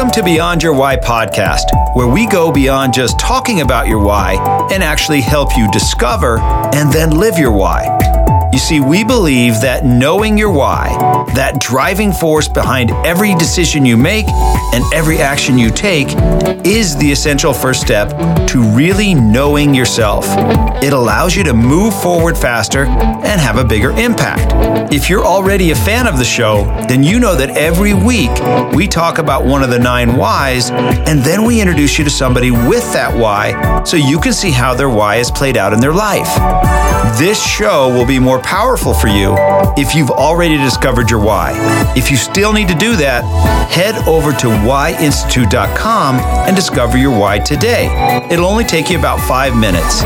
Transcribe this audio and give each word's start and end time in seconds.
Welcome 0.00 0.22
to 0.22 0.24
Beyond 0.24 0.62
Your 0.62 0.72
Why 0.72 0.96
podcast, 0.96 1.66
where 1.94 2.06
we 2.06 2.26
go 2.26 2.50
beyond 2.50 2.94
just 2.94 3.18
talking 3.18 3.60
about 3.60 3.86
your 3.86 4.02
why 4.02 4.68
and 4.72 4.82
actually 4.82 5.20
help 5.20 5.54
you 5.58 5.70
discover 5.72 6.38
and 6.74 6.90
then 6.90 7.10
live 7.10 7.36
your 7.36 7.52
why. 7.52 8.19
You 8.52 8.58
see, 8.58 8.80
we 8.80 9.04
believe 9.04 9.60
that 9.60 9.84
knowing 9.84 10.36
your 10.36 10.50
why, 10.50 10.88
that 11.36 11.60
driving 11.60 12.10
force 12.10 12.48
behind 12.48 12.90
every 13.06 13.36
decision 13.36 13.86
you 13.86 13.96
make 13.96 14.26
and 14.74 14.82
every 14.92 15.18
action 15.18 15.56
you 15.56 15.70
take, 15.70 16.08
is 16.66 16.96
the 16.96 17.12
essential 17.12 17.52
first 17.52 17.80
step 17.80 18.10
to 18.48 18.60
really 18.74 19.14
knowing 19.14 19.72
yourself. 19.72 20.24
It 20.82 20.92
allows 20.92 21.36
you 21.36 21.44
to 21.44 21.54
move 21.54 21.94
forward 22.02 22.36
faster 22.36 22.86
and 22.86 23.40
have 23.40 23.56
a 23.56 23.64
bigger 23.64 23.92
impact. 23.92 24.52
If 24.92 25.08
you're 25.08 25.24
already 25.24 25.70
a 25.70 25.76
fan 25.76 26.08
of 26.08 26.18
the 26.18 26.24
show, 26.24 26.64
then 26.88 27.04
you 27.04 27.20
know 27.20 27.36
that 27.36 27.50
every 27.50 27.94
week 27.94 28.32
we 28.74 28.88
talk 28.88 29.18
about 29.18 29.44
one 29.44 29.62
of 29.62 29.70
the 29.70 29.78
nine 29.78 30.16
whys, 30.16 30.70
and 30.72 31.20
then 31.20 31.44
we 31.44 31.60
introduce 31.60 31.98
you 31.98 32.04
to 32.04 32.10
somebody 32.10 32.50
with 32.50 32.92
that 32.92 33.16
why 33.16 33.84
so 33.84 33.96
you 33.96 34.18
can 34.18 34.32
see 34.32 34.50
how 34.50 34.74
their 34.74 34.90
why 34.90 35.16
is 35.16 35.30
played 35.30 35.56
out 35.56 35.72
in 35.72 35.78
their 35.78 35.94
life. 35.94 36.28
This 37.18 37.42
show 37.42 37.88
will 37.88 38.06
be 38.06 38.18
more 38.18 38.39
powerful 38.40 38.94
for 38.94 39.08
you 39.08 39.34
if 39.76 39.94
you've 39.94 40.10
already 40.10 40.56
discovered 40.56 41.10
your 41.10 41.20
why. 41.20 41.52
If 41.96 42.10
you 42.10 42.16
still 42.16 42.52
need 42.52 42.68
to 42.68 42.74
do 42.74 42.96
that, 42.96 43.24
head 43.70 43.96
over 44.08 44.32
to 44.32 44.46
whyinstitute.com 44.46 46.16
and 46.16 46.56
discover 46.56 46.98
your 46.98 47.18
why 47.18 47.38
today. 47.38 48.26
It'll 48.30 48.46
only 48.46 48.64
take 48.64 48.90
you 48.90 48.98
about 48.98 49.20
five 49.20 49.56
minutes. 49.56 50.02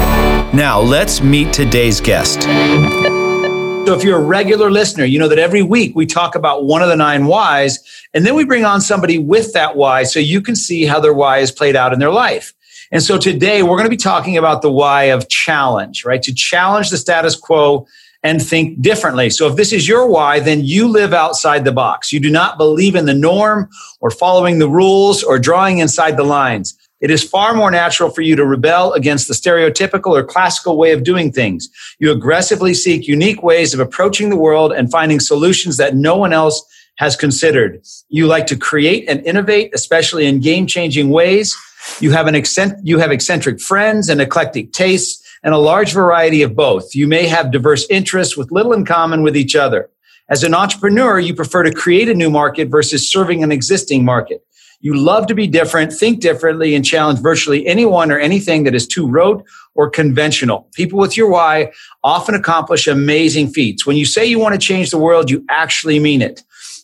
Now, 0.55 0.81
let's 0.81 1.21
meet 1.21 1.53
today's 1.53 2.01
guest. 2.01 2.43
So, 2.43 3.93
if 3.95 4.03
you're 4.03 4.19
a 4.19 4.25
regular 4.25 4.71
listener, 4.71 5.05
you 5.05 5.19
know 5.19 5.29
that 5.29 5.39
every 5.39 5.63
week 5.63 5.95
we 5.95 6.07
talk 6.07 6.35
about 6.35 6.65
one 6.65 6.81
of 6.81 6.89
the 6.89 6.97
nine 6.97 7.27
whys, 7.27 7.81
and 8.15 8.25
then 8.25 8.35
we 8.35 8.45
bring 8.45 8.65
on 8.65 8.81
somebody 8.81 9.19
with 9.19 9.53
that 9.53 9.77
why 9.77 10.05
so 10.05 10.21
you 10.21 10.41
can 10.41 10.57
see 10.57 10.85
how 10.87 11.01
their 11.01 11.13
why 11.13 11.39
is 11.39 11.51
played 11.51 11.77
out 11.77 11.93
in 11.93 11.99
their 11.99 12.11
life. 12.11 12.55
And 12.91 13.03
so 13.03 13.19
today 13.19 13.63
we're 13.63 13.77
going 13.77 13.85
to 13.85 13.91
be 13.91 13.97
talking 13.97 14.37
about 14.37 14.63
the 14.63 14.71
why 14.71 15.05
of 15.05 15.29
challenge, 15.29 16.05
right? 16.05 16.23
To 16.23 16.33
challenge 16.33 16.91
the 16.91 16.97
status 16.97 17.35
quo 17.35 17.87
and 18.25 18.45
think 18.45 18.81
differently. 18.81 19.29
So 19.29 19.47
if 19.47 19.57
this 19.57 19.73
is 19.73 19.87
your 19.87 20.09
why, 20.09 20.41
then 20.41 20.65
you 20.65 20.89
live 20.89 21.13
outside 21.13 21.65
the 21.65 21.73
box. 21.73 22.11
You 22.11 22.19
do 22.19 22.31
not 22.31 22.57
believe 22.57 22.97
in 22.97 23.05
the 23.05 23.15
norm 23.15 23.69
or 24.01 24.11
following 24.11 24.59
the 24.59 24.69
rules 24.69 25.23
or 25.23 25.39
drawing 25.39 25.79
inside 25.79 26.17
the 26.17 26.25
lines. 26.25 26.75
It 27.03 27.11
is 27.11 27.23
far 27.23 27.53
more 27.53 27.71
natural 27.71 28.09
for 28.09 28.23
you 28.23 28.35
to 28.35 28.47
rebel 28.47 28.95
against 28.95 29.29
the 29.29 29.35
stereotypical 29.35 30.13
or 30.13 30.25
classical 30.25 30.79
way 30.79 30.93
of 30.93 31.05
doing 31.05 31.33
things. 31.33 31.69
You 31.99 32.11
aggressively 32.13 32.73
seek 32.73 33.07
unique 33.07 33.43
ways 33.43 33.75
of 33.75 33.81
approaching 33.81 34.31
the 34.31 34.39
world 34.39 34.73
and 34.73 34.91
finding 34.91 35.21
solutions 35.21 35.77
that 35.77 35.95
no 35.95 36.17
one 36.17 36.33
else 36.33 36.65
has 36.97 37.17
considered. 37.17 37.83
You 38.09 38.27
like 38.27 38.47
to 38.47 38.57
create 38.57 39.07
and 39.07 39.21
innovate, 39.27 39.75
especially 39.75 40.25
in 40.25 40.41
game 40.41 40.67
changing 40.67 41.11
ways. 41.11 41.55
You 42.01 42.13
have 42.13 42.27
an 42.27 42.37
accent, 42.37 42.79
you 42.87 42.99
have 42.99 43.13
eccentric 43.13 43.61
friends 43.61 44.09
and 44.09 44.23
eclectic 44.23 44.73
tastes 44.73 45.24
and 45.45 45.55
a 45.55 45.59
large 45.59 45.93
variety 45.93 46.43
of 46.43 46.57
both. 46.57 46.95
You 46.95 47.07
may 47.07 47.27
have 47.27 47.53
diverse 47.53 47.87
interests 47.91 48.37
with 48.37 48.51
little 48.51 48.73
in 48.73 48.85
common 48.85 49.23
with 49.23 49.37
each 49.37 49.55
other. 49.55 49.91
As 50.31 50.43
an 50.43 50.55
entrepreneur, 50.55 51.21
you 51.21 51.35
prefer 51.35 51.63
to 51.63 51.73
create 51.73 52.09
a 52.09 52.15
new 52.15 52.31
market 52.31 52.69
versus 52.69 53.13
serving 53.13 53.45
an 53.45 53.53
existing 53.53 54.05
market. 54.05 54.43
You 54.81 54.95
love 54.97 55.27
to 55.29 55.35
be 55.35 55.47
different, 55.47 55.93
think 55.93 56.21
differently, 56.21 56.75
and 56.75 56.85
challenge 56.85 57.21
virtually 57.21 57.67
anyone 57.67 58.11
or 58.11 58.19
anything 58.19 58.65
that 58.65 58.75
is 58.75 58.87
too 58.87 59.07
rote 59.07 59.45
or 59.75 59.89
conventional. 59.89 60.69
People 60.75 60.99
with 60.99 61.17
your 61.17 61.31
why 61.31 61.73
often 62.03 62.35
accomplish 62.35 62.87
amazing 62.87 63.49
feats. 63.49 63.87
When 63.87 63.97
you 63.97 64.05
say 64.05 64.25
you 64.25 64.39
want 64.39 64.55
to 64.55 64.67
change 64.67 64.91
the 64.91 64.99
world, 64.99 65.31
you 65.31 65.45
actually 65.51 65.99
mean 65.99 66.23
it. 66.23 66.43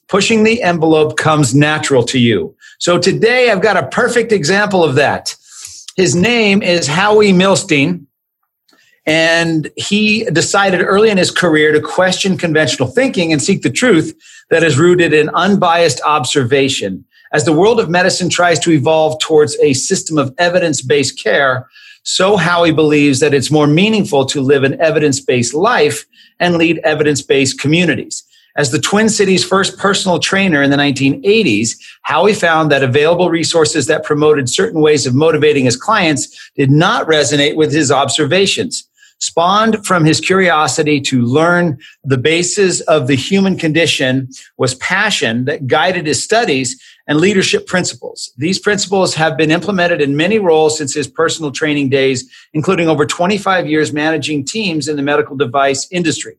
Pushing 0.09 0.45
the 0.45 0.63
envelope 0.63 1.17
comes 1.17 1.55
natural 1.55 2.03
to 2.05 2.19
you. 2.19 2.55
So 2.79 2.99
today 2.99 3.51
I've 3.51 3.63
got 3.63 3.77
a 3.77 3.89
perfect 3.89 4.33
example 4.33 4.83
of 4.83 4.97
that. 4.97 5.35
His 5.97 6.15
name 6.15 6.63
is 6.63 6.87
Howie 6.87 7.33
Milstein. 7.33 8.07
And 9.11 9.73
he 9.75 10.23
decided 10.27 10.83
early 10.83 11.11
in 11.11 11.19
his 11.19 11.33
career 11.33 11.73
to 11.73 11.81
question 11.81 12.39
conventional 12.39 12.89
thinking 12.89 13.33
and 13.33 13.43
seek 13.43 13.63
the 13.63 13.69
truth 13.69 14.17
that 14.51 14.63
is 14.63 14.79
rooted 14.79 15.13
in 15.13 15.31
unbiased 15.31 16.01
observation. 16.03 17.05
As 17.33 17.45
the 17.45 17.53
world 17.53 17.81
of 17.81 17.91
medicine 17.91 18.29
tries 18.29 18.61
to 18.61 18.71
evolve 18.71 19.19
towards 19.19 19.59
a 19.59 19.73
system 19.73 20.17
of 20.17 20.33
evidence 20.39 20.81
based 20.81 21.21
care, 21.21 21.69
so 22.05 22.37
Howie 22.37 22.71
believes 22.71 23.19
that 23.19 23.35
it's 23.35 23.51
more 23.51 23.67
meaningful 23.67 24.27
to 24.27 24.41
live 24.41 24.63
an 24.63 24.81
evidence 24.81 25.19
based 25.19 25.55
life 25.55 26.07
and 26.39 26.55
lead 26.55 26.79
evidence 26.85 27.21
based 27.21 27.59
communities. 27.59 28.23
As 28.57 28.71
the 28.71 28.81
Twin 28.81 29.09
Cities' 29.09 29.45
first 29.45 29.77
personal 29.77 30.21
trainer 30.21 30.63
in 30.63 30.71
the 30.71 30.77
1980s, 30.77 31.71
Howie 32.03 32.33
found 32.33 32.71
that 32.71 32.85
available 32.85 33.29
resources 33.29 33.87
that 33.87 34.05
promoted 34.05 34.49
certain 34.49 34.81
ways 34.81 35.05
of 35.05 35.17
motivating 35.17 35.65
his 35.65 35.77
clients 35.77 36.51
did 36.55 36.71
not 36.71 37.09
resonate 37.09 37.57
with 37.57 37.73
his 37.73 37.91
observations 37.91 38.87
spawned 39.21 39.87
from 39.87 40.05
his 40.05 40.21
curiosity 40.21 41.01
to 41.01 41.23
learn 41.23 41.79
the 42.03 42.19
basis 42.19 42.81
of 42.83 43.07
the 43.07 43.15
human 43.15 43.57
condition 43.57 44.29
was 44.57 44.75
passion 44.77 45.45
that 45.45 45.67
guided 45.67 46.07
his 46.07 46.23
studies 46.23 46.83
and 47.07 47.21
leadership 47.21 47.67
principles. 47.67 48.33
These 48.39 48.59
principles 48.59 49.15
have 49.15 49.37
been 49.37 49.51
implemented 49.51 50.01
in 50.01 50.17
many 50.17 50.39
roles 50.39 50.79
since 50.79 50.95
his 50.95 51.07
personal 51.07 51.51
training 51.51 51.91
days, 51.91 52.31
including 52.55 52.89
over 52.89 53.05
25 53.05 53.67
years 53.67 53.93
managing 53.93 54.45
teams 54.45 54.89
in 54.89 54.97
the 54.97 55.03
medical 55.03 55.37
device 55.37 55.87
industry. 55.91 56.37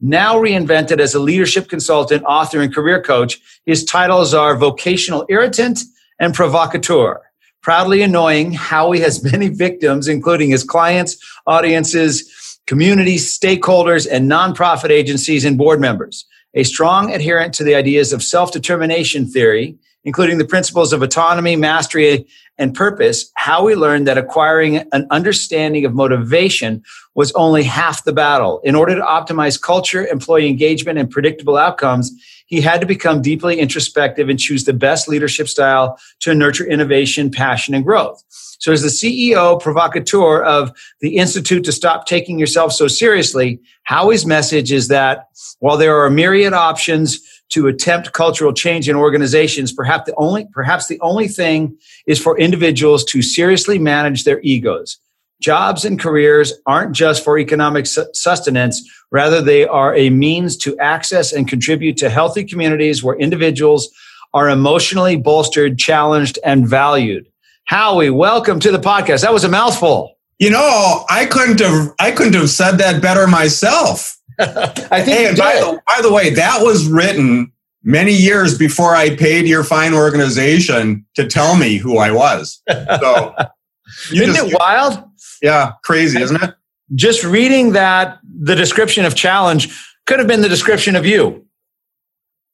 Now 0.00 0.36
reinvented 0.36 0.98
as 0.98 1.14
a 1.14 1.20
leadership 1.20 1.68
consultant, 1.68 2.24
author, 2.24 2.60
and 2.60 2.74
career 2.74 3.00
coach, 3.00 3.40
his 3.64 3.84
titles 3.84 4.34
are 4.34 4.56
vocational 4.56 5.24
irritant 5.28 5.80
and 6.18 6.34
provocateur 6.34 7.22
proudly 7.64 8.02
annoying 8.02 8.52
Howie 8.52 9.00
has 9.00 9.24
many 9.24 9.48
victims, 9.48 10.06
including 10.06 10.50
his 10.50 10.62
clients, 10.62 11.16
audiences, 11.46 12.60
communities, 12.66 13.36
stakeholders, 13.36 14.06
and 14.08 14.30
nonprofit 14.30 14.90
agencies 14.90 15.44
and 15.44 15.58
board 15.58 15.80
members. 15.80 16.26
A 16.52 16.62
strong 16.62 17.12
adherent 17.12 17.54
to 17.54 17.64
the 17.64 17.74
ideas 17.74 18.12
of 18.12 18.22
self 18.22 18.52
determination 18.52 19.26
theory, 19.26 19.76
including 20.04 20.38
the 20.38 20.44
principles 20.44 20.92
of 20.92 21.02
autonomy, 21.02 21.56
mastery, 21.56 22.26
and 22.58 22.74
purpose, 22.74 23.32
Howie 23.34 23.74
learned 23.74 24.06
that 24.06 24.18
acquiring 24.18 24.76
an 24.92 25.06
understanding 25.10 25.84
of 25.84 25.94
motivation 25.94 26.84
was 27.14 27.32
only 27.32 27.64
half 27.64 28.04
the 28.04 28.12
battle. 28.12 28.60
In 28.62 28.76
order 28.76 28.94
to 28.94 29.00
optimize 29.00 29.60
culture, 29.60 30.06
employee 30.06 30.48
engagement, 30.48 30.98
and 30.98 31.10
predictable 31.10 31.56
outcomes, 31.56 32.12
he 32.46 32.60
had 32.60 32.80
to 32.80 32.86
become 32.86 33.22
deeply 33.22 33.58
introspective 33.58 34.28
and 34.28 34.38
choose 34.38 34.64
the 34.64 34.72
best 34.72 35.08
leadership 35.08 35.48
style 35.48 35.98
to 36.20 36.34
nurture 36.34 36.66
innovation, 36.66 37.30
passion, 37.30 37.74
and 37.74 37.84
growth. 37.84 38.22
So, 38.58 38.72
as 38.72 38.82
the 38.82 38.88
CEO 38.88 39.60
provocateur 39.60 40.42
of 40.42 40.72
the 41.00 41.16
Institute 41.16 41.64
to 41.64 41.72
Stop 41.72 42.06
Taking 42.06 42.38
Yourself 42.38 42.72
So 42.72 42.88
Seriously, 42.88 43.60
Howie's 43.82 44.24
message 44.24 44.72
is 44.72 44.88
that 44.88 45.28
while 45.58 45.76
there 45.76 45.96
are 45.96 46.06
a 46.06 46.10
myriad 46.10 46.52
options 46.52 47.20
to 47.50 47.66
attempt 47.66 48.12
cultural 48.12 48.52
change 48.52 48.88
in 48.88 48.96
organizations, 48.96 49.72
perhaps 49.72 50.06
the 50.06 50.14
only 50.16 50.46
perhaps 50.52 50.88
the 50.88 51.00
only 51.00 51.28
thing 51.28 51.76
is 52.06 52.18
for 52.18 52.38
individuals 52.38 53.04
to 53.04 53.22
seriously 53.22 53.78
manage 53.78 54.24
their 54.24 54.40
egos. 54.40 54.98
Jobs 55.44 55.84
and 55.84 56.00
careers 56.00 56.54
aren't 56.64 56.92
just 56.92 57.22
for 57.22 57.38
economic 57.38 57.84
sustenance, 57.84 58.82
rather, 59.10 59.42
they 59.42 59.66
are 59.66 59.94
a 59.94 60.08
means 60.08 60.56
to 60.56 60.74
access 60.78 61.34
and 61.34 61.46
contribute 61.46 61.98
to 61.98 62.08
healthy 62.08 62.44
communities 62.44 63.04
where 63.04 63.14
individuals 63.16 63.90
are 64.32 64.48
emotionally 64.48 65.16
bolstered, 65.16 65.76
challenged, 65.76 66.38
and 66.46 66.66
valued. 66.66 67.26
Howie, 67.64 68.08
welcome 68.08 68.58
to 68.60 68.72
the 68.72 68.78
podcast. 68.78 69.20
That 69.20 69.34
was 69.34 69.44
a 69.44 69.50
mouthful. 69.50 70.16
You 70.38 70.48
know, 70.48 71.04
I 71.10 71.26
couldn't 71.26 71.60
have 71.60 71.92
I 72.00 72.10
couldn't 72.12 72.32
have 72.32 72.48
said 72.48 72.78
that 72.78 73.02
better 73.02 73.26
myself. 73.26 74.16
I 74.38 75.02
think 75.02 75.08
hey, 75.08 75.34
by 75.36 75.60
the, 75.60 75.78
by 75.86 76.00
the 76.00 76.10
way, 76.10 76.30
that 76.30 76.60
was 76.62 76.88
written 76.88 77.52
many 77.82 78.14
years 78.14 78.56
before 78.56 78.96
I 78.96 79.14
paid 79.14 79.46
your 79.46 79.62
fine 79.62 79.92
organization 79.92 81.04
to 81.16 81.26
tell 81.26 81.54
me 81.54 81.76
who 81.76 81.98
I 81.98 82.12
was. 82.12 82.62
So, 82.66 83.34
isn't 84.10 84.34
just, 84.34 84.46
it 84.46 84.56
wild? 84.58 85.04
Yeah, 85.44 85.72
crazy, 85.82 86.22
isn't 86.22 86.42
it? 86.42 86.54
Just 86.94 87.22
reading 87.22 87.72
that, 87.72 88.18
the 88.24 88.54
description 88.54 89.04
of 89.04 89.14
challenge 89.14 89.78
could 90.06 90.18
have 90.18 90.26
been 90.26 90.40
the 90.40 90.48
description 90.48 90.96
of 90.96 91.04
you. 91.04 91.44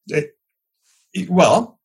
It, 0.08 0.34
well, 1.28 1.78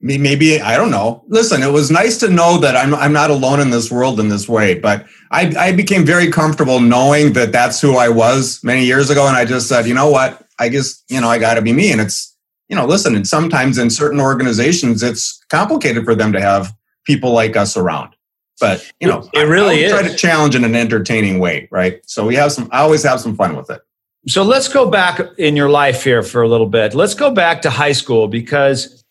maybe 0.00 0.60
I 0.60 0.76
don't 0.76 0.92
know. 0.92 1.24
Listen, 1.26 1.60
it 1.64 1.72
was 1.72 1.90
nice 1.90 2.18
to 2.18 2.30
know 2.30 2.56
that 2.58 2.76
I'm 2.76 2.94
I'm 2.94 3.12
not 3.12 3.30
alone 3.30 3.58
in 3.58 3.70
this 3.70 3.90
world 3.90 4.20
in 4.20 4.28
this 4.28 4.48
way. 4.48 4.78
But 4.78 5.06
I 5.32 5.52
I 5.58 5.72
became 5.72 6.06
very 6.06 6.30
comfortable 6.30 6.78
knowing 6.78 7.32
that 7.32 7.50
that's 7.50 7.80
who 7.80 7.96
I 7.96 8.08
was 8.08 8.62
many 8.62 8.84
years 8.84 9.10
ago, 9.10 9.26
and 9.26 9.36
I 9.36 9.44
just 9.44 9.66
said, 9.66 9.88
you 9.88 9.94
know 9.94 10.08
what, 10.08 10.46
I 10.60 10.68
guess 10.68 11.02
you 11.08 11.20
know 11.20 11.28
I 11.28 11.38
got 11.38 11.54
to 11.54 11.62
be 11.62 11.72
me. 11.72 11.90
And 11.90 12.00
it's 12.00 12.32
you 12.68 12.76
know, 12.76 12.86
listen, 12.86 13.16
and 13.16 13.26
sometimes 13.26 13.76
in 13.76 13.90
certain 13.90 14.20
organizations, 14.20 15.02
it's 15.02 15.42
complicated 15.50 16.04
for 16.04 16.14
them 16.14 16.32
to 16.32 16.40
have 16.40 16.72
people 17.04 17.32
like 17.32 17.56
us 17.56 17.76
around. 17.76 18.14
But 18.60 18.90
you 19.00 19.08
know, 19.08 19.28
it 19.32 19.46
really 19.46 19.84
is. 19.84 19.92
Try 19.92 20.06
to 20.06 20.14
challenge 20.14 20.54
in 20.54 20.64
an 20.64 20.74
entertaining 20.74 21.38
way, 21.38 21.68
right? 21.70 22.00
So 22.06 22.26
we 22.26 22.34
have 22.36 22.52
some. 22.52 22.68
I 22.72 22.80
always 22.80 23.02
have 23.04 23.20
some 23.20 23.36
fun 23.36 23.56
with 23.56 23.70
it. 23.70 23.80
So 24.26 24.42
let's 24.42 24.68
go 24.68 24.90
back 24.90 25.20
in 25.38 25.56
your 25.56 25.70
life 25.70 26.04
here 26.04 26.22
for 26.22 26.42
a 26.42 26.48
little 26.48 26.68
bit. 26.68 26.94
Let's 26.94 27.14
go 27.14 27.30
back 27.30 27.62
to 27.62 27.70
high 27.70 27.92
school 27.92 28.28
because, 28.28 29.04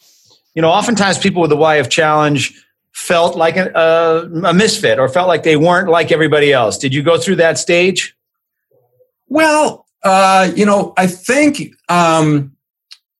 you 0.54 0.62
know, 0.62 0.70
oftentimes 0.70 1.18
people 1.18 1.42
with 1.42 1.50
the 1.50 1.58
why 1.58 1.76
of 1.76 1.90
challenge 1.90 2.54
felt 2.92 3.36
like 3.36 3.58
a, 3.58 3.72
a, 3.74 4.50
a 4.50 4.54
misfit 4.54 5.00
or 5.00 5.08
felt 5.08 5.28
like 5.28 5.44
they 5.44 5.56
weren't 5.56 5.90
like 5.90 6.12
everybody 6.12 6.52
else. 6.52 6.78
Did 6.78 6.94
you 6.94 7.02
go 7.02 7.18
through 7.18 7.38
that 7.38 7.58
stage? 7.58 8.16
Well, 9.28 9.88
uh, 10.04 10.52
you 10.56 10.66
know, 10.66 10.94
I 10.98 11.08
think 11.08 11.74
um, 11.90 12.56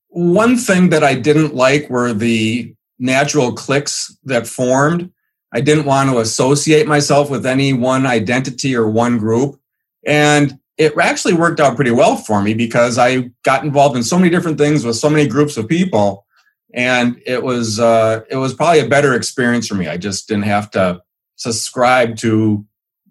one 0.10 0.58
thing 0.58 0.90
that 0.90 1.04
I 1.04 1.16
didn't 1.16 1.56
like 1.56 1.90
were 1.90 2.14
the 2.14 2.74
natural 3.00 3.54
cliques 3.54 4.16
that 4.26 4.48
formed. 4.48 5.12
I 5.54 5.62
didn't 5.62 5.86
want 5.86 6.10
to 6.10 6.20
associate 6.20 6.88
myself 6.88 7.30
with 7.30 7.46
any 7.46 7.74
one 7.74 8.06
identity 8.06 8.76
or 8.76 8.90
one 8.90 9.18
group. 9.18 9.60
And 10.06 10.60
it 10.78 10.94
actually 10.98 11.34
worked 11.34 11.60
out 11.60 11.76
pretty 11.76 11.92
well 11.92 12.18
for 12.18 12.42
me 12.42 12.54
because 12.54 12.98
I 12.98 13.32
got 13.44 13.64
involved 13.64 13.96
in 13.96 14.04
so 14.04 14.18
many 14.18 14.30
different 14.30 14.58
things 14.58 14.86
with 14.86 14.96
so 14.96 15.10
many 15.10 15.28
groups 15.28 15.58
of 15.58 15.68
people. 15.68 16.26
And 16.74 17.20
it 17.26 17.42
was 17.42 17.80
uh, 17.80 18.22
it 18.30 18.36
was 18.36 18.54
probably 18.54 18.82
a 18.82 18.90
better 18.90 19.14
experience 19.14 19.68
for 19.68 19.76
me. 19.76 19.88
I 19.88 19.98
just 19.98 20.28
didn't 20.28 20.44
have 20.44 20.70
to 20.72 21.02
subscribe 21.36 22.18
to 22.18 22.66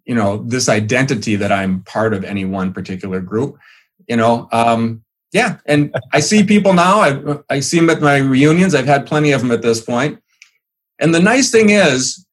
you 0.05 0.15
know 0.15 0.38
this 0.47 0.69
identity 0.69 1.37
that 1.37 1.50
I'm 1.50 1.83
part 1.83 2.15
of 2.15 2.23
any 2.23 2.44
one 2.44 2.73
particular 2.73 3.21
group. 3.21 3.56
You 4.06 4.17
know, 4.17 4.49
um, 4.53 5.03
yeah. 5.33 5.59
And 5.67 5.94
I 6.12 6.21
see 6.21 6.44
people 6.44 6.75
now. 6.75 7.00
I 7.00 7.38
I 7.50 7.61
see 7.61 7.79
them 7.79 7.91
at 7.91 8.03
my 8.03 8.19
reunions. 8.19 8.75
I've 8.75 8.87
had 8.87 9.06
plenty 9.06 9.33
of 9.33 9.41
them 9.41 9.50
at 9.50 9.62
this 9.62 9.81
point. 9.81 10.23
And 10.99 11.15
the 11.15 11.21
nice 11.21 11.50
thing 11.50 11.71
is, 11.71 12.25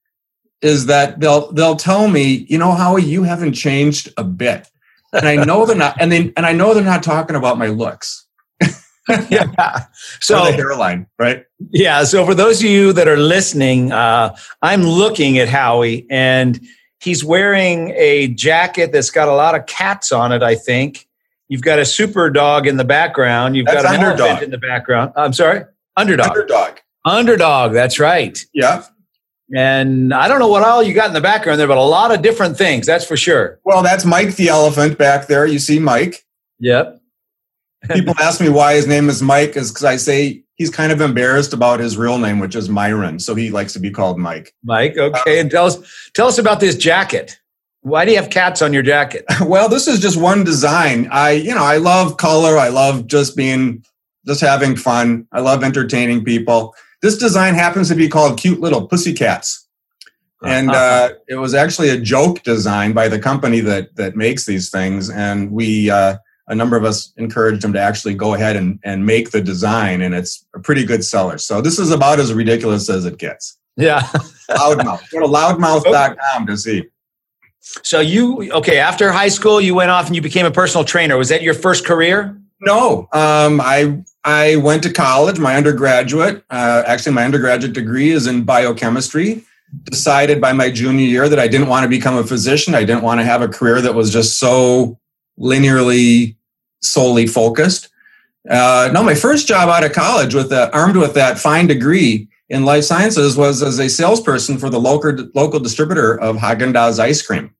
is 0.63 0.85
that 0.87 1.19
they'll 1.19 1.51
they'll 1.51 1.75
tell 1.75 2.07
me, 2.07 2.47
you 2.49 2.57
know, 2.57 2.71
Howie, 2.71 3.03
you 3.03 3.23
haven't 3.23 3.53
changed 3.53 4.11
a 4.17 4.23
bit. 4.23 4.67
And 5.11 5.27
I 5.27 5.35
know 5.43 5.65
they're 5.65 5.75
not, 5.75 6.01
and 6.01 6.11
they 6.11 6.33
and 6.35 6.45
I 6.45 6.53
know 6.53 6.73
they're 6.73 6.83
not 6.83 7.03
talking 7.03 7.35
about 7.35 7.59
my 7.59 7.67
looks. 7.67 8.25
yeah. 9.29 9.85
So 10.19 10.45
the 10.45 10.53
hairline, 10.53 11.07
right? 11.19 11.45
Yeah. 11.71 12.05
So 12.05 12.25
for 12.25 12.33
those 12.33 12.63
of 12.63 12.69
you 12.69 12.93
that 12.93 13.07
are 13.07 13.17
listening, 13.17 13.91
uh, 13.91 14.35
I'm 14.61 14.83
looking 14.83 15.37
at 15.37 15.49
Howie, 15.49 16.07
and 16.09 16.59
he's 17.01 17.23
wearing 17.23 17.93
a 17.97 18.29
jacket 18.29 18.93
that's 18.93 19.11
got 19.11 19.27
a 19.27 19.33
lot 19.33 19.53
of 19.53 19.65
cats 19.65 20.11
on 20.13 20.31
it. 20.31 20.41
I 20.41 20.55
think 20.55 21.07
you've 21.49 21.61
got 21.61 21.79
a 21.79 21.85
super 21.85 22.29
dog 22.29 22.67
in 22.67 22.77
the 22.77 22.85
background. 22.85 23.57
You've 23.57 23.65
that's 23.65 23.83
got 23.83 23.95
an 23.95 24.01
underdog 24.01 24.43
in 24.43 24.49
the 24.49 24.57
background. 24.57 25.11
I'm 25.17 25.33
sorry, 25.33 25.65
underdog. 25.97 26.29
Underdog. 26.31 26.77
Underdog. 27.05 27.73
That's 27.73 27.99
right. 27.99 28.39
Yeah. 28.53 28.83
And 29.55 30.13
I 30.13 30.27
don't 30.27 30.39
know 30.39 30.47
what 30.47 30.63
all 30.63 30.81
you 30.81 30.93
got 30.93 31.07
in 31.07 31.13
the 31.13 31.21
background 31.21 31.59
there, 31.59 31.67
but 31.67 31.77
a 31.77 31.81
lot 31.81 32.11
of 32.11 32.21
different 32.21 32.57
things. 32.57 32.87
That's 32.87 33.05
for 33.05 33.15
sure. 33.15 33.59
Well, 33.63 33.83
that's 33.83 34.03
Mike 34.03 34.35
the 34.35 34.49
elephant 34.49 34.97
back 34.97 35.27
there. 35.27 35.45
You 35.45 35.59
see 35.59 35.77
Mike. 35.77 36.25
Yep. 36.59 36.99
People 37.91 38.15
ask 38.19 38.41
me 38.41 38.49
why 38.49 38.75
his 38.75 38.87
name 38.87 39.09
is 39.09 39.21
Mike, 39.21 39.55
is 39.55 39.69
because 39.69 39.83
I 39.83 39.97
say 39.97 40.43
he's 40.55 40.69
kind 40.69 40.91
of 40.91 41.01
embarrassed 41.01 41.53
about 41.53 41.79
his 41.79 41.97
real 41.97 42.17
name, 42.17 42.39
which 42.39 42.55
is 42.55 42.69
Myron. 42.69 43.19
So 43.19 43.35
he 43.35 43.51
likes 43.51 43.73
to 43.73 43.79
be 43.79 43.91
called 43.91 44.17
Mike. 44.17 44.53
Mike, 44.63 44.97
uh, 44.97 45.11
okay. 45.19 45.39
and 45.39 45.51
tell 45.51 45.65
us 45.65 46.09
tell 46.13 46.27
us 46.27 46.37
about 46.37 46.59
this 46.59 46.75
jacket. 46.75 47.37
Why 47.81 48.05
do 48.05 48.11
you 48.11 48.17
have 48.17 48.29
cats 48.29 48.61
on 48.61 48.71
your 48.71 48.83
jacket? 48.83 49.25
well, 49.41 49.67
this 49.67 49.87
is 49.87 49.99
just 49.99 50.19
one 50.19 50.45
design. 50.45 51.09
I, 51.11 51.31
you 51.31 51.53
know, 51.53 51.63
I 51.63 51.77
love 51.77 52.15
color. 52.17 52.57
I 52.57 52.69
love 52.69 53.07
just 53.07 53.35
being 53.35 53.83
just 54.25 54.39
having 54.39 54.77
fun. 54.77 55.27
I 55.33 55.41
love 55.41 55.63
entertaining 55.63 56.23
people. 56.23 56.73
This 57.03 57.17
design 57.17 57.53
happens 57.53 57.89
to 57.89 57.95
be 57.95 58.07
called 58.07 58.39
Cute 58.39 58.61
Little 58.61 58.87
Pussycats. 58.87 59.67
And 60.41 60.71
uh, 60.71 61.09
it 61.27 61.35
was 61.35 61.53
actually 61.53 61.89
a 61.89 61.97
joke 61.97 62.43
design 62.43 62.93
by 62.93 63.07
the 63.09 63.19
company 63.19 63.59
that 63.61 63.95
that 63.97 64.15
makes 64.15 64.45
these 64.45 64.69
things. 64.69 65.09
And 65.09 65.51
we 65.51 65.89
uh, 65.89 66.15
a 66.47 66.55
number 66.55 66.77
of 66.77 66.85
us 66.85 67.13
encouraged 67.17 67.61
them 67.61 67.73
to 67.73 67.79
actually 67.79 68.13
go 68.13 68.33
ahead 68.33 68.55
and, 68.55 68.79
and 68.83 69.05
make 69.05 69.31
the 69.31 69.41
design, 69.41 70.01
and 70.01 70.15
it's 70.15 70.45
a 70.55 70.59
pretty 70.59 70.85
good 70.85 71.03
seller. 71.03 71.37
So 71.37 71.61
this 71.61 71.77
is 71.77 71.91
about 71.91 72.19
as 72.19 72.33
ridiculous 72.33 72.89
as 72.89 73.05
it 73.05 73.17
gets. 73.17 73.57
Yeah. 73.75 74.01
loudmouth. 74.49 75.09
Go 75.11 75.19
to 75.19 75.27
loudmouth.com 75.27 76.47
to 76.47 76.57
see. 76.57 76.83
So 77.59 77.99
you 77.99 78.51
okay? 78.53 78.79
After 78.79 79.11
high 79.11 79.29
school, 79.29 79.61
you 79.61 79.75
went 79.75 79.91
off 79.91 80.07
and 80.07 80.15
you 80.15 80.21
became 80.21 80.45
a 80.45 80.51
personal 80.51 80.83
trainer. 80.85 81.17
Was 81.17 81.29
that 81.29 81.41
your 81.41 81.53
first 81.53 81.85
career? 81.85 82.37
No, 82.59 83.09
um, 83.11 83.61
I 83.61 84.03
I 84.23 84.55
went 84.57 84.83
to 84.83 84.93
college. 84.93 85.39
My 85.39 85.55
undergraduate, 85.55 86.43
uh, 86.49 86.83
actually, 86.85 87.13
my 87.13 87.25
undergraduate 87.25 87.73
degree 87.73 88.11
is 88.11 88.27
in 88.27 88.43
biochemistry. 88.43 89.43
Decided 89.85 90.39
by 90.39 90.53
my 90.53 90.69
junior 90.69 91.05
year 91.05 91.27
that 91.27 91.39
I 91.39 91.47
didn't 91.47 91.67
want 91.67 91.83
to 91.83 91.89
become 91.89 92.15
a 92.15 92.23
physician. 92.23 92.75
I 92.75 92.83
didn't 92.83 93.01
want 93.01 93.19
to 93.19 93.25
have 93.25 93.41
a 93.41 93.47
career 93.47 93.81
that 93.81 93.95
was 93.95 94.13
just 94.13 94.37
so 94.37 94.99
linearly 95.39 96.35
solely 96.83 97.25
focused. 97.25 97.89
Uh, 98.49 98.89
no, 98.93 99.01
my 99.03 99.15
first 99.15 99.47
job 99.47 99.69
out 99.69 99.83
of 99.83 99.93
college, 99.93 100.35
with 100.35 100.49
the, 100.49 100.71
armed 100.75 100.97
with 100.97 101.13
that 101.15 101.39
fine 101.39 101.65
degree 101.65 102.27
in 102.49 102.65
life 102.65 102.83
sciences, 102.83 103.35
was 103.35 103.63
as 103.63 103.79
a 103.79 103.89
salesperson 103.89 104.59
for 104.59 104.69
the 104.69 104.79
local 104.79 105.29
local 105.33 105.59
distributor 105.59 106.19
of 106.19 106.35
Haagen 106.35 106.73
Dazs 106.73 106.99
ice 106.99 107.21
cream. 107.21 107.53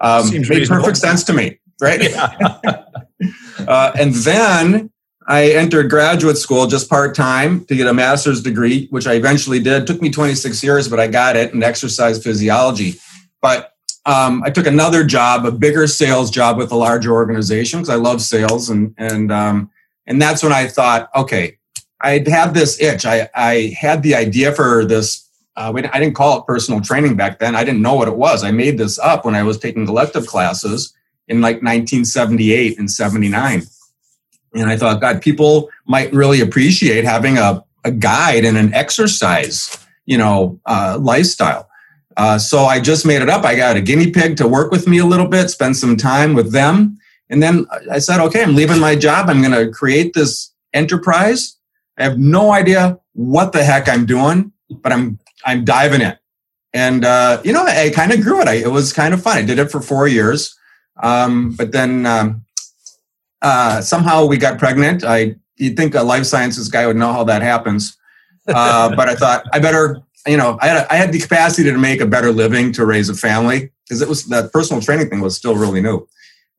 Um, 0.00 0.30
made 0.30 0.48
reasonable. 0.48 0.82
perfect 0.82 0.98
sense 0.98 1.24
to 1.24 1.32
me, 1.32 1.58
right? 1.80 2.00
Yeah. 2.10 2.84
uh, 3.66 3.92
and 3.98 4.14
then 4.14 4.90
I 5.28 5.50
entered 5.50 5.90
graduate 5.90 6.38
school 6.38 6.66
just 6.66 6.88
part 6.88 7.14
time 7.14 7.66
to 7.66 7.76
get 7.76 7.86
a 7.86 7.92
master's 7.92 8.42
degree, 8.42 8.86
which 8.88 9.06
I 9.06 9.12
eventually 9.12 9.60
did. 9.60 9.82
It 9.82 9.86
took 9.86 10.00
me 10.00 10.10
26 10.10 10.64
years, 10.64 10.88
but 10.88 10.98
I 10.98 11.06
got 11.06 11.36
it 11.36 11.52
in 11.52 11.62
exercise 11.62 12.22
physiology. 12.22 12.94
But 13.42 13.74
um, 14.06 14.42
I 14.42 14.48
took 14.48 14.66
another 14.66 15.04
job, 15.04 15.44
a 15.44 15.52
bigger 15.52 15.86
sales 15.86 16.30
job 16.30 16.56
with 16.56 16.72
a 16.72 16.76
larger 16.76 17.12
organization 17.12 17.78
because 17.78 17.90
I 17.90 17.96
love 17.96 18.22
sales, 18.22 18.70
and 18.70 18.94
and 18.96 19.30
um, 19.30 19.70
and 20.06 20.20
that's 20.20 20.42
when 20.42 20.52
I 20.52 20.66
thought, 20.66 21.10
okay, 21.14 21.58
I 22.00 22.24
had 22.26 22.54
this 22.54 22.80
itch. 22.80 23.04
I 23.04 23.28
I 23.34 23.76
had 23.78 24.02
the 24.02 24.14
idea 24.14 24.52
for 24.52 24.86
this. 24.86 25.28
Uh, 25.56 25.72
I 25.74 26.00
didn't 26.00 26.14
call 26.14 26.38
it 26.38 26.46
personal 26.46 26.80
training 26.80 27.16
back 27.16 27.38
then. 27.38 27.54
I 27.54 27.64
didn't 27.64 27.82
know 27.82 27.94
what 27.94 28.08
it 28.08 28.16
was. 28.16 28.44
I 28.44 28.50
made 28.50 28.78
this 28.78 28.98
up 28.98 29.26
when 29.26 29.34
I 29.34 29.42
was 29.42 29.58
taking 29.58 29.86
elective 29.86 30.26
classes 30.26 30.94
in 31.26 31.42
like 31.42 31.56
1978 31.56 32.78
and 32.78 32.90
79. 32.90 33.62
And 34.54 34.70
I 34.70 34.76
thought, 34.76 35.00
God, 35.00 35.22
people 35.22 35.70
might 35.86 36.12
really 36.12 36.40
appreciate 36.40 37.04
having 37.04 37.38
a, 37.38 37.64
a 37.84 37.90
guide 37.90 38.44
and 38.44 38.56
an 38.56 38.72
exercise, 38.74 39.76
you 40.06 40.18
know, 40.18 40.58
uh, 40.66 40.98
lifestyle. 41.00 41.68
Uh, 42.16 42.38
so 42.38 42.64
I 42.64 42.80
just 42.80 43.06
made 43.06 43.22
it 43.22 43.30
up. 43.30 43.44
I 43.44 43.54
got 43.54 43.76
a 43.76 43.80
guinea 43.80 44.10
pig 44.10 44.36
to 44.38 44.48
work 44.48 44.72
with 44.72 44.88
me 44.88 44.98
a 44.98 45.04
little 45.04 45.28
bit, 45.28 45.50
spend 45.50 45.76
some 45.76 45.96
time 45.96 46.34
with 46.34 46.52
them. 46.52 46.98
And 47.30 47.42
then 47.42 47.66
I 47.90 48.00
said, 48.00 48.20
okay, 48.20 48.42
I'm 48.42 48.56
leaving 48.56 48.80
my 48.80 48.96
job. 48.96 49.28
I'm 49.28 49.40
going 49.40 49.52
to 49.52 49.70
create 49.70 50.14
this 50.14 50.52
enterprise. 50.72 51.56
I 51.96 52.04
have 52.04 52.18
no 52.18 52.52
idea 52.52 52.98
what 53.12 53.52
the 53.52 53.62
heck 53.62 53.88
I'm 53.88 54.06
doing, 54.06 54.52
but 54.68 54.92
I'm, 54.92 55.18
I'm 55.44 55.64
diving 55.64 56.00
in. 56.00 56.16
And, 56.72 57.04
uh, 57.04 57.40
you 57.44 57.52
know, 57.52 57.64
I 57.64 57.90
kind 57.90 58.12
of 58.12 58.22
grew 58.22 58.40
it. 58.40 58.48
I, 58.48 58.54
it 58.54 58.72
was 58.72 58.92
kind 58.92 59.14
of 59.14 59.22
fun. 59.22 59.36
I 59.36 59.42
did 59.42 59.58
it 59.58 59.70
for 59.70 59.80
four 59.80 60.08
years. 60.08 60.56
Um, 61.00 61.54
but 61.56 61.72
then, 61.72 62.04
um, 62.06 62.44
uh, 63.42 63.80
somehow 63.80 64.26
we 64.26 64.36
got 64.36 64.58
pregnant. 64.58 65.04
I, 65.04 65.36
you'd 65.56 65.76
think 65.76 65.94
a 65.94 66.02
life 66.02 66.24
sciences 66.24 66.68
guy 66.68 66.86
would 66.86 66.96
know 66.96 67.12
how 67.12 67.24
that 67.24 67.42
happens. 67.42 67.96
Uh, 68.46 68.94
but 68.96 69.08
I 69.08 69.14
thought 69.14 69.44
I 69.52 69.58
better 69.58 70.02
you 70.28 70.36
know, 70.36 70.58
I 70.60 70.66
had, 70.66 70.86
I 70.90 70.96
had 70.96 71.12
the 71.12 71.18
capacity 71.18 71.70
to 71.70 71.78
make 71.78 72.00
a 72.00 72.06
better 72.06 72.32
living 72.32 72.72
to 72.72 72.84
raise 72.84 73.08
a 73.08 73.14
family 73.14 73.70
because 73.84 74.02
it 74.02 74.08
was 74.08 74.26
that 74.26 74.52
personal 74.52 74.82
training 74.82 75.08
thing 75.08 75.20
was 75.20 75.36
still 75.36 75.56
really 75.56 75.80
new. 75.80 76.06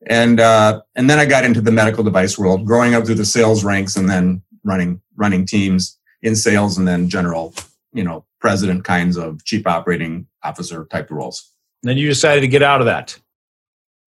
And, 0.06 0.40
uh, 0.40 0.82
and 0.96 1.10
then 1.10 1.18
I 1.18 1.26
got 1.26 1.44
into 1.44 1.60
the 1.60 1.70
medical 1.70 2.02
device 2.02 2.38
world, 2.38 2.64
growing 2.64 2.94
up 2.94 3.04
through 3.04 3.16
the 3.16 3.24
sales 3.24 3.64
ranks 3.64 3.96
and 3.96 4.08
then 4.08 4.42
running, 4.64 5.00
running 5.16 5.46
teams 5.46 5.98
in 6.22 6.34
sales 6.34 6.78
and 6.78 6.88
then 6.88 7.08
general, 7.08 7.54
you 7.92 8.02
know, 8.02 8.24
president 8.40 8.84
kinds 8.84 9.16
of 9.16 9.44
chief 9.44 9.66
operating 9.66 10.26
officer 10.42 10.86
type 10.86 11.10
of 11.10 11.16
roles. 11.18 11.52
Then 11.82 11.98
you 11.98 12.08
decided 12.08 12.40
to 12.40 12.48
get 12.48 12.62
out 12.62 12.80
of 12.80 12.86
that. 12.86 13.18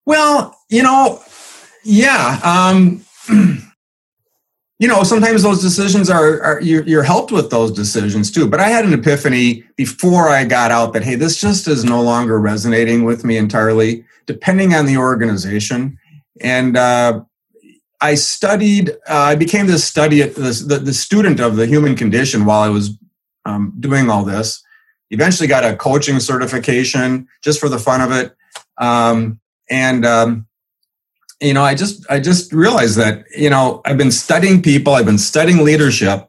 Well, 0.04 0.56
you 0.68 0.82
know, 0.82 1.20
yeah. 1.86 2.40
Um, 2.42 3.04
you 4.78 4.88
know, 4.88 5.02
sometimes 5.04 5.42
those 5.42 5.62
decisions 5.62 6.10
are, 6.10 6.42
are 6.42 6.60
you're, 6.60 6.82
you're, 6.82 7.02
helped 7.02 7.32
with 7.32 7.50
those 7.50 7.72
decisions 7.72 8.30
too. 8.30 8.48
But 8.48 8.60
I 8.60 8.68
had 8.68 8.84
an 8.84 8.92
epiphany 8.92 9.64
before 9.76 10.28
I 10.28 10.44
got 10.44 10.70
out 10.70 10.92
that, 10.92 11.04
hey, 11.04 11.14
this 11.14 11.40
just 11.40 11.66
is 11.68 11.84
no 11.84 12.02
longer 12.02 12.38
resonating 12.38 13.04
with 13.04 13.24
me 13.24 13.36
entirely, 13.36 14.04
depending 14.26 14.74
on 14.74 14.84
the 14.84 14.96
organization. 14.96 15.98
And 16.42 16.76
uh, 16.76 17.22
I 18.00 18.16
studied, 18.16 18.90
uh, 19.08 19.14
I 19.14 19.36
became 19.36 19.66
this 19.66 19.84
study, 19.84 20.20
this, 20.22 20.60
the, 20.60 20.78
the 20.78 20.92
student 20.92 21.40
of 21.40 21.56
the 21.56 21.66
human 21.66 21.96
condition 21.96 22.44
while 22.44 22.60
I 22.60 22.68
was 22.68 22.98
um, 23.46 23.72
doing 23.80 24.10
all 24.10 24.24
this. 24.24 24.62
Eventually 25.10 25.46
got 25.46 25.64
a 25.64 25.76
coaching 25.76 26.18
certification 26.18 27.28
just 27.42 27.60
for 27.60 27.68
the 27.68 27.78
fun 27.78 28.00
of 28.00 28.10
it. 28.10 28.34
Um, 28.76 29.40
and 29.70 30.04
um, 30.04 30.46
you 31.40 31.52
know, 31.52 31.62
I 31.62 31.74
just 31.74 32.08
I 32.10 32.20
just 32.20 32.52
realized 32.52 32.96
that, 32.96 33.24
you 33.36 33.50
know, 33.50 33.82
I've 33.84 33.98
been 33.98 34.10
studying 34.10 34.62
people, 34.62 34.94
I've 34.94 35.06
been 35.06 35.18
studying 35.18 35.64
leadership, 35.64 36.28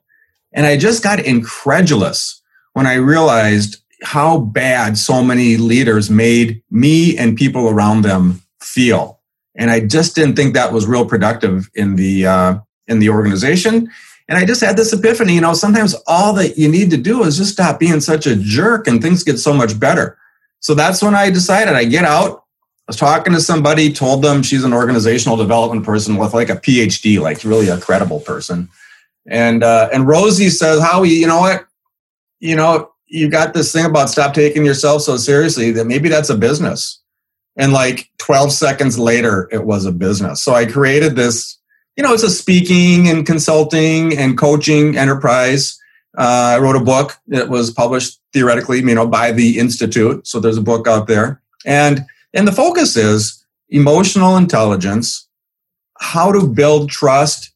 and 0.53 0.65
I 0.65 0.77
just 0.77 1.03
got 1.03 1.19
incredulous 1.19 2.41
when 2.73 2.85
I 2.85 2.95
realized 2.95 3.77
how 4.03 4.39
bad 4.39 4.97
so 4.97 5.23
many 5.23 5.57
leaders 5.57 6.09
made 6.09 6.61
me 6.69 7.17
and 7.17 7.37
people 7.37 7.67
around 7.67 8.03
them 8.03 8.41
feel. 8.61 9.19
And 9.55 9.71
I 9.71 9.79
just 9.79 10.13
didn't 10.13 10.35
think 10.35 10.53
that 10.53 10.71
was 10.71 10.85
real 10.85 11.05
productive 11.05 11.69
in 11.73 11.95
the 11.95 12.27
uh, 12.27 12.59
in 12.87 12.99
the 12.99 13.09
organization. 13.09 13.89
And 14.29 14.37
I 14.37 14.45
just 14.45 14.61
had 14.61 14.75
this 14.75 14.91
epiphany, 14.91 15.35
you 15.35 15.41
know, 15.41 15.53
sometimes 15.53 15.95
all 16.05 16.33
that 16.33 16.57
you 16.57 16.67
need 16.67 16.91
to 16.91 16.97
do 16.97 17.23
is 17.23 17.37
just 17.37 17.53
stop 17.53 17.79
being 17.79 18.01
such 18.01 18.27
a 18.27 18.35
jerk 18.35 18.87
and 18.87 19.01
things 19.01 19.23
get 19.23 19.37
so 19.37 19.53
much 19.53 19.79
better. 19.79 20.17
So 20.59 20.73
that's 20.73 21.01
when 21.01 21.15
I 21.15 21.29
decided 21.29 21.75
I 21.75 21.85
get 21.85 22.03
out. 22.03 22.43
I 22.87 22.91
was 22.91 22.97
talking 22.97 23.33
to 23.33 23.41
somebody, 23.41 23.91
told 23.91 24.21
them 24.21 24.41
she's 24.41 24.63
an 24.63 24.71
organizational 24.71 25.35
development 25.35 25.85
person 25.85 26.15
with 26.15 26.33
like 26.33 26.49
a 26.49 26.55
PhD, 26.55 27.19
like 27.19 27.43
really 27.43 27.67
a 27.67 27.77
credible 27.77 28.21
person. 28.21 28.69
And 29.27 29.61
uh, 29.61 29.89
and 29.91 30.07
Rosie 30.07 30.49
says, 30.49 30.81
Howie, 30.81 31.09
you 31.09 31.27
know 31.27 31.41
what? 31.41 31.65
You 32.39 32.55
know, 32.55 32.91
you 33.07 33.29
got 33.29 33.53
this 33.53 33.73
thing 33.73 33.85
about 33.85 34.09
stop 34.09 34.33
taking 34.33 34.65
yourself 34.65 35.01
so 35.01 35.17
seriously 35.17 35.71
that 35.71 35.85
maybe 35.85 36.07
that's 36.07 36.29
a 36.29 36.37
business. 36.37 37.01
And 37.57 37.73
like 37.73 38.09
12 38.19 38.53
seconds 38.53 38.97
later, 38.97 39.49
it 39.51 39.65
was 39.65 39.85
a 39.85 39.91
business. 39.91 40.41
So 40.41 40.53
I 40.53 40.65
created 40.65 41.17
this, 41.17 41.57
you 41.97 42.03
know, 42.03 42.13
it's 42.13 42.23
a 42.23 42.29
speaking 42.29 43.09
and 43.09 43.25
consulting 43.25 44.17
and 44.17 44.37
coaching 44.37 44.97
enterprise. 44.97 45.77
Uh, 46.17 46.55
I 46.55 46.59
wrote 46.59 46.77
a 46.77 46.83
book 46.83 47.17
that 47.27 47.49
was 47.49 47.69
published 47.69 48.21
theoretically, 48.31 48.79
you 48.79 48.95
know, 48.95 49.07
by 49.07 49.33
the 49.33 49.59
Institute. 49.59 50.25
So 50.25 50.39
there's 50.39 50.57
a 50.57 50.61
book 50.61 50.87
out 50.87 51.07
there. 51.07 51.41
And, 51.65 52.05
and 52.33 52.47
the 52.47 52.51
focus 52.51 52.95
is 52.97 53.45
emotional 53.69 54.37
intelligence, 54.37 55.27
how 55.99 56.31
to 56.31 56.47
build 56.47 56.89
trust, 56.89 57.51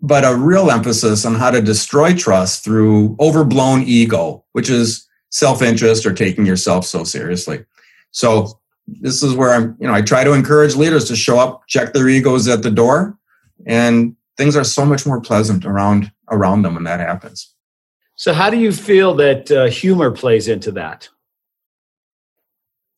but 0.00 0.24
a 0.24 0.36
real 0.36 0.70
emphasis 0.70 1.24
on 1.24 1.34
how 1.34 1.50
to 1.50 1.62
destroy 1.62 2.14
trust 2.14 2.62
through 2.62 3.16
overblown 3.18 3.82
ego, 3.82 4.44
which 4.52 4.68
is 4.68 5.06
self-interest 5.30 6.06
or 6.06 6.12
taking 6.12 6.46
yourself 6.46 6.84
so 6.86 7.04
seriously. 7.04 7.64
So 8.10 8.60
this 8.86 9.22
is 9.22 9.34
where 9.34 9.52
I'm, 9.52 9.76
you 9.80 9.86
know, 9.86 9.94
I 9.94 10.02
try 10.02 10.24
to 10.24 10.32
encourage 10.32 10.74
leaders 10.74 11.06
to 11.06 11.16
show 11.16 11.38
up, 11.38 11.66
check 11.66 11.92
their 11.92 12.08
egos 12.08 12.46
at 12.48 12.62
the 12.62 12.70
door, 12.70 13.18
and 13.66 14.14
things 14.36 14.56
are 14.56 14.64
so 14.64 14.84
much 14.84 15.06
more 15.06 15.20
pleasant 15.20 15.64
around 15.64 16.12
around 16.30 16.62
them 16.62 16.74
when 16.74 16.84
that 16.84 17.00
happens. 17.00 17.52
So, 18.14 18.32
how 18.32 18.50
do 18.50 18.58
you 18.58 18.72
feel 18.72 19.14
that 19.14 19.50
uh, 19.50 19.66
humor 19.66 20.10
plays 20.10 20.48
into 20.48 20.72
that? 20.72 21.08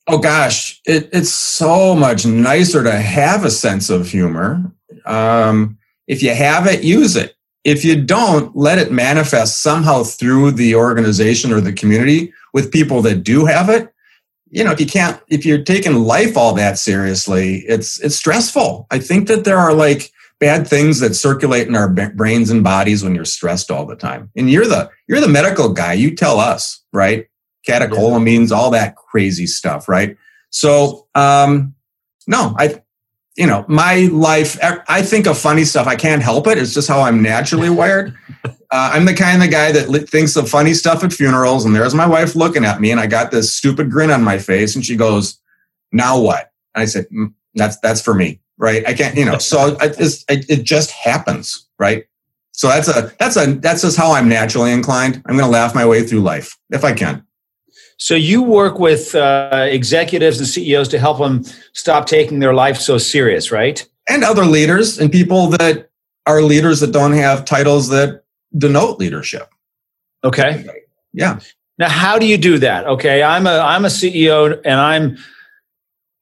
Oh 0.08 0.18
gosh, 0.18 0.80
it, 0.86 1.10
it's 1.12 1.30
so 1.30 1.94
much 1.94 2.24
nicer 2.24 2.82
to 2.82 2.92
have 2.92 3.44
a 3.44 3.50
sense 3.50 3.90
of 3.90 4.08
humor. 4.08 4.72
Um, 5.04 5.76
if 6.06 6.22
you 6.22 6.34
have 6.34 6.66
it, 6.66 6.82
use 6.82 7.14
it. 7.14 7.34
If 7.62 7.84
you 7.84 8.02
don't, 8.02 8.56
let 8.56 8.78
it 8.78 8.90
manifest 8.90 9.62
somehow 9.62 10.04
through 10.04 10.52
the 10.52 10.74
organization 10.74 11.52
or 11.52 11.60
the 11.60 11.74
community 11.74 12.32
with 12.54 12.72
people 12.72 13.02
that 13.02 13.22
do 13.22 13.44
have 13.44 13.68
it. 13.68 13.92
You 14.50 14.64
know 14.64 14.72
if 14.72 14.80
you 14.80 14.86
can't 14.86 15.20
if 15.28 15.44
you're 15.44 15.62
taking 15.62 15.92
life 15.92 16.34
all 16.34 16.54
that 16.54 16.78
seriously 16.78 17.64
it's 17.68 18.00
it's 18.00 18.16
stressful. 18.16 18.86
I 18.90 18.98
think 18.98 19.28
that 19.28 19.44
there 19.44 19.58
are 19.58 19.74
like 19.74 20.10
bad 20.40 20.66
things 20.66 21.00
that 21.00 21.14
circulate 21.14 21.68
in 21.68 21.76
our 21.76 21.90
brains 21.90 22.48
and 22.48 22.64
bodies 22.64 23.04
when 23.04 23.14
you're 23.14 23.26
stressed 23.26 23.70
all 23.70 23.84
the 23.84 23.94
time. 23.94 24.30
And 24.36 24.48
you're 24.48 24.66
the 24.66 24.90
you're 25.06 25.20
the 25.20 25.28
medical 25.28 25.70
guy. 25.70 25.92
You 25.92 26.14
tell 26.16 26.40
us 26.40 26.82
right 26.94 27.26
catecholamines 27.68 28.50
all 28.50 28.70
that 28.70 28.96
crazy 28.96 29.46
stuff 29.46 29.88
right 29.88 30.16
so 30.50 31.06
um 31.14 31.75
no 32.26 32.54
i 32.58 32.80
you 33.37 33.46
know 33.46 33.64
my 33.68 34.08
life 34.12 34.58
i 34.88 35.02
think 35.02 35.26
of 35.26 35.37
funny 35.37 35.64
stuff 35.64 35.87
i 35.87 35.96
can't 35.96 36.22
help 36.22 36.46
it 36.46 36.58
it's 36.58 36.75
just 36.75 36.88
how 36.88 37.00
i'm 37.00 37.22
naturally 37.22 37.70
wired 37.80 38.14
uh, 38.70 38.90
I'm 38.92 39.06
the 39.06 39.14
kind 39.14 39.42
of 39.42 39.50
guy 39.50 39.72
that 39.72 40.08
thinks 40.10 40.37
of 40.37 40.48
funny 40.48 40.75
stuff 40.75 41.02
at 41.02 41.12
funerals, 41.12 41.64
and 41.64 41.75
there's 41.75 41.94
my 41.94 42.06
wife 42.06 42.37
looking 42.37 42.66
at 42.66 42.80
me, 42.80 42.90
and 42.90 43.00
I 43.00 43.06
got 43.06 43.30
this 43.30 43.54
stupid 43.54 43.90
grin 43.90 44.10
on 44.10 44.22
my 44.22 44.38
face, 44.38 44.75
and 44.75 44.84
she 44.84 44.94
goes, 44.94 45.38
"Now 45.90 46.20
what?" 46.20 46.52
And 46.75 46.82
I 46.82 46.84
said, 46.84 47.06
mm, 47.08 47.32
"That's 47.54 47.78
that's 47.80 48.02
for 48.02 48.12
me, 48.12 48.40
right? 48.58 48.87
I 48.87 48.92
can't, 48.92 49.16
you 49.16 49.25
know." 49.25 49.38
So 49.38 49.76
I, 49.80 49.92
it 49.96 50.64
just 50.64 50.90
happens, 50.90 51.66
right? 51.78 52.04
So 52.52 52.68
that's 52.68 52.88
a 52.88 53.10
that's 53.18 53.37
a 53.37 53.54
that's 53.54 53.82
just 53.82 53.96
how 53.96 54.12
I'm 54.12 54.28
naturally 54.28 54.72
inclined. 54.72 55.22
I'm 55.26 55.37
going 55.37 55.48
to 55.48 55.52
laugh 55.52 55.75
my 55.75 55.87
way 55.87 56.02
through 56.02 56.20
life 56.20 56.58
if 56.70 56.84
I 56.84 56.92
can. 56.92 57.25
So 57.99 58.14
you 58.14 58.43
work 58.43 58.78
with 58.78 59.14
uh, 59.14 59.67
executives 59.69 60.38
and 60.38 60.47
CEOs 60.49 60.88
to 60.88 60.99
help 60.99 61.19
them 61.19 61.45
stop 61.73 62.07
taking 62.07 62.38
their 62.38 62.55
life 62.55 62.78
so 62.78 62.97
serious, 62.97 63.50
right? 63.50 63.87
And 64.09 64.25
other 64.25 64.45
leaders 64.47 64.99
and 64.99 65.11
people 65.11 65.49
that 65.49 65.90
are 66.26 66.43
leaders 66.43 66.81
that 66.81 66.93
don't 66.93 67.12
have 67.12 67.45
titles 67.45 67.88
that 67.88 68.23
denote 68.57 68.99
leadership. 68.99 69.52
Okay. 70.25 70.64
Yeah. 71.12 71.40
Now, 71.78 71.88
how 71.88 72.19
do 72.19 72.26
you 72.26 72.38
do 72.38 72.59
that? 72.59 72.87
Okay, 72.87 73.23
I'm 73.23 73.47
a 73.47 73.59
I'm 73.59 73.85
a 73.85 73.88
CEO 73.88 74.61
and 74.64 74.81
I'm 74.81 75.17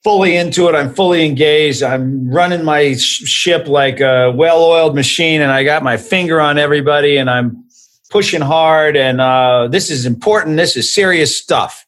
fully 0.05 0.37
into 0.37 0.69
it. 0.69 0.75
I'm 0.75 0.95
fully 0.95 1.25
engaged. 1.25 1.83
I'm 1.83 2.31
running 2.31 2.63
my 2.63 2.95
ship 2.95 3.67
like 3.67 4.01
a 4.01 4.31
well-oiled 4.33 4.95
machine, 4.95 5.41
and 5.41 5.51
I 5.51 5.65
got 5.65 5.83
my 5.83 5.97
finger 5.97 6.41
on 6.41 6.59
everybody, 6.59 7.17
and 7.17 7.31
I'm 7.31 7.66
pushing 8.11 8.41
hard. 8.41 8.97
And 8.97 9.21
uh, 9.21 9.69
this 9.69 9.91
is 9.91 10.07
important. 10.07 10.57
This 10.57 10.77
is 10.77 10.93
serious 10.93 11.37
stuff. 11.37 11.87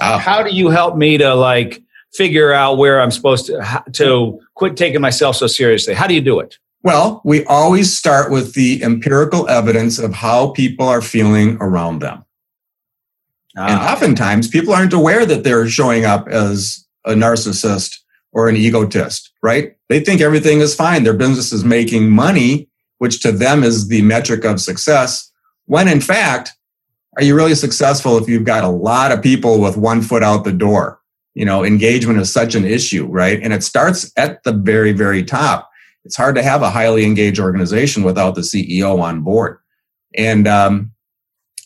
Oh. 0.00 0.18
How 0.18 0.42
do 0.42 0.54
you 0.54 0.70
help 0.70 0.96
me 0.96 1.18
to 1.18 1.34
like 1.34 1.82
figure 2.12 2.52
out 2.52 2.78
where 2.78 3.00
I'm 3.00 3.10
supposed 3.10 3.46
to 3.46 3.84
to 3.92 4.40
quit 4.54 4.76
taking 4.76 5.00
myself 5.00 5.36
so 5.36 5.46
seriously? 5.46 5.94
How 5.94 6.06
do 6.06 6.14
you 6.14 6.20
do 6.20 6.40
it? 6.40 6.58
Well, 6.82 7.22
we 7.24 7.44
always 7.46 7.96
start 7.96 8.30
with 8.30 8.54
the 8.54 8.82
empirical 8.82 9.48
evidence 9.48 9.98
of 9.98 10.12
how 10.12 10.48
people 10.50 10.86
are 10.86 11.00
feeling 11.00 11.56
around 11.60 12.00
them. 12.00 12.24
Ah. 13.56 13.66
And 13.68 13.80
oftentimes 13.80 14.48
people 14.48 14.74
aren't 14.74 14.92
aware 14.92 15.24
that 15.24 15.44
they're 15.44 15.68
showing 15.68 16.04
up 16.04 16.28
as 16.28 16.84
a 17.06 17.12
narcissist 17.12 18.00
or 18.32 18.48
an 18.48 18.56
egotist, 18.56 19.30
right? 19.42 19.76
They 19.88 20.00
think 20.00 20.20
everything 20.20 20.60
is 20.60 20.74
fine. 20.74 21.04
Their 21.04 21.14
business 21.14 21.52
is 21.52 21.64
making 21.64 22.10
money, 22.10 22.68
which 22.98 23.20
to 23.20 23.32
them 23.32 23.62
is 23.62 23.88
the 23.88 24.02
metric 24.02 24.44
of 24.44 24.60
success. 24.60 25.30
When 25.66 25.88
in 25.88 26.00
fact, 26.00 26.52
are 27.16 27.22
you 27.22 27.34
really 27.34 27.54
successful 27.54 28.18
if 28.18 28.28
you've 28.28 28.44
got 28.44 28.64
a 28.64 28.68
lot 28.68 29.12
of 29.12 29.22
people 29.22 29.60
with 29.60 29.76
one 29.76 30.02
foot 30.02 30.22
out 30.22 30.44
the 30.44 30.52
door? 30.52 31.00
You 31.34 31.44
know, 31.44 31.64
engagement 31.64 32.20
is 32.20 32.32
such 32.32 32.54
an 32.54 32.64
issue, 32.64 33.06
right? 33.06 33.40
And 33.42 33.52
it 33.52 33.62
starts 33.62 34.12
at 34.16 34.42
the 34.44 34.52
very, 34.52 34.92
very 34.92 35.22
top 35.24 35.70
it's 36.04 36.16
hard 36.16 36.34
to 36.36 36.42
have 36.42 36.62
a 36.62 36.70
highly 36.70 37.04
engaged 37.04 37.40
organization 37.40 38.02
without 38.02 38.34
the 38.34 38.42
CEO 38.42 39.00
on 39.00 39.22
board. 39.22 39.58
And 40.14 40.46
um, 40.46 40.92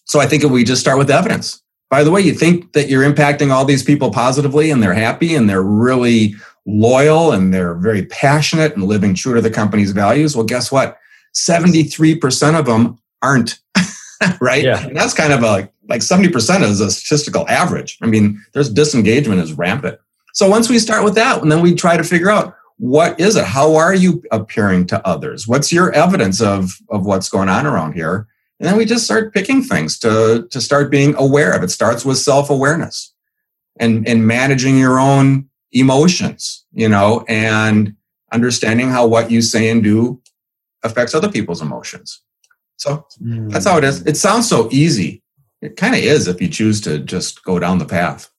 so 0.04 0.20
I 0.20 0.26
think 0.26 0.44
if 0.44 0.50
we 0.50 0.64
just 0.64 0.80
start 0.80 0.98
with 0.98 1.10
evidence. 1.10 1.62
By 1.90 2.04
the 2.04 2.10
way, 2.10 2.20
you 2.20 2.34
think 2.34 2.72
that 2.74 2.88
you're 2.88 3.10
impacting 3.10 3.50
all 3.50 3.64
these 3.64 3.82
people 3.82 4.10
positively 4.10 4.70
and 4.70 4.82
they're 4.82 4.94
happy 4.94 5.34
and 5.34 5.48
they're 5.48 5.62
really 5.62 6.34
loyal 6.66 7.32
and 7.32 7.52
they're 7.52 7.74
very 7.74 8.04
passionate 8.06 8.74
and 8.74 8.84
living 8.84 9.14
true 9.14 9.34
to 9.34 9.40
the 9.40 9.50
company's 9.50 9.92
values. 9.92 10.36
Well, 10.36 10.44
guess 10.44 10.70
what? 10.70 10.98
73% 11.34 12.58
of 12.58 12.66
them 12.66 12.98
aren't, 13.22 13.58
right? 14.40 14.64
Yeah. 14.64 14.86
And 14.86 14.96
that's 14.96 15.14
kind 15.14 15.32
of 15.32 15.42
a, 15.42 15.70
like 15.88 16.00
70% 16.00 16.62
is 16.62 16.80
a 16.80 16.90
statistical 16.90 17.48
average. 17.48 17.98
I 18.02 18.06
mean, 18.06 18.42
there's 18.52 18.70
disengagement 18.70 19.40
is 19.40 19.52
rampant. 19.52 19.98
So 20.34 20.48
once 20.48 20.68
we 20.68 20.78
start 20.78 21.04
with 21.04 21.14
that, 21.14 21.42
and 21.42 21.50
then 21.50 21.62
we 21.62 21.74
try 21.74 21.96
to 21.96 22.04
figure 22.04 22.30
out 22.30 22.54
what 22.76 23.18
is 23.18 23.34
it? 23.34 23.44
How 23.44 23.74
are 23.74 23.94
you 23.94 24.22
appearing 24.30 24.86
to 24.88 25.06
others? 25.06 25.48
What's 25.48 25.72
your 25.72 25.92
evidence 25.92 26.40
of, 26.40 26.78
of 26.90 27.04
what's 27.06 27.28
going 27.28 27.48
on 27.48 27.66
around 27.66 27.94
here? 27.94 28.28
And 28.60 28.68
then 28.68 28.76
we 28.76 28.84
just 28.84 29.04
start 29.04 29.34
picking 29.34 29.62
things 29.62 29.98
to, 30.00 30.46
to 30.50 30.60
start 30.60 30.90
being 30.90 31.14
aware 31.16 31.52
of. 31.52 31.62
It 31.62 31.70
starts 31.70 32.04
with 32.04 32.18
self 32.18 32.50
awareness 32.50 33.12
and, 33.80 34.06
and 34.06 34.26
managing 34.26 34.78
your 34.78 34.98
own 34.98 35.48
emotions, 35.72 36.64
you 36.72 36.88
know, 36.88 37.24
and 37.28 37.94
understanding 38.32 38.88
how 38.88 39.06
what 39.06 39.30
you 39.30 39.42
say 39.42 39.70
and 39.70 39.82
do 39.82 40.20
affects 40.82 41.14
other 41.14 41.30
people's 41.30 41.62
emotions. 41.62 42.20
So 42.78 43.06
mm. 43.22 43.50
that's 43.50 43.66
how 43.66 43.78
it 43.78 43.84
is. 43.84 44.02
It 44.06 44.16
sounds 44.16 44.48
so 44.48 44.68
easy. 44.72 45.22
It 45.60 45.76
kind 45.76 45.94
of 45.94 46.00
is 46.00 46.28
if 46.28 46.40
you 46.40 46.48
choose 46.48 46.80
to 46.82 46.98
just 46.98 47.42
go 47.42 47.58
down 47.58 47.78
the 47.78 47.84
path 47.84 48.30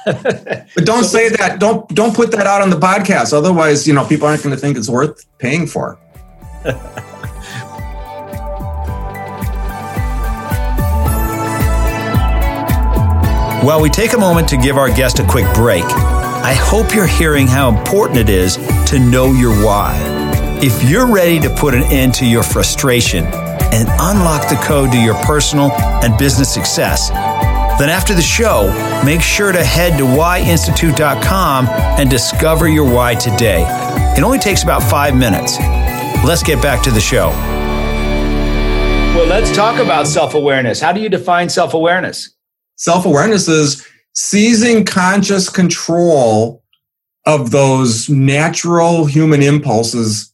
but 0.04 0.84
don't 0.84 1.04
say 1.04 1.28
that. 1.28 1.58
Don't 1.58 1.88
don't 1.94 2.14
put 2.14 2.30
that 2.32 2.46
out 2.46 2.62
on 2.62 2.70
the 2.70 2.76
podcast. 2.76 3.32
Otherwise, 3.32 3.86
you 3.86 3.92
know, 3.92 4.06
people 4.06 4.26
aren't 4.26 4.42
going 4.42 4.54
to 4.54 4.60
think 4.60 4.76
it's 4.76 4.88
worth 4.88 5.26
paying 5.38 5.66
for. 5.66 5.98
While 13.64 13.82
we 13.82 13.90
take 13.90 14.12
a 14.12 14.18
moment 14.18 14.48
to 14.48 14.56
give 14.56 14.78
our 14.78 14.88
guest 14.88 15.18
a 15.18 15.26
quick 15.26 15.52
break, 15.52 15.84
I 15.84 16.54
hope 16.54 16.94
you're 16.94 17.06
hearing 17.06 17.46
how 17.46 17.68
important 17.68 18.18
it 18.18 18.30
is 18.30 18.56
to 18.86 18.98
know 18.98 19.32
your 19.32 19.52
why. 19.64 19.98
If 20.62 20.88
you're 20.88 21.06
ready 21.06 21.38
to 21.40 21.50
put 21.50 21.74
an 21.74 21.82
end 21.84 22.14
to 22.14 22.26
your 22.26 22.42
frustration 22.42 23.24
and 23.78 23.88
unlock 24.00 24.48
the 24.48 24.56
code 24.56 24.90
to 24.92 24.98
your 24.98 25.14
personal 25.22 25.70
and 26.02 26.18
business 26.18 26.52
success, 26.52 27.10
then 27.78 27.88
after 27.88 28.12
the 28.12 28.22
show, 28.22 28.72
make 29.04 29.22
sure 29.22 29.52
to 29.52 29.62
head 29.62 29.96
to 29.98 30.04
whyinstitute.com 30.04 31.68
and 31.68 32.10
discover 32.10 32.68
your 32.68 32.92
why 32.92 33.14
today. 33.14 33.64
It 34.18 34.24
only 34.24 34.38
takes 34.38 34.64
about 34.64 34.82
five 34.82 35.14
minutes. 35.16 35.58
Let's 36.24 36.42
get 36.42 36.60
back 36.60 36.82
to 36.82 36.90
the 36.90 37.00
show. 37.00 37.28
Well, 39.14 39.26
let's 39.26 39.54
talk 39.54 39.80
about 39.80 40.08
self 40.08 40.34
awareness. 40.34 40.80
How 40.80 40.92
do 40.92 41.00
you 41.00 41.08
define 41.08 41.48
self 41.48 41.72
awareness? 41.72 42.34
Self 42.74 43.06
awareness 43.06 43.48
is 43.48 43.86
seizing 44.14 44.84
conscious 44.84 45.48
control 45.48 46.64
of 47.26 47.52
those 47.52 48.08
natural 48.08 49.04
human 49.04 49.42
impulses 49.42 50.32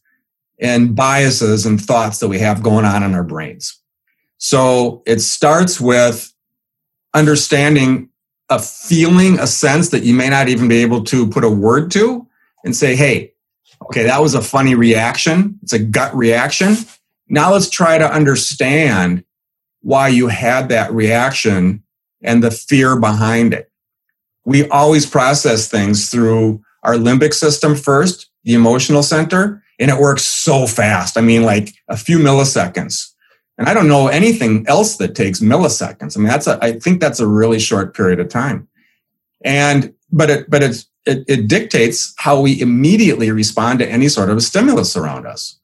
and 0.59 0.95
biases 0.95 1.65
and 1.65 1.81
thoughts 1.81 2.19
that 2.19 2.27
we 2.27 2.39
have 2.39 2.63
going 2.63 2.85
on 2.85 3.03
in 3.03 3.13
our 3.13 3.23
brains. 3.23 3.79
So 4.37 5.03
it 5.05 5.19
starts 5.19 5.79
with 5.79 6.33
understanding 7.13 8.09
a 8.49 8.59
feeling, 8.59 9.39
a 9.39 9.47
sense 9.47 9.89
that 9.89 10.03
you 10.03 10.13
may 10.13 10.29
not 10.29 10.49
even 10.49 10.67
be 10.67 10.77
able 10.77 11.03
to 11.05 11.27
put 11.27 11.43
a 11.43 11.49
word 11.49 11.91
to 11.91 12.27
and 12.63 12.75
say, 12.75 12.95
hey, 12.95 13.33
okay, 13.85 14.03
that 14.03 14.21
was 14.21 14.35
a 14.35 14.41
funny 14.41 14.75
reaction. 14.75 15.59
It's 15.63 15.73
a 15.73 15.79
gut 15.79 16.15
reaction. 16.15 16.75
Now 17.27 17.51
let's 17.53 17.69
try 17.69 17.97
to 17.97 18.11
understand 18.11 19.23
why 19.81 20.09
you 20.09 20.27
had 20.27 20.69
that 20.69 20.91
reaction 20.91 21.83
and 22.21 22.43
the 22.43 22.51
fear 22.51 22.99
behind 22.99 23.53
it. 23.53 23.71
We 24.45 24.67
always 24.69 25.05
process 25.05 25.67
things 25.67 26.09
through 26.09 26.61
our 26.83 26.95
limbic 26.95 27.33
system 27.33 27.75
first, 27.75 28.29
the 28.43 28.53
emotional 28.53 29.01
center, 29.01 29.63
and 29.79 29.91
it 29.91 29.99
works 29.99 30.23
so 30.23 30.67
fast. 30.67 31.17
I 31.17 31.21
mean, 31.21 31.43
like 31.43 31.73
a 31.87 31.97
few 31.97 32.17
milliseconds. 32.17 33.11
And 33.57 33.69
I 33.69 33.73
don't 33.73 33.87
know 33.87 34.07
anything 34.07 34.65
else 34.67 34.97
that 34.97 35.15
takes 35.15 35.39
milliseconds. 35.39 36.17
I 36.17 36.19
mean, 36.19 36.27
that's 36.27 36.47
a, 36.47 36.59
I 36.61 36.79
think 36.79 36.99
that's 36.99 37.19
a 37.19 37.27
really 37.27 37.59
short 37.59 37.95
period 37.95 38.19
of 38.19 38.29
time. 38.29 38.67
And, 39.43 39.93
but 40.11 40.29
it, 40.29 40.49
but 40.49 40.63
it's, 40.63 40.87
it, 41.05 41.23
it 41.27 41.47
dictates 41.47 42.13
how 42.17 42.41
we 42.41 42.59
immediately 42.59 43.31
respond 43.31 43.79
to 43.79 43.89
any 43.89 44.09
sort 44.09 44.29
of 44.29 44.41
stimulus 44.43 44.97
around 44.97 45.25
us. 45.25 45.59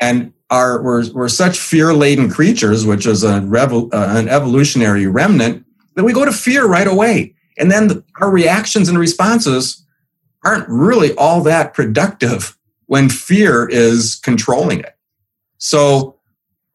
And 0.00 0.32
our, 0.50 0.82
we're, 0.82 1.10
we're 1.12 1.28
such 1.28 1.58
fear 1.58 1.92
laden 1.92 2.30
creatures, 2.30 2.86
which 2.86 3.06
is 3.06 3.24
a 3.24 3.40
revel, 3.42 3.90
uh, 3.92 4.14
an 4.16 4.28
evolutionary 4.28 5.06
remnant 5.06 5.64
that 5.94 6.04
we 6.04 6.12
go 6.12 6.24
to 6.24 6.32
fear 6.32 6.66
right 6.66 6.86
away. 6.86 7.34
And 7.58 7.70
then 7.70 7.88
the, 7.88 8.04
our 8.20 8.30
reactions 8.30 8.88
and 8.88 8.98
responses 8.98 9.84
aren't 10.44 10.68
really 10.68 11.14
all 11.16 11.42
that 11.42 11.74
productive 11.74 12.56
when 12.88 13.08
fear 13.08 13.68
is 13.68 14.16
controlling 14.16 14.80
it. 14.80 14.96
So 15.58 16.16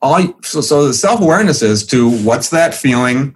all 0.01 0.34
so, 0.43 0.62
so 0.62 0.88
the 0.88 0.93
self-awareness 0.93 1.62
is 1.62 1.86
to 1.88 2.10
what's 2.24 2.50
that 2.50 2.74
feeling? 2.74 3.36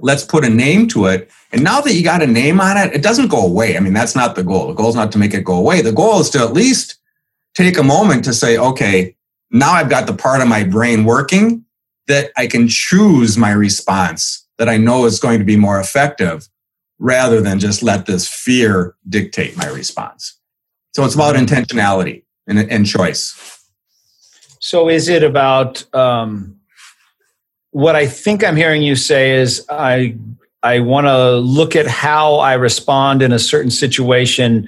Let's 0.00 0.24
put 0.24 0.44
a 0.44 0.48
name 0.48 0.88
to 0.88 1.06
it. 1.06 1.30
And 1.52 1.62
now 1.62 1.80
that 1.80 1.94
you 1.94 2.02
got 2.02 2.22
a 2.22 2.26
name 2.26 2.60
on 2.60 2.76
it, 2.76 2.92
it 2.94 3.02
doesn't 3.02 3.28
go 3.28 3.44
away. 3.44 3.76
I 3.76 3.80
mean, 3.80 3.92
that's 3.92 4.16
not 4.16 4.34
the 4.34 4.42
goal. 4.42 4.68
The 4.68 4.74
goal 4.74 4.88
is 4.88 4.94
not 4.94 5.12
to 5.12 5.18
make 5.18 5.34
it 5.34 5.44
go 5.44 5.54
away. 5.54 5.82
The 5.82 5.92
goal 5.92 6.20
is 6.20 6.30
to 6.30 6.40
at 6.40 6.52
least 6.52 6.96
take 7.54 7.78
a 7.78 7.82
moment 7.82 8.24
to 8.24 8.34
say, 8.34 8.58
okay, 8.58 9.16
now 9.50 9.72
I've 9.72 9.88
got 9.88 10.06
the 10.06 10.14
part 10.14 10.42
of 10.42 10.48
my 10.48 10.64
brain 10.64 11.04
working 11.04 11.64
that 12.08 12.32
I 12.36 12.48
can 12.48 12.66
choose 12.68 13.38
my 13.38 13.52
response 13.52 14.46
that 14.58 14.68
I 14.68 14.76
know 14.76 15.04
is 15.06 15.20
going 15.20 15.38
to 15.38 15.44
be 15.44 15.56
more 15.56 15.80
effective 15.80 16.48
rather 16.98 17.40
than 17.40 17.60
just 17.60 17.82
let 17.82 18.06
this 18.06 18.28
fear 18.28 18.96
dictate 19.08 19.56
my 19.56 19.68
response. 19.68 20.38
So 20.94 21.04
it's 21.04 21.14
about 21.14 21.34
intentionality 21.34 22.22
and, 22.46 22.58
and 22.70 22.86
choice. 22.86 23.58
So 24.60 24.88
is 24.88 25.08
it 25.08 25.22
about 25.22 25.84
um, 25.94 26.56
what 27.70 27.96
I 27.96 28.06
think 28.06 28.44
I'm 28.44 28.56
hearing 28.56 28.82
you 28.82 28.94
say 28.94 29.32
is 29.32 29.66
I 29.68 30.16
I 30.62 30.78
want 30.78 31.06
to 31.06 31.36
look 31.36 31.76
at 31.76 31.86
how 31.86 32.36
I 32.36 32.54
respond 32.54 33.20
in 33.20 33.32
a 33.32 33.38
certain 33.38 33.70
situation, 33.70 34.66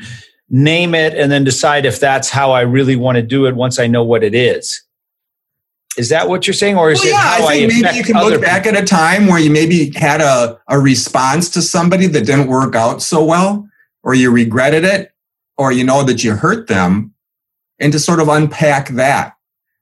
name 0.51 0.95
it, 0.95 1.15
and 1.15 1.33
then 1.33 1.45
decide 1.45 1.87
if 1.87 1.99
that's 1.99 2.29
how 2.29 2.53
I 2.53 2.63
really 2.63 2.97
want 2.97 3.17
to 3.17 3.23
do 3.23 3.47
it 3.47 3.57
once 3.57 3.79
I 3.79 3.87
know 3.87 4.05
what 4.05 4.23
it 4.23 4.35
is. 4.35 4.83
Is 5.97 6.11
that 6.11 6.29
what 6.29 6.47
you're 6.47 6.53
saying, 6.53 6.77
or 6.77 6.91
is 6.91 6.99
well, 7.01 7.09
it 7.09 7.13
yeah, 7.13 7.21
I 7.23 7.37
think 7.39 7.73
I 7.73 7.83
maybe 7.83 7.97
you 7.97 8.05
can 8.05 8.17
look 8.17 8.43
back 8.43 8.65
people? 8.65 8.77
at 8.77 8.85
a 8.85 8.87
time 8.87 9.29
where 9.29 9.39
you 9.39 9.51
maybe 9.51 9.91
had 9.93 10.21
a, 10.21 10.61
a 10.69 10.79
response 10.79 11.49
to 11.51 11.63
somebody 11.63 12.07
that 12.09 12.27
didn't 12.27 12.49
work 12.49 12.75
out 12.75 13.01
so 13.01 13.25
well, 13.25 13.67
or 14.03 14.15
you 14.15 14.31
regretted 14.31 14.85
it, 14.85 15.13
or 15.59 15.73
you 15.73 15.85
know 15.85 16.03
that 16.03 16.23
you 16.23 16.35
hurt 16.35 16.69
them, 16.69 17.15
and 17.79 17.93
to 17.93 17.99
sort 17.99 18.21
of 18.21 18.29
unpack 18.29 18.89
that. 18.91 19.35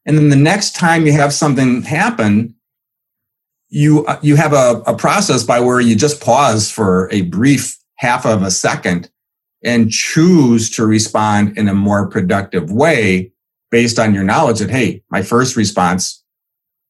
And 0.07 0.19
then 0.19 0.29
the 0.29 0.37
next 0.37 0.77
time 0.77 1.07
you 1.07 1.13
have 1.13 1.33
something 1.33 1.83
happen, 1.83 2.55
you 3.69 4.05
uh, 4.07 4.19
you 4.23 4.37
have 4.37 4.53
a, 4.53 4.83
a 4.87 4.97
process 4.97 5.43
by 5.43 5.61
where 5.61 5.81
you 5.81 5.97
just 5.97 6.21
pause 6.21 6.71
for 6.71 7.09
a 7.13 7.23
brief 7.23 7.79
half 7.97 8.27
of 8.27 8.43
a 8.43 8.51
second 8.51 9.11
and 9.65 9.91
choose 9.91 10.69
to 10.71 10.85
respond 10.85 11.57
in 11.57 11.69
a 11.69 11.75
more 11.75 12.07
productive 12.09 12.71
way 12.71 13.33
based 13.71 13.99
on 13.99 14.13
your 14.13 14.23
knowledge 14.23 14.59
that, 14.59 14.71
hey, 14.71 15.03
my 15.11 15.23
first 15.23 15.57
response, 15.57 16.23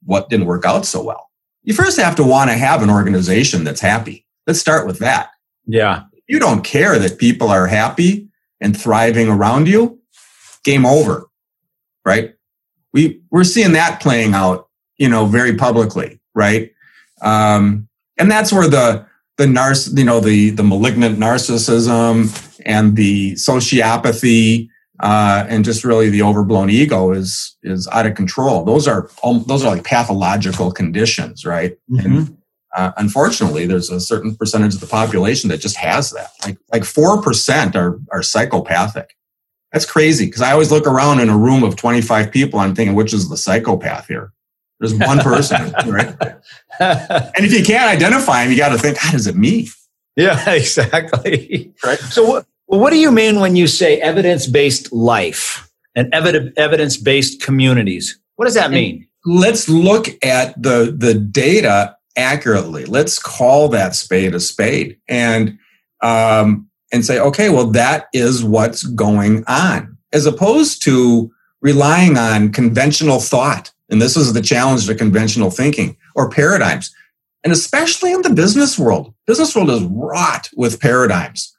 what 0.02 0.28
didn't 0.28 0.46
work 0.46 0.64
out 0.64 0.84
so 0.84 1.02
well? 1.02 1.30
You 1.62 1.72
first 1.72 1.98
have 1.98 2.16
to 2.16 2.24
want 2.24 2.50
to 2.50 2.56
have 2.56 2.82
an 2.82 2.90
organization 2.90 3.64
that's 3.64 3.80
happy. 3.80 4.26
Let's 4.46 4.58
start 4.58 4.86
with 4.86 4.98
that. 4.98 5.30
Yeah. 5.66 6.02
you 6.26 6.38
don't 6.38 6.64
care 6.64 6.98
that 6.98 7.18
people 7.18 7.48
are 7.48 7.66
happy 7.66 8.28
and 8.60 8.78
thriving 8.78 9.28
around 9.28 9.68
you, 9.68 10.00
game 10.64 10.86
over, 10.86 11.26
right? 12.04 12.34
We, 12.92 13.20
we're 13.30 13.44
seeing 13.44 13.72
that 13.72 14.00
playing 14.00 14.34
out, 14.34 14.68
you 14.96 15.08
know, 15.08 15.26
very 15.26 15.56
publicly, 15.56 16.20
right? 16.34 16.72
Um, 17.22 17.88
and 18.18 18.30
that's 18.30 18.52
where 18.52 18.68
the, 18.68 19.06
the 19.36 19.46
narciss, 19.46 19.98
you 19.98 20.04
know, 20.04 20.20
the, 20.20 20.50
the 20.50 20.62
malignant 20.62 21.18
narcissism 21.18 22.60
and 22.64 22.96
the 22.96 23.32
sociopathy 23.32 24.68
uh, 25.00 25.44
and 25.48 25.64
just 25.64 25.84
really 25.84 26.08
the 26.08 26.22
overblown 26.22 26.70
ego 26.70 27.10
is 27.10 27.56
is 27.62 27.88
out 27.88 28.06
of 28.06 28.14
control. 28.14 28.64
Those 28.64 28.86
are 28.86 29.10
um, 29.22 29.44
those 29.48 29.64
are 29.64 29.74
like 29.74 29.84
pathological 29.84 30.70
conditions, 30.70 31.44
right? 31.44 31.76
Mm-hmm. 31.90 32.06
And 32.06 32.38
uh, 32.74 32.92
unfortunately, 32.96 33.66
there's 33.66 33.90
a 33.90 34.00
certain 34.00 34.34
percentage 34.34 34.74
of 34.74 34.80
the 34.80 34.86
population 34.86 35.48
that 35.50 35.58
just 35.58 35.76
has 35.76 36.10
that. 36.10 36.30
Like 36.44 36.58
like 36.72 36.84
four 36.84 37.22
percent 37.22 37.76
are 37.76 37.98
are 38.10 38.22
psychopathic. 38.22 39.16
That's 39.72 39.86
crazy 39.86 40.26
because 40.26 40.42
I 40.42 40.52
always 40.52 40.70
look 40.70 40.86
around 40.86 41.20
in 41.20 41.28
a 41.28 41.36
room 41.36 41.64
of 41.64 41.74
25 41.74 42.30
people. 42.30 42.60
I'm 42.60 42.76
thinking, 42.76 42.94
which 42.94 43.12
is 43.12 43.28
the 43.28 43.36
psychopath 43.36 44.06
here? 44.06 44.32
There's 44.78 44.94
one 44.94 45.18
person, 45.18 45.72
right? 45.86 46.14
And 46.78 47.44
if 47.44 47.52
you 47.52 47.64
can't 47.64 47.90
identify 47.90 48.44
him, 48.44 48.52
you 48.52 48.56
got 48.56 48.68
to 48.68 48.78
think, 48.78 49.00
God, 49.02 49.14
is 49.14 49.26
it 49.26 49.34
me? 49.34 49.68
Yeah, 50.14 50.50
exactly. 50.52 51.72
Right. 51.84 51.98
So 51.98 52.24
what 52.24 52.46
what 52.66 52.90
do 52.90 52.98
you 52.98 53.10
mean 53.10 53.40
when 53.40 53.56
you 53.56 53.66
say 53.66 54.00
evidence 54.00 54.46
based 54.46 54.92
life 54.92 55.70
and 55.94 56.12
evidence 56.12 56.96
based 56.96 57.42
communities? 57.42 58.18
What 58.36 58.46
does 58.46 58.54
that 58.54 58.70
mean? 58.70 59.06
Let's 59.26 59.68
look 59.68 60.08
at 60.24 60.60
the, 60.60 60.94
the 60.96 61.14
data 61.14 61.93
accurately. 62.16 62.84
Let's 62.84 63.18
call 63.18 63.68
that 63.68 63.94
spade 63.94 64.34
a 64.34 64.40
spade 64.40 64.98
and, 65.08 65.58
um, 66.02 66.68
and 66.92 67.04
say, 67.04 67.18
okay, 67.18 67.50
well, 67.50 67.66
that 67.68 68.06
is 68.12 68.44
what's 68.44 68.82
going 68.84 69.44
on, 69.46 69.96
as 70.12 70.26
opposed 70.26 70.82
to 70.84 71.32
relying 71.60 72.16
on 72.16 72.52
conventional 72.52 73.20
thought. 73.20 73.72
And 73.90 74.00
this 74.00 74.16
is 74.16 74.32
the 74.32 74.42
challenge 74.42 74.86
to 74.86 74.94
conventional 74.94 75.50
thinking 75.50 75.96
or 76.14 76.30
paradigms. 76.30 76.94
And 77.42 77.52
especially 77.52 78.12
in 78.12 78.22
the 78.22 78.30
business 78.30 78.78
world, 78.78 79.12
business 79.26 79.54
world 79.54 79.70
is 79.70 79.82
wrought 79.82 80.48
with 80.56 80.80
paradigms 80.80 81.54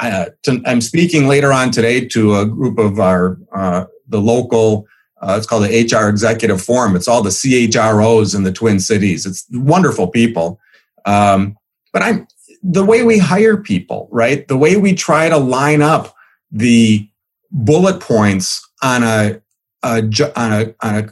uh, 0.00 0.26
to, 0.44 0.62
I'm 0.64 0.80
speaking 0.80 1.26
later 1.26 1.52
on 1.52 1.70
today 1.70 2.06
to 2.08 2.36
a 2.36 2.46
group 2.46 2.78
of 2.78 3.00
our 3.00 3.38
uh, 3.54 3.84
the 4.08 4.20
local. 4.20 4.86
Uh, 5.20 5.34
it's 5.36 5.46
called 5.46 5.64
the 5.64 5.82
HR 5.82 6.08
Executive 6.08 6.62
Forum. 6.62 6.94
It's 6.94 7.08
all 7.08 7.22
the 7.22 7.30
CHROs 7.30 8.34
in 8.34 8.44
the 8.44 8.52
Twin 8.52 8.78
Cities. 8.78 9.26
It's 9.26 9.46
wonderful 9.52 10.08
people. 10.08 10.60
Um, 11.04 11.56
but 11.92 12.02
I'm 12.02 12.28
the 12.62 12.84
way 12.84 13.02
we 13.02 13.18
hire 13.18 13.56
people, 13.56 14.08
right? 14.10 14.46
The 14.46 14.56
way 14.56 14.76
we 14.76 14.94
try 14.94 15.28
to 15.28 15.36
line 15.36 15.82
up 15.82 16.14
the 16.50 17.08
bullet 17.50 18.00
points 18.00 18.66
on 18.82 19.02
a, 19.02 19.40
a 19.82 20.02
on 20.36 20.52
a 20.52 20.74
on 20.82 20.94
a, 20.94 21.08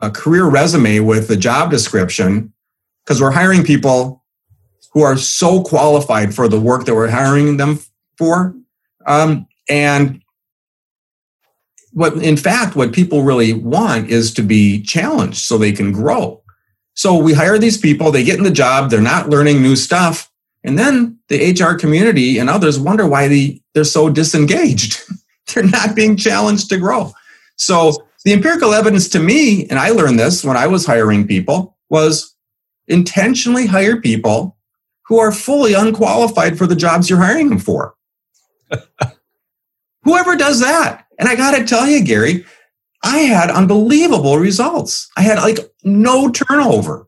a 0.00 0.10
career 0.10 0.46
resume 0.46 1.00
with 1.00 1.28
the 1.28 1.36
job 1.36 1.70
description, 1.70 2.52
because 3.04 3.20
we're 3.20 3.30
hiring 3.30 3.64
people 3.64 4.22
who 4.92 5.02
are 5.02 5.16
so 5.16 5.62
qualified 5.62 6.34
for 6.34 6.48
the 6.48 6.60
work 6.60 6.84
that 6.84 6.94
we're 6.94 7.08
hiring 7.08 7.56
them 7.56 7.78
for. 8.18 8.54
Um, 9.06 9.46
and 9.68 10.21
what, 11.92 12.14
in 12.14 12.36
fact, 12.36 12.76
what 12.76 12.92
people 12.92 13.22
really 13.22 13.52
want 13.52 14.10
is 14.10 14.32
to 14.34 14.42
be 14.42 14.82
challenged 14.82 15.38
so 15.38 15.58
they 15.58 15.72
can 15.72 15.92
grow. 15.92 16.42
So 16.94 17.16
we 17.16 17.32
hire 17.32 17.58
these 17.58 17.78
people, 17.78 18.10
they 18.10 18.24
get 18.24 18.38
in 18.38 18.44
the 18.44 18.50
job, 18.50 18.90
they're 18.90 19.00
not 19.00 19.30
learning 19.30 19.62
new 19.62 19.76
stuff. 19.76 20.30
And 20.64 20.78
then 20.78 21.18
the 21.28 21.52
HR 21.52 21.74
community 21.74 22.38
and 22.38 22.48
others 22.48 22.78
wonder 22.78 23.06
why 23.06 23.28
they, 23.28 23.62
they're 23.74 23.84
so 23.84 24.08
disengaged. 24.08 25.00
they're 25.54 25.64
not 25.64 25.96
being 25.96 26.16
challenged 26.16 26.68
to 26.68 26.78
grow. 26.78 27.12
So 27.56 28.06
the 28.24 28.32
empirical 28.32 28.72
evidence 28.72 29.08
to 29.10 29.18
me, 29.18 29.66
and 29.68 29.78
I 29.78 29.90
learned 29.90 30.18
this 30.18 30.44
when 30.44 30.56
I 30.56 30.66
was 30.66 30.86
hiring 30.86 31.26
people, 31.26 31.76
was 31.88 32.34
intentionally 32.88 33.66
hire 33.66 34.00
people 34.00 34.56
who 35.06 35.18
are 35.18 35.32
fully 35.32 35.74
unqualified 35.74 36.56
for 36.56 36.66
the 36.66 36.76
jobs 36.76 37.10
you're 37.10 37.18
hiring 37.18 37.48
them 37.48 37.58
for. 37.58 37.94
Whoever 40.04 40.36
does 40.36 40.60
that. 40.60 41.01
And 41.22 41.28
I 41.28 41.36
got 41.36 41.56
to 41.56 41.64
tell 41.64 41.86
you, 41.86 42.02
Gary, 42.02 42.44
I 43.04 43.18
had 43.18 43.48
unbelievable 43.48 44.38
results. 44.38 45.08
I 45.16 45.22
had 45.22 45.38
like 45.38 45.60
no 45.84 46.32
turnover 46.32 47.06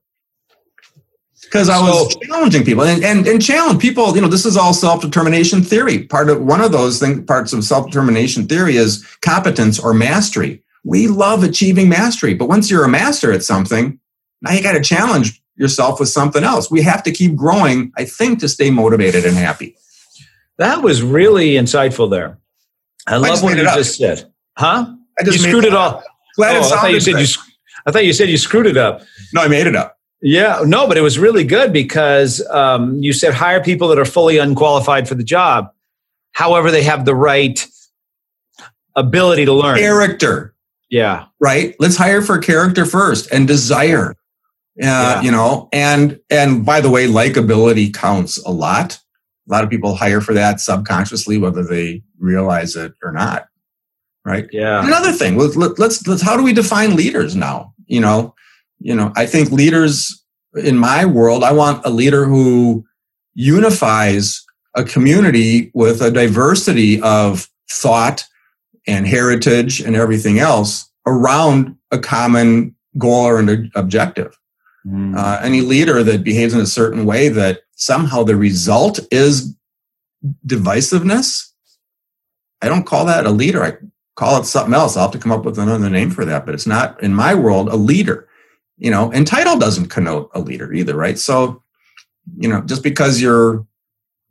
because 1.43 1.69
I 1.69 1.81
was 1.81 2.13
so, 2.13 2.21
challenging 2.21 2.65
people 2.65 2.85
and, 2.85 3.03
and, 3.03 3.27
and 3.27 3.43
challenge 3.43 3.83
people. 3.83 4.15
You 4.15 4.23
know, 4.23 4.29
this 4.29 4.47
is 4.47 4.57
all 4.57 4.73
self 4.73 5.03
determination 5.03 5.65
theory. 5.65 6.05
Part 6.05 6.31
of 6.31 6.41
one 6.41 6.61
of 6.61 6.71
those 6.71 7.01
things, 7.01 7.25
parts 7.25 7.53
of 7.53 7.65
self 7.65 7.87
determination 7.87 8.47
theory 8.47 8.77
is 8.77 9.05
competence 9.21 9.81
or 9.81 9.93
mastery. 9.93 10.63
we 10.85 11.09
love 11.09 11.43
achieving 11.43 11.89
mastery. 11.89 12.35
But 12.35 12.49
once 12.49 12.71
you're 12.71 12.85
a 12.85 12.89
master 12.89 13.33
at 13.33 13.43
something, 13.43 13.99
now 14.43 14.53
you 14.53 14.63
got 14.63 14.75
to 14.75 14.81
challenge 14.81 15.43
yourself 15.57 15.99
with 15.99 16.09
something 16.09 16.45
else. 16.45 16.71
We 16.71 16.83
have 16.83 17.03
to 17.03 17.11
keep 17.11 17.35
growing, 17.35 17.91
I 17.97 18.05
think, 18.05 18.39
to 18.39 18.49
stay 18.49 18.71
motivated 18.71 19.25
and 19.25 19.37
happy. 19.37 19.77
That 20.59 20.85
was 20.85 21.03
really 21.03 21.55
insightful 21.55 22.09
there. 22.09 22.39
I 23.07 23.17
love 23.17 23.41
I 23.41 23.45
what 23.45 23.57
you 23.57 23.65
just 23.65 23.99
said. 23.99 24.33
Huh? 24.57 24.95
I 25.19 25.23
just 25.25 25.39
you 25.39 25.49
screwed 25.49 25.65
it, 25.65 25.69
it 25.69 25.75
all. 25.75 26.03
Glad 26.37 26.57
oh, 26.57 26.61
I 26.61 26.81
thought 26.81 26.93
you 26.93 27.01
said 27.01 27.21
you. 27.21 27.27
I 27.87 27.91
thought 27.91 28.05
you 28.05 28.13
said 28.13 28.29
you 28.29 28.39
screwed 28.39 28.67
it 28.67 28.77
up. 28.77 29.03
No, 29.33 29.43
I 29.43 29.49
made 29.49 29.67
it 29.67 29.77
up. 29.77 29.99
Yeah, 30.23 30.63
no, 30.65 30.89
but 30.89 30.97
it 30.97 31.03
was 31.03 31.19
really 31.19 31.45
good 31.45 31.73
because 31.73 32.45
um, 32.49 32.95
you 33.03 33.13
said 33.13 33.35
hire 33.35 33.63
people 33.63 33.89
that 33.89 33.99
are 33.99 34.07
fully 34.07 34.39
unqualified 34.39 35.07
for 35.07 35.15
the 35.15 35.23
job. 35.23 35.71
However, 36.33 36.71
they 36.71 36.83
have 36.83 37.05
the 37.05 37.15
right 37.15 37.65
ability 38.97 39.45
to 39.45 39.53
learn. 39.53 39.79
Character. 39.79 40.55
Yeah. 40.89 41.27
Right. 41.41 41.75
Let's 41.79 41.97
hire 41.97 42.23
for 42.23 42.39
character 42.39 42.87
first 42.87 43.31
and 43.33 43.47
desire. 43.47 44.11
Uh, 44.11 44.87
yeah. 44.87 45.21
You 45.21 45.31
know, 45.31 45.69
and 45.73 46.19
and 46.31 46.65
by 46.65 46.81
the 46.81 46.91
way, 46.91 47.07
likability 47.07 47.93
counts 47.93 48.39
a 48.39 48.51
lot. 48.51 48.99
A 49.49 49.53
lot 49.53 49.65
of 49.65 49.71
people 49.71 49.95
hire 49.95 50.21
for 50.21 50.35
that 50.35 50.61
subconsciously, 50.61 51.39
whether 51.39 51.63
they 51.63 52.03
realize 52.19 52.77
it 52.77 52.95
or 53.03 53.13
not. 53.13 53.49
Right. 54.25 54.49
Yeah. 54.53 54.87
Another 54.87 55.13
thing. 55.13 55.37
Let, 55.37 55.55
let, 55.55 55.79
let's 55.79 56.07
let's. 56.07 56.23
How 56.23 56.37
do 56.37 56.43
we 56.43 56.55
define 56.55 56.97
leaders 56.97 57.37
now? 57.37 57.75
You 57.87 58.01
know, 58.01 58.35
you 58.79 58.95
know. 58.95 59.13
I 59.17 59.27
think 59.27 59.51
leaders 59.51 60.25
in 60.55 60.79
my 60.79 61.05
world. 61.05 61.45
I 61.45 61.53
want 61.53 61.85
a 61.85 61.91
leader 61.91 62.25
who 62.25 62.85
unifies 63.35 64.43
a 64.75 64.83
community 64.83 65.71
with 65.75 66.01
a 66.01 66.11
diversity 66.11 67.03
of 67.03 67.49
thought 67.71 68.25
and 68.87 69.07
heritage 69.07 69.81
and 69.81 69.95
everything 69.95 70.39
else 70.39 70.91
around 71.07 71.77
a 71.91 71.99
common 71.99 72.75
goal 72.99 73.27
or 73.27 73.39
an 73.39 73.71
objective. 73.75 74.39
Mm. 74.87 75.17
Uh, 75.17 75.41
any 75.43 75.61
leader 75.61 76.03
that 76.03 76.25
behaves 76.25 76.55
in 76.55 76.61
a 76.61 76.67
certain 76.67 77.05
way 77.05 77.29
that 77.29 77.61
somehow 77.77 78.23
the 78.23 78.37
result 78.37 79.01
is 79.11 79.55
divisiveness, 80.47 81.51
I 82.63 82.69
don't 82.69 82.87
call 82.87 83.05
that 83.07 83.27
a 83.27 83.31
leader. 83.31 83.63
I 83.63 83.77
call 84.17 84.41
it 84.41 84.47
something 84.47 84.75
else. 84.75 84.97
I'll 84.97 85.05
have 85.05 85.13
to 85.13 85.19
come 85.19 85.33
up 85.33 85.45
with 85.45 85.59
another 85.59 85.91
name 85.91 86.11
for 86.11 86.25
that, 86.25 86.47
but 86.47 86.55
it's 86.55 86.67
not 86.67 87.03
in 87.03 87.15
my 87.15 87.35
world 87.35 87.69
a 87.69 87.77
leader. 87.77 88.29
You 88.77 88.91
know, 88.91 89.13
and 89.13 89.27
title 89.27 89.59
doesn't 89.59 89.89
connote 89.89 90.31
a 90.35 90.41
leader 90.41 90.73
either, 90.73 90.97
right? 90.97 91.19
So, 91.19 91.63
you 92.39 92.49
know, 92.49 92.61
just 92.63 92.83
because 92.83 93.21
you're, 93.21 93.65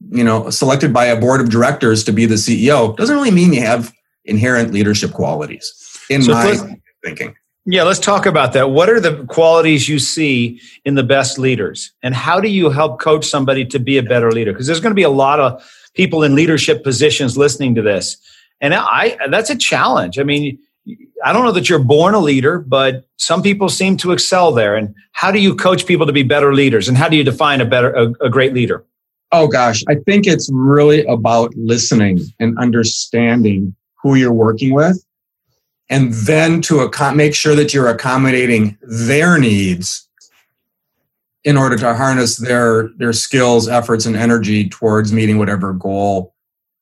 you 0.09 0.23
know, 0.23 0.49
selected 0.49 0.91
by 0.91 1.05
a 1.05 1.19
board 1.19 1.39
of 1.39 1.49
directors 1.49 2.03
to 2.05 2.11
be 2.11 2.25
the 2.25 2.35
CEO 2.35 2.95
doesn't 2.97 3.15
really 3.15 3.31
mean 3.31 3.53
you 3.53 3.61
have 3.61 3.93
inherent 4.25 4.73
leadership 4.73 5.11
qualities 5.11 5.71
in 6.09 6.23
so 6.23 6.33
my 6.33 6.57
thinking. 7.03 7.35
Yeah, 7.65 7.83
let's 7.83 7.99
talk 7.99 8.25
about 8.25 8.53
that. 8.53 8.71
What 8.71 8.89
are 8.89 8.99
the 8.99 9.23
qualities 9.25 9.87
you 9.87 9.97
see 9.97 10.59
in 10.83 10.95
the 10.95 11.03
best 11.03 11.39
leaders? 11.39 11.93
And 12.03 12.13
how 12.13 12.41
do 12.41 12.49
you 12.49 12.69
help 12.69 12.99
coach 12.99 13.25
somebody 13.25 13.63
to 13.65 13.79
be 13.79 13.97
a 13.97 14.03
better 14.03 14.31
leader? 14.33 14.51
Because 14.51 14.67
there's 14.67 14.81
going 14.81 14.91
to 14.91 14.95
be 14.95 15.03
a 15.03 15.09
lot 15.09 15.39
of 15.39 15.63
people 15.93 16.23
in 16.23 16.35
leadership 16.35 16.83
positions 16.83 17.37
listening 17.37 17.75
to 17.75 17.81
this. 17.81 18.17
And 18.59 18.73
I 18.73 19.17
that's 19.29 19.49
a 19.49 19.57
challenge. 19.57 20.19
I 20.19 20.23
mean, 20.23 20.59
I 21.23 21.31
don't 21.31 21.45
know 21.45 21.53
that 21.53 21.69
you're 21.69 21.79
born 21.79 22.13
a 22.15 22.19
leader, 22.19 22.59
but 22.59 23.05
some 23.17 23.41
people 23.41 23.69
seem 23.69 23.95
to 23.97 24.11
excel 24.11 24.51
there. 24.51 24.75
And 24.75 24.93
how 25.13 25.31
do 25.31 25.39
you 25.39 25.55
coach 25.55 25.85
people 25.85 26.05
to 26.05 26.13
be 26.13 26.23
better 26.23 26.53
leaders? 26.53 26.89
And 26.89 26.97
how 26.97 27.07
do 27.07 27.15
you 27.15 27.23
define 27.23 27.61
a 27.61 27.65
better 27.65 27.93
a, 27.93 28.11
a 28.25 28.29
great 28.29 28.53
leader? 28.53 28.85
Oh 29.31 29.47
gosh, 29.47 29.83
I 29.87 29.95
think 30.05 30.27
it's 30.27 30.49
really 30.51 31.05
about 31.05 31.53
listening 31.55 32.19
and 32.39 32.57
understanding 32.59 33.75
who 34.01 34.15
you're 34.15 34.33
working 34.33 34.73
with, 34.73 35.03
and 35.93 36.11
then 36.11 36.59
to 36.59 36.81
ac- 36.81 37.13
make 37.13 37.35
sure 37.35 37.53
that 37.53 37.71
you're 37.71 37.87
accommodating 37.87 38.75
their 38.81 39.37
needs 39.37 40.07
in 41.43 41.55
order 41.55 41.77
to 41.77 41.93
harness 41.93 42.37
their 42.37 42.89
their 42.97 43.13
skills, 43.13 43.67
efforts, 43.67 44.07
and 44.07 44.15
energy 44.15 44.67
towards 44.67 45.13
meeting 45.13 45.37
whatever 45.37 45.71
goal 45.71 46.33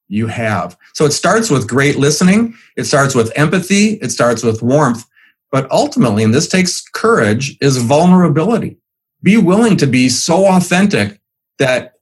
you 0.08 0.28
have. 0.28 0.78
So 0.94 1.04
it 1.04 1.12
starts 1.12 1.50
with 1.50 1.68
great 1.68 1.98
listening. 1.98 2.56
It 2.78 2.86
starts 2.86 3.14
with 3.14 3.34
empathy. 3.36 3.96
It 3.96 4.12
starts 4.12 4.44
with 4.44 4.62
warmth. 4.62 5.06
But 5.52 5.70
ultimately, 5.72 6.24
and 6.24 6.34
this 6.34 6.48
takes 6.48 6.82
courage, 6.82 7.58
is 7.60 7.78
vulnerability. 7.78 8.78
Be 9.22 9.36
willing 9.36 9.76
to 9.78 9.88
be 9.88 10.08
so 10.08 10.48
authentic 10.48 11.20
that 11.60 11.96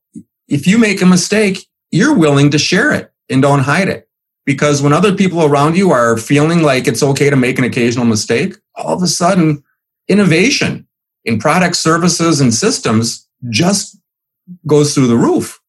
if 0.48 0.68
you 0.68 0.78
make 0.78 1.02
a 1.02 1.08
mistake, 1.08 1.66
you're 1.90 2.16
willing 2.16 2.52
to 2.52 2.60
share 2.60 2.94
it 2.94 3.12
and 3.30 3.42
don't 3.42 3.62
hide 3.62 3.88
it. 3.88 4.09
Because 4.46 4.82
when 4.82 4.94
other 4.94 5.14
people 5.14 5.44
around 5.44 5.78
you 5.78 5.92
are 5.92 6.18
feeling 6.18 6.64
like 6.64 6.88
it's 6.88 7.04
okay 7.04 7.30
to 7.30 7.36
make 7.36 7.60
an 7.60 7.66
occasional 7.66 8.06
mistake, 8.06 8.56
all 8.76 8.96
of 8.96 9.04
a 9.04 9.08
sudden, 9.08 9.64
innovation 10.08 10.88
in 11.26 11.40
products, 11.40 11.80
services, 11.80 12.42
and 12.42 12.54
systems 12.54 13.28
just 13.50 13.98
goes 14.66 14.96
through 14.96 15.08
the 15.08 15.18
roof. 15.18 15.62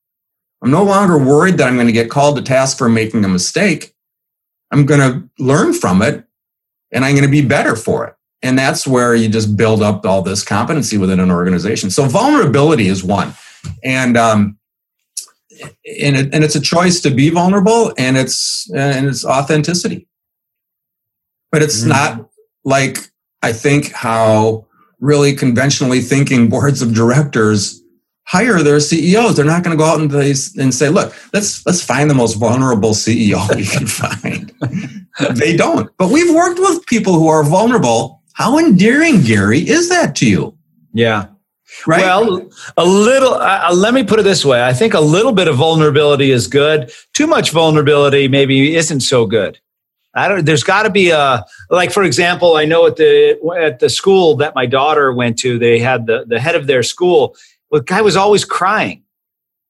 I'm 0.62 0.70
no 0.70 0.84
longer 0.84 1.18
worried 1.18 1.58
that 1.58 1.68
I'm 1.68 1.74
going 1.74 1.86
to 1.86 1.92
get 1.92 2.10
called 2.10 2.36
to 2.36 2.42
task 2.42 2.78
for 2.78 2.88
making 2.88 3.24
a 3.24 3.28
mistake. 3.28 3.94
I'm 4.70 4.86
going 4.86 5.00
to 5.00 5.28
learn 5.42 5.72
from 5.72 6.02
it 6.02 6.24
and 6.92 7.04
I'm 7.04 7.14
going 7.14 7.24
to 7.24 7.30
be 7.30 7.44
better 7.44 7.76
for 7.76 8.06
it. 8.06 8.14
And 8.42 8.58
that's 8.58 8.86
where 8.86 9.14
you 9.14 9.28
just 9.28 9.56
build 9.56 9.82
up 9.82 10.06
all 10.06 10.22
this 10.22 10.42
competency 10.42 10.96
within 10.96 11.20
an 11.20 11.30
organization. 11.30 11.90
So 11.90 12.04
vulnerability 12.06 12.86
is 12.86 13.04
one. 13.04 13.34
And 13.84 14.16
um, 14.16 14.58
and, 15.62 16.16
it, 16.16 16.34
and 16.34 16.44
it's 16.44 16.56
a 16.56 16.60
choice 16.60 17.00
to 17.00 17.10
be 17.10 17.30
vulnerable 17.30 17.92
and 17.98 18.16
it's 18.16 18.70
and 18.74 19.06
it's 19.06 19.24
authenticity. 19.24 20.08
But 21.52 21.62
it's 21.62 21.82
mm. 21.82 21.88
not 21.88 22.30
like 22.64 22.98
i 23.42 23.52
think 23.52 23.92
how 23.92 24.66
really 25.00 25.34
conventionally 25.34 26.00
thinking 26.00 26.48
boards 26.48 26.82
of 26.82 26.94
directors 26.94 27.82
hire 28.26 28.62
their 28.62 28.80
ceos 28.80 29.36
they're 29.36 29.44
not 29.44 29.64
going 29.64 29.76
to 29.76 29.82
go 29.82 29.88
out 29.88 30.00
and, 30.00 30.10
they, 30.10 30.34
and 30.58 30.74
say 30.74 30.88
look 30.88 31.14
let's 31.32 31.64
let's 31.66 31.82
find 31.82 32.10
the 32.10 32.14
most 32.14 32.34
vulnerable 32.34 32.90
ceo 32.90 33.40
we 33.56 33.64
can 33.64 33.86
find. 33.86 34.52
They 35.32 35.56
don't. 35.56 35.90
But 35.98 36.10
we've 36.10 36.34
worked 36.34 36.60
with 36.60 36.86
people 36.86 37.14
who 37.14 37.28
are 37.28 37.42
vulnerable. 37.42 38.22
How 38.34 38.58
endearing 38.58 39.20
gary 39.20 39.58
is 39.68 39.88
that 39.88 40.14
to 40.16 40.30
you? 40.30 40.56
Yeah 40.94 41.26
Right? 41.86 42.00
Well, 42.00 42.50
a 42.76 42.84
little, 42.84 43.34
uh, 43.34 43.68
uh, 43.70 43.74
let 43.74 43.94
me 43.94 44.04
put 44.04 44.20
it 44.20 44.22
this 44.22 44.44
way. 44.44 44.62
I 44.64 44.72
think 44.72 44.94
a 44.94 45.00
little 45.00 45.32
bit 45.32 45.48
of 45.48 45.56
vulnerability 45.56 46.30
is 46.30 46.46
good. 46.46 46.92
Too 47.12 47.26
much 47.26 47.52
vulnerability 47.52 48.28
maybe 48.28 48.74
isn't 48.76 49.00
so 49.00 49.26
good. 49.26 49.58
I 50.14 50.28
don't, 50.28 50.44
there's 50.44 50.64
got 50.64 50.82
to 50.82 50.90
be 50.90 51.10
a, 51.10 51.44
like, 51.70 51.92
for 51.92 52.02
example, 52.02 52.56
I 52.56 52.64
know 52.64 52.86
at 52.86 52.96
the, 52.96 53.38
at 53.58 53.78
the 53.78 53.88
school 53.88 54.36
that 54.36 54.54
my 54.54 54.66
daughter 54.66 55.12
went 55.12 55.38
to, 55.40 55.58
they 55.58 55.78
had 55.78 56.06
the, 56.06 56.24
the 56.26 56.40
head 56.40 56.56
of 56.56 56.66
their 56.66 56.82
school. 56.82 57.36
The 57.70 57.80
guy 57.80 58.02
was 58.02 58.16
always 58.16 58.44
crying. 58.44 59.04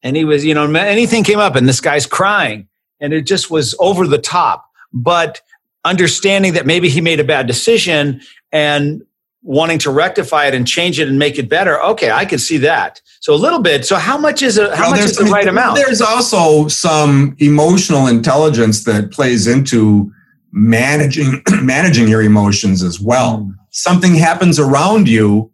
And 0.03 0.17
he 0.17 0.25
was, 0.25 0.45
you 0.45 0.55
know, 0.55 0.65
anything 0.73 1.25
came 1.25 1.39
up 1.39 1.57
and 1.57 1.69
this 1.69 1.83
guy's 1.83 2.07
crying. 2.07 2.69
And 3.01 3.13
it 3.13 3.23
just 3.23 3.51
was 3.51 3.75
over 3.79 4.07
the 4.07 4.19
top. 4.19 4.67
But 4.93 5.43
understanding 5.85 6.55
that 6.55 6.67
maybe 6.67 6.89
he 6.89 7.01
made 7.01 7.21
a 7.21 7.25
bad 7.25 7.47
decision 7.47 8.23
and 8.51 9.03
wanting 9.43 9.79
to 9.79 9.91
rectify 9.91 10.47
it 10.47 10.55
and 10.55 10.67
change 10.67 11.01
it 11.01 11.09
and 11.09 11.19
make 11.19 11.39
it 11.39 11.49
better 11.49 11.83
okay 11.83 12.11
i 12.11 12.25
can 12.25 12.39
see 12.39 12.59
that. 12.59 13.01
So 13.21 13.35
a 13.35 13.37
little 13.37 13.61
bit 13.61 13.85
so 13.85 13.97
how 13.97 14.19
much 14.19 14.43
is 14.43 14.59
a 14.59 14.75
how 14.75 14.85
well, 14.85 14.93
much 14.93 15.01
is 15.01 15.17
the 15.17 15.25
right 15.25 15.47
amount? 15.47 15.77
there's 15.77 16.01
also 16.01 16.69
some 16.69 17.37
emotional 17.39 18.07
intelligence 18.07 18.85
that 18.85 19.11
plays 19.11 19.47
into 19.47 20.13
managing 20.53 21.43
managing 21.63 22.09
your 22.09 22.23
emotions 22.23 22.83
as 22.83 23.01
well. 23.01 23.39
Mm. 23.39 23.55
something 23.71 24.15
happens 24.15 24.59
around 24.59 25.09
you 25.09 25.51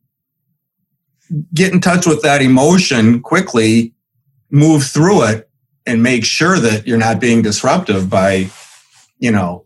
get 1.55 1.73
in 1.73 1.81
touch 1.81 2.07
with 2.07 2.23
that 2.23 2.41
emotion 2.43 3.21
quickly 3.21 3.95
move 4.51 4.85
through 4.85 5.25
it 5.25 5.49
and 5.87 6.03
make 6.03 6.25
sure 6.25 6.59
that 6.59 6.87
you're 6.87 6.99
not 6.99 7.21
being 7.21 7.43
disruptive 7.43 8.09
by 8.11 8.49
you 9.19 9.31
know 9.31 9.65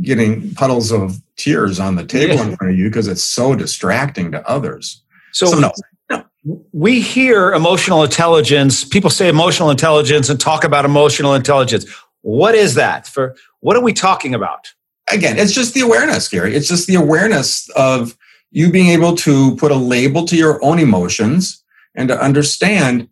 getting 0.00 0.54
puddles 0.54 0.90
of 0.90 1.20
tears 1.42 1.80
on 1.80 1.96
the 1.96 2.04
table 2.04 2.34
yeah. 2.34 2.46
in 2.46 2.56
front 2.56 2.72
of 2.72 2.78
you 2.78 2.88
because 2.88 3.08
it's 3.08 3.22
so 3.22 3.56
distracting 3.56 4.30
to 4.30 4.48
others. 4.48 5.02
So, 5.32 5.46
so 5.46 5.58
no, 5.58 5.72
no. 6.08 6.24
We 6.72 7.00
hear 7.00 7.52
emotional 7.52 8.04
intelligence. 8.04 8.84
People 8.84 9.10
say 9.10 9.28
emotional 9.28 9.70
intelligence 9.70 10.28
and 10.28 10.40
talk 10.40 10.62
about 10.62 10.84
emotional 10.84 11.34
intelligence. 11.34 11.84
What 12.20 12.54
is 12.54 12.74
that? 12.74 13.06
For 13.08 13.34
what 13.60 13.76
are 13.76 13.82
we 13.82 13.92
talking 13.92 14.34
about? 14.34 14.72
Again, 15.10 15.36
it's 15.36 15.52
just 15.52 15.74
the 15.74 15.80
awareness, 15.80 16.28
Gary. 16.28 16.54
It's 16.54 16.68
just 16.68 16.86
the 16.86 16.94
awareness 16.94 17.68
of 17.70 18.16
you 18.52 18.70
being 18.70 18.88
able 18.88 19.16
to 19.16 19.56
put 19.56 19.72
a 19.72 19.76
label 19.76 20.24
to 20.26 20.36
your 20.36 20.64
own 20.64 20.78
emotions 20.78 21.64
and 21.96 22.08
to 22.08 22.20
understand 22.20 23.08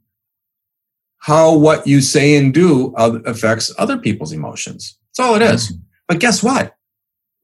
how 1.19 1.55
what 1.55 1.87
you 1.87 2.01
say 2.01 2.37
and 2.37 2.55
do 2.55 2.95
affects 2.97 3.75
other 3.77 3.99
people's 3.99 4.33
emotions. 4.33 4.97
That's 5.09 5.27
all 5.27 5.35
it 5.35 5.43
is. 5.43 5.73
Mm-hmm. 5.73 5.83
But 6.09 6.21
guess 6.21 6.43
what? 6.43 6.77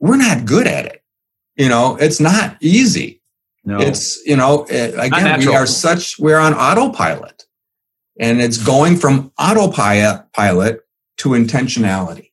We're 0.00 0.16
not 0.16 0.44
good 0.44 0.66
at 0.66 0.86
it. 0.86 1.02
You 1.56 1.68
know, 1.68 1.96
it's 1.96 2.20
not 2.20 2.56
easy. 2.60 3.22
No. 3.64 3.80
It's, 3.80 4.24
you 4.24 4.36
know, 4.36 4.66
it, 4.68 4.94
again, 4.98 5.40
we 5.40 5.48
are 5.48 5.66
such, 5.66 6.18
we're 6.18 6.38
on 6.38 6.54
autopilot 6.54 7.44
and 8.18 8.40
it's 8.40 8.58
going 8.58 8.96
from 8.96 9.32
autopilot 9.38 10.32
pilot 10.32 10.80
to 11.18 11.30
intentionality, 11.30 12.30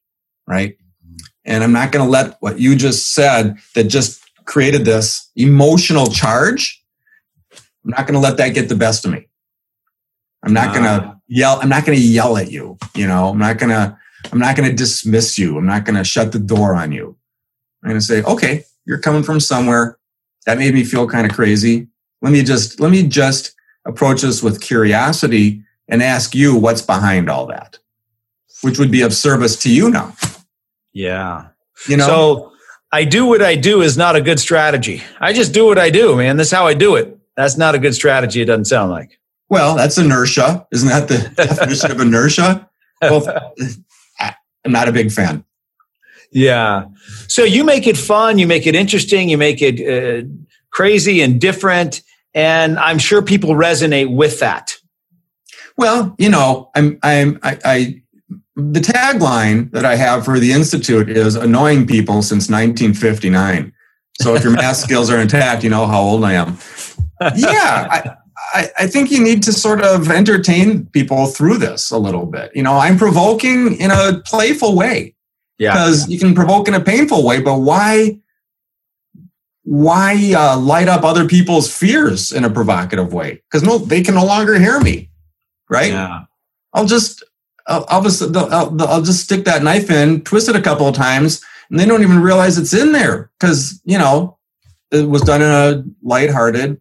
right? 0.48 0.78
And 1.46 1.64
I'm 1.64 1.72
not 1.72 1.92
going 1.92 2.06
to 2.06 2.10
let 2.10 2.38
what 2.40 2.60
you 2.60 2.76
just 2.76 3.14
said 3.14 3.58
that 3.76 3.86
just 3.86 4.22
created 4.46 4.86
this 4.86 5.30
emotional 5.36 6.08
charge. 6.08 6.82
I'm 7.84 7.92
not 7.92 8.08
going 8.08 8.14
to 8.14 8.20
let 8.20 8.38
that 8.38 8.54
get 8.54 8.70
the 8.70 8.76
best 8.76 9.06
of 9.06 9.12
me. 9.12 9.28
I'm 10.44 10.54
not 10.54 10.74
going 10.74 10.84
to 10.84 11.06
ah. 11.08 11.16
yell. 11.28 11.60
I'm 11.62 11.70
not 11.70 11.86
going 11.86 11.98
to 11.98 12.04
yell 12.04 12.38
at 12.38 12.52
you. 12.52 12.78
You 12.96 13.08
know, 13.08 13.30
I'm 13.30 13.38
not 13.38 13.58
going 13.58 13.70
to, 13.70 13.98
I'm 14.32 14.40
not 14.40 14.56
going 14.56 14.70
to 14.70 14.76
dismiss 14.76 15.38
you. 15.38 15.58
I'm 15.58 15.66
not 15.66 15.86
going 15.86 15.96
to 15.96 16.04
shut 16.04 16.32
the 16.32 16.40
door 16.40 16.76
on 16.76 16.92
you. 16.92 17.18
I'm 17.84 17.90
going 17.90 18.00
to 18.00 18.06
say, 18.06 18.24
okay, 18.24 18.64
you're 18.86 19.00
coming 19.00 19.24
from 19.24 19.40
somewhere 19.40 19.98
that 20.46 20.58
made 20.58 20.74
me 20.74 20.84
feel 20.84 21.08
kind 21.08 21.30
of 21.30 21.36
crazy. 21.36 21.88
Let 22.22 22.32
me 22.32 22.44
just, 22.44 22.80
let 22.80 22.92
me 22.92 23.08
just 23.08 23.54
approach 23.86 24.22
this 24.22 24.42
with 24.42 24.62
curiosity 24.62 25.64
and 25.90 26.02
ask 26.02 26.34
you 26.34 26.56
what's 26.56 26.82
behind 26.82 27.30
all 27.30 27.46
that, 27.48 27.78
which 28.62 28.80
would 28.80 28.92
be 28.92 29.02
of 29.02 29.14
service 29.14 29.58
to 29.64 29.74
you 29.74 29.90
now. 29.90 30.16
Yeah. 30.94 31.48
You 31.88 31.98
know, 31.98 32.08
so 32.08 32.54
I 32.94 33.04
do 33.04 33.26
what 33.26 33.42
I 33.42 33.56
do 33.56 33.82
is 33.82 33.98
not 33.98 34.16
a 34.16 34.22
good 34.22 34.40
strategy. 34.40 35.04
I 35.20 35.34
just 35.34 35.54
do 35.54 35.66
what 35.66 35.78
I 35.78 35.90
do, 35.90 36.16
man. 36.16 36.38
That's 36.38 36.52
how 36.52 36.68
I 36.68 36.74
do 36.74 36.96
it. 36.96 37.18
That's 37.36 37.58
not 37.58 37.76
a 37.76 37.80
good 37.80 37.96
strategy. 37.96 38.42
It 38.42 38.46
doesn't 38.46 38.66
sound 38.66 38.92
like. 38.92 39.20
Well, 39.50 39.76
that's 39.76 39.98
inertia. 39.98 40.66
Isn't 40.72 40.90
that 40.90 41.08
the 41.08 41.18
definition 41.36 41.92
of 41.92 42.00
inertia? 42.00 42.70
Well, 43.02 43.54
I'm 44.20 44.72
not 44.72 44.88
a 44.88 44.92
big 44.92 45.12
fan. 45.12 45.44
Yeah. 46.34 46.86
So 47.28 47.44
you 47.44 47.64
make 47.64 47.88
it 47.88 47.98
fun, 47.98 48.40
you 48.40 48.48
make 48.48 48.68
it 48.68 48.76
interesting, 48.76 49.30
you 49.30 49.38
make 49.38 49.62
it 49.62 49.80
uh, 49.82 50.28
crazy 50.72 51.22
and 51.22 51.40
different. 51.40 52.02
And 52.34 52.80
I'm 52.80 52.98
sure 52.98 53.22
people 53.22 53.52
resonate 53.52 54.14
with 54.14 54.40
that. 54.40 54.76
Well, 55.78 56.16
you 56.18 56.30
know, 56.30 56.70
I'm, 56.76 57.00
I'm, 57.04 57.40
I, 57.44 57.60
I, 57.66 58.02
the 58.56 58.80
tagline 58.80 59.72
that 59.72 59.86
I 59.86 59.96
have 59.96 60.26
for 60.26 60.40
the 60.40 60.52
Institute 60.52 61.10
is 61.10 61.36
annoying 61.36 61.88
people 61.88 62.22
since 62.22 62.50
1959. 62.50 63.74
So 64.22 64.36
if 64.36 64.44
your 64.44 64.54
math 64.54 64.76
skills 64.88 65.10
are 65.10 65.20
intact, 65.20 65.64
you 65.64 65.70
know 65.70 65.88
how 65.88 66.02
old 66.02 66.24
I 66.24 66.34
am. 66.34 66.58
Yeah. 67.36 67.88
I, 67.90 68.16
I, 68.54 68.70
I 68.80 68.88
think 68.88 69.12
you 69.12 69.24
need 69.24 69.42
to 69.44 69.54
sort 69.54 69.82
of 69.82 70.10
entertain 70.12 70.86
people 70.88 71.28
through 71.28 71.58
this 71.58 71.90
a 71.92 71.98
little 71.98 72.26
bit. 72.26 72.52
You 72.54 72.64
know, 72.64 72.74
I'm 72.74 72.98
provoking 72.98 73.76
in 73.80 73.92
a 73.92 74.22
playful 74.26 74.76
way. 74.76 75.16
Yeah. 75.58 75.74
Because 75.74 76.10
you 76.10 76.20
can 76.20 76.34
provoke 76.34 76.68
in 76.68 76.74
a 76.74 76.80
painful 76.80 77.24
way, 77.26 77.42
but 77.42 77.60
why 77.60 78.20
why 79.66 80.34
uh, 80.36 80.58
light 80.60 80.90
up 80.90 81.04
other 81.04 81.26
people's 81.26 81.74
fears 81.74 82.32
in 82.32 82.44
a 82.44 82.50
provocative 82.50 83.14
way? 83.14 83.42
Because 83.50 83.64
no, 83.64 83.78
they 83.78 84.02
can 84.02 84.16
no 84.16 84.26
longer 84.26 84.60
hear 84.60 84.80
me 84.82 85.10
right? 85.74 85.92
Yeah. 85.92 86.26
I'll 86.74 86.86
just 86.86 87.24
I'll, 87.68 87.86
I'll 87.90 88.04
just 88.04 88.22
I'll, 88.36 88.82
I'll, 88.82 89.02
just 89.02 89.24
stick 89.24 89.46
that 89.46 89.64
knife 89.64 89.90
in, 89.90 90.22
twist 90.22 90.50
it 90.50 90.56
a 90.56 90.62
couple 90.62 90.88
of 90.88 90.96
times, 90.96 91.42
and 91.70 91.80
they 91.80 91.86
don't 91.86 92.04
even 92.04 92.22
realize 92.22 92.58
it's 92.58 92.74
in 92.74 92.92
there 92.92 93.32
because 93.40 93.82
you 93.84 93.98
know 93.98 94.38
it 94.92 95.10
was 95.10 95.22
done 95.22 95.42
in 95.42 95.50
a 95.50 95.84
lighthearted 96.02 96.80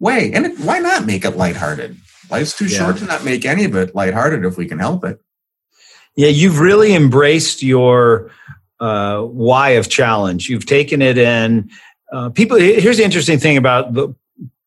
way. 0.00 0.32
And 0.32 0.46
it, 0.46 0.58
why 0.58 0.78
not 0.78 1.06
make 1.06 1.24
it 1.24 1.36
lighthearted? 1.36 1.96
Life's 2.30 2.56
too 2.56 2.66
yeah. 2.66 2.78
short 2.78 2.96
to 2.98 3.04
not 3.04 3.24
make 3.24 3.44
any 3.44 3.64
of 3.64 3.76
it 3.76 3.94
lighthearted 3.94 4.44
if 4.44 4.56
we 4.56 4.66
can 4.66 4.78
help 4.78 5.04
it. 5.04 5.20
Yeah, 6.16 6.28
you've 6.28 6.60
really 6.60 6.94
embraced 6.94 7.62
your 7.62 8.30
uh, 8.80 9.22
why 9.22 9.70
of 9.70 9.88
challenge. 9.88 10.48
You've 10.48 10.66
taken 10.66 11.00
it 11.00 11.16
in. 11.16 11.70
Uh, 12.12 12.30
people, 12.30 12.58
here's 12.58 12.98
the 12.98 13.04
interesting 13.04 13.38
thing 13.38 13.56
about 13.56 13.94
the 13.94 14.14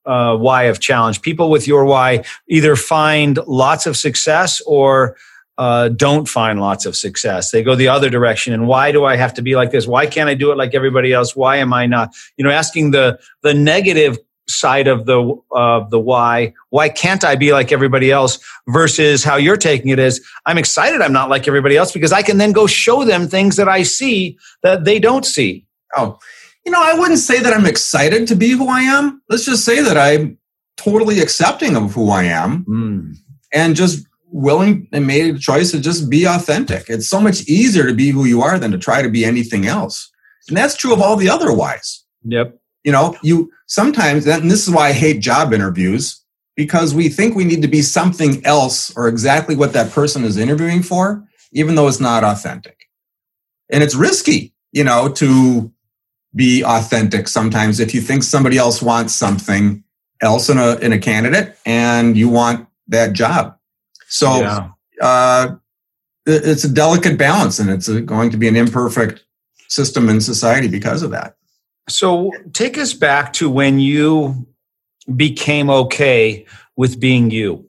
uh, 0.06 0.36
why 0.38 0.64
of 0.64 0.80
challenge. 0.80 1.22
People 1.22 1.50
with 1.50 1.68
your 1.68 1.86
why 1.86 2.24
either 2.48 2.76
find 2.76 3.40
lots 3.46 3.86
of 3.86 3.98
success 3.98 4.62
or 4.66 5.18
uh, 5.58 5.90
don't 5.90 6.28
find 6.28 6.60
lots 6.60 6.86
of 6.86 6.96
success. 6.96 7.52
They 7.52 7.64
go 7.64 7.76
the 7.76 7.88
other 7.88 8.10
direction. 8.10 8.54
And 8.54 8.68
why 8.68 8.92
do 8.92 9.06
I 9.06 9.16
have 9.16 9.34
to 9.36 9.42
be 9.42 9.56
like 9.56 9.72
this? 9.72 9.88
Why 9.88 10.06
can't 10.06 10.30
I 10.30 10.34
do 10.34 10.52
it 10.52 10.58
like 10.58 10.76
everybody 10.76 11.14
else? 11.14 11.36
Why 11.36 11.58
am 11.58 11.74
I 11.74 11.86
not? 11.86 12.14
You 12.38 12.44
know, 12.44 12.52
asking 12.52 12.92
the 12.92 13.20
the 13.42 13.54
negative 13.54 14.18
side 14.48 14.88
of 14.88 15.06
the 15.06 15.36
of 15.52 15.90
the 15.90 16.00
why. 16.00 16.54
Why 16.70 16.90
can't 16.90 17.24
I 17.24 17.36
be 17.36 17.52
like 17.52 17.72
everybody 17.72 18.12
else? 18.12 18.40
Versus 18.68 19.24
how 19.24 19.36
you're 19.36 19.58
taking 19.58 19.90
it 19.90 20.00
is 20.00 20.26
I'm 20.46 20.58
excited 20.58 21.02
I'm 21.02 21.14
not 21.14 21.30
like 21.30 21.48
everybody 21.48 21.78
else 21.78 21.92
because 21.92 22.12
I 22.12 22.22
can 22.22 22.38
then 22.38 22.52
go 22.52 22.68
show 22.68 23.04
them 23.04 23.28
things 23.28 23.56
that 23.56 23.68
I 23.68 23.84
see 23.84 24.38
that 24.64 24.86
they 24.86 25.00
don't 25.00 25.26
see. 25.26 25.66
Oh, 25.96 26.20
you 26.66 26.72
know, 26.72 26.82
I 26.82 26.98
wouldn't 26.98 27.20
say 27.20 27.40
that 27.42 27.54
I'm 27.54 27.66
excited 27.66 28.28
to 28.28 28.36
be 28.36 28.50
who 28.50 28.68
I 28.68 28.82
am. 28.82 29.22
Let's 29.30 29.46
just 29.46 29.64
say 29.64 29.82
that 29.82 29.98
I'm 29.98 30.38
totally 30.78 31.20
accepting 31.20 31.76
of 31.76 31.94
who 31.94 32.10
I 32.10 32.24
am 32.24 32.66
mm. 32.66 33.16
and 33.54 33.76
just 33.76 34.06
willing 34.32 34.88
and 34.92 35.08
made 35.08 35.36
a 35.36 35.40
choice 35.40 35.72
to 35.72 35.80
just 35.80 36.10
be 36.10 36.26
authentic. 36.26 36.90
It's 36.90 37.08
so 37.08 37.22
much 37.22 37.44
easier 37.44 37.86
to 37.86 37.94
be 37.94 38.10
who 38.10 38.26
you 38.26 38.42
are 38.42 38.60
than 38.60 38.72
to 38.72 38.78
try 38.78 39.02
to 39.02 39.10
be 39.10 39.24
anything 39.24 39.66
else. 39.66 40.12
And 40.48 40.58
that's 40.58 40.76
true 40.76 40.94
of 40.94 41.02
all 41.02 41.16
the 41.16 41.30
other 41.30 41.54
whys. 41.54 42.04
Yep. 42.24 42.60
You 42.86 42.94
know, 42.94 43.18
you 43.22 43.52
sometimes, 43.66 44.26
and 44.26 44.50
this 44.50 44.66
is 44.66 44.74
why 44.74 44.88
I 44.90 44.94
hate 44.94 45.20
job 45.20 45.52
interviews, 45.52 46.24
because 46.56 46.96
we 46.96 47.10
think 47.10 47.36
we 47.36 47.44
need 47.44 47.62
to 47.64 47.68
be 47.68 47.82
something 47.82 48.46
else 48.46 48.96
or 48.96 49.10
exactly 49.10 49.58
what 49.58 49.74
that 49.74 49.92
person 49.92 50.24
is 50.24 50.38
interviewing 50.38 50.84
for, 50.84 51.28
even 51.52 51.76
though 51.76 51.90
it's 51.90 52.00
not 52.00 52.24
authentic. 52.24 52.88
And 53.70 53.84
it's 53.84 53.96
risky, 53.96 54.54
you 54.72 54.86
know, 54.86 55.10
to 55.14 55.74
be 56.36 56.64
authentic 56.64 57.28
sometimes 57.28 57.80
if 57.80 57.96
you 57.96 58.02
think 58.02 58.22
somebody 58.22 58.58
else 58.58 58.82
wants 58.82 59.16
something 59.16 59.84
else 60.22 60.50
in 60.50 60.58
a 60.58 60.76
in 60.78 60.92
a 60.92 61.00
candidate 61.00 61.58
and 61.66 62.18
you 62.18 62.28
want 62.28 62.68
that 62.88 63.14
job 63.14 63.58
so 64.08 64.42
yeah. 64.42 64.70
uh, 65.02 65.56
it's 66.26 66.64
a 66.64 66.70
delicate 66.70 67.18
balance 67.18 67.60
and 67.60 67.70
it's 67.70 67.88
a, 67.88 68.02
going 68.02 68.30
to 68.30 68.38
be 68.38 68.48
an 68.48 68.56
imperfect 68.56 69.24
system 69.70 70.10
in 70.10 70.20
society 70.20 70.68
because 70.68 71.02
of 71.02 71.12
that 71.12 71.38
so 71.88 72.32
take 72.54 72.78
us 72.78 72.94
back 72.94 73.34
to 73.34 73.50
when 73.50 73.80
you 73.80 74.48
became 75.16 75.70
okay 75.70 76.46
with 76.76 77.00
being 77.00 77.30
you 77.32 77.68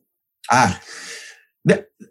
ah 0.50 0.80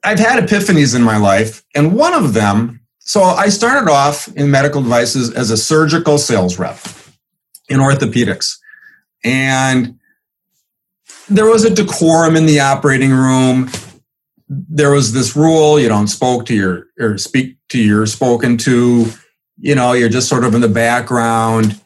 i've 0.04 0.20
had 0.20 0.44
epiphanies 0.44 0.96
in 0.96 1.02
my 1.02 1.18
life 1.18 1.64
and 1.74 1.96
one 1.96 2.14
of 2.14 2.34
them 2.34 2.80
so 3.08 3.22
I 3.22 3.50
started 3.50 3.90
off 3.90 4.28
in 4.30 4.50
medical 4.50 4.82
devices 4.82 5.32
as 5.32 5.52
a 5.52 5.58
surgical 5.58 6.18
sales 6.18 6.58
rep 6.58 6.80
in 7.70 7.80
orthopedics. 7.80 8.58
And 9.24 10.00
there 11.30 11.46
was 11.46 11.64
a 11.64 11.74
decorum 11.74 12.36
in 12.36 12.48
the 12.48 12.60
operating 12.62 13.12
room. 13.12 13.70
There 14.50 14.90
was 14.90 15.14
this 15.14 15.36
rule 15.36 15.80
you 15.80 15.88
don't 15.88 16.08
spoke 16.08 16.48
to 16.48 16.56
your 16.56 16.88
or 17.00 17.20
speak 17.20 17.58
to 17.70 17.80
your 17.80 18.08
spoken 18.08 18.58
to. 18.58 19.06
You 19.58 19.76
know, 19.76 19.94
you're 19.94 20.10
just 20.10 20.28
sort 20.28 20.44
of 20.44 20.56
in 20.56 20.62
the 20.62 20.68
background. 20.68 21.80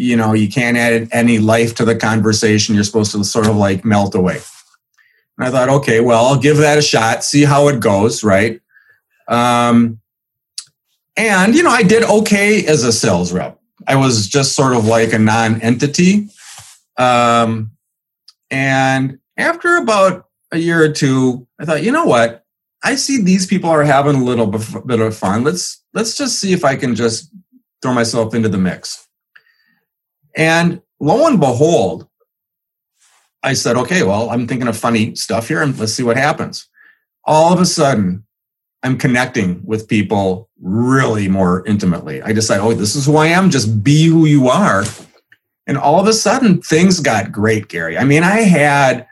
You 0.00 0.16
know, 0.16 0.32
you 0.32 0.48
can't 0.48 0.76
add 0.76 1.08
any 1.12 1.38
life 1.38 1.74
to 1.76 1.84
the 1.84 1.94
conversation. 1.94 2.74
You're 2.74 2.84
supposed 2.84 3.12
to 3.12 3.22
sort 3.24 3.46
of 3.46 3.56
like 3.56 3.84
melt 3.84 4.14
away. 4.14 4.40
And 5.36 5.46
I 5.46 5.50
thought, 5.50 5.68
okay, 5.68 6.00
well, 6.00 6.24
I'll 6.24 6.38
give 6.38 6.58
that 6.58 6.78
a 6.78 6.82
shot, 6.82 7.24
see 7.24 7.44
how 7.44 7.68
it 7.68 7.80
goes, 7.80 8.24
right? 8.24 8.60
Um, 9.28 10.00
and, 11.16 11.54
you 11.54 11.62
know, 11.62 11.70
I 11.70 11.82
did 11.82 12.02
okay 12.02 12.66
as 12.66 12.84
a 12.84 12.92
sales 12.92 13.32
rep. 13.32 13.58
I 13.86 13.96
was 13.96 14.26
just 14.28 14.54
sort 14.54 14.74
of 14.74 14.86
like 14.86 15.12
a 15.12 15.18
non 15.18 15.60
entity. 15.60 16.28
Um, 16.96 17.72
and 18.50 19.18
after 19.36 19.76
about 19.76 20.26
a 20.52 20.58
year 20.58 20.82
or 20.82 20.92
two, 20.92 21.46
I 21.58 21.64
thought, 21.64 21.82
you 21.82 21.92
know 21.92 22.04
what? 22.04 22.44
I 22.82 22.94
see 22.94 23.20
these 23.22 23.46
people 23.46 23.70
are 23.70 23.84
having 23.84 24.16
a 24.16 24.24
little 24.24 24.46
bit 24.46 25.00
of 25.00 25.16
fun. 25.16 25.44
Let's 25.44 25.82
let's 25.92 26.16
just 26.16 26.38
see 26.38 26.52
if 26.52 26.64
I 26.64 26.76
can 26.76 26.94
just 26.94 27.30
throw 27.82 27.92
myself 27.92 28.34
into 28.34 28.48
the 28.48 28.58
mix. 28.58 29.06
And 30.36 30.82
lo 31.00 31.26
and 31.26 31.40
behold, 31.40 32.06
I 33.42 33.54
said, 33.54 33.76
okay, 33.76 34.02
well, 34.02 34.30
I'm 34.30 34.46
thinking 34.46 34.68
of 34.68 34.76
funny 34.76 35.14
stuff 35.14 35.48
here 35.48 35.62
and 35.62 35.78
let's 35.78 35.92
see 35.94 36.02
what 36.02 36.16
happens. 36.16 36.68
All 37.24 37.52
of 37.52 37.60
a 37.60 37.66
sudden, 37.66 38.24
I'm 38.82 38.98
connecting 38.98 39.62
with 39.64 39.88
people 39.88 40.48
really 40.60 41.28
more 41.28 41.66
intimately. 41.66 42.22
I 42.22 42.32
decide, 42.32 42.60
oh, 42.60 42.72
this 42.72 42.94
is 42.94 43.06
who 43.06 43.16
I 43.16 43.26
am. 43.26 43.50
Just 43.50 43.82
be 43.82 44.06
who 44.06 44.26
you 44.26 44.48
are. 44.48 44.84
And 45.66 45.78
all 45.78 46.00
of 46.00 46.06
a 46.06 46.12
sudden, 46.12 46.60
things 46.62 47.00
got 47.00 47.32
great, 47.32 47.68
Gary. 47.68 47.96
I 47.96 48.04
mean, 48.04 48.22
I 48.22 48.40
had 48.40 49.06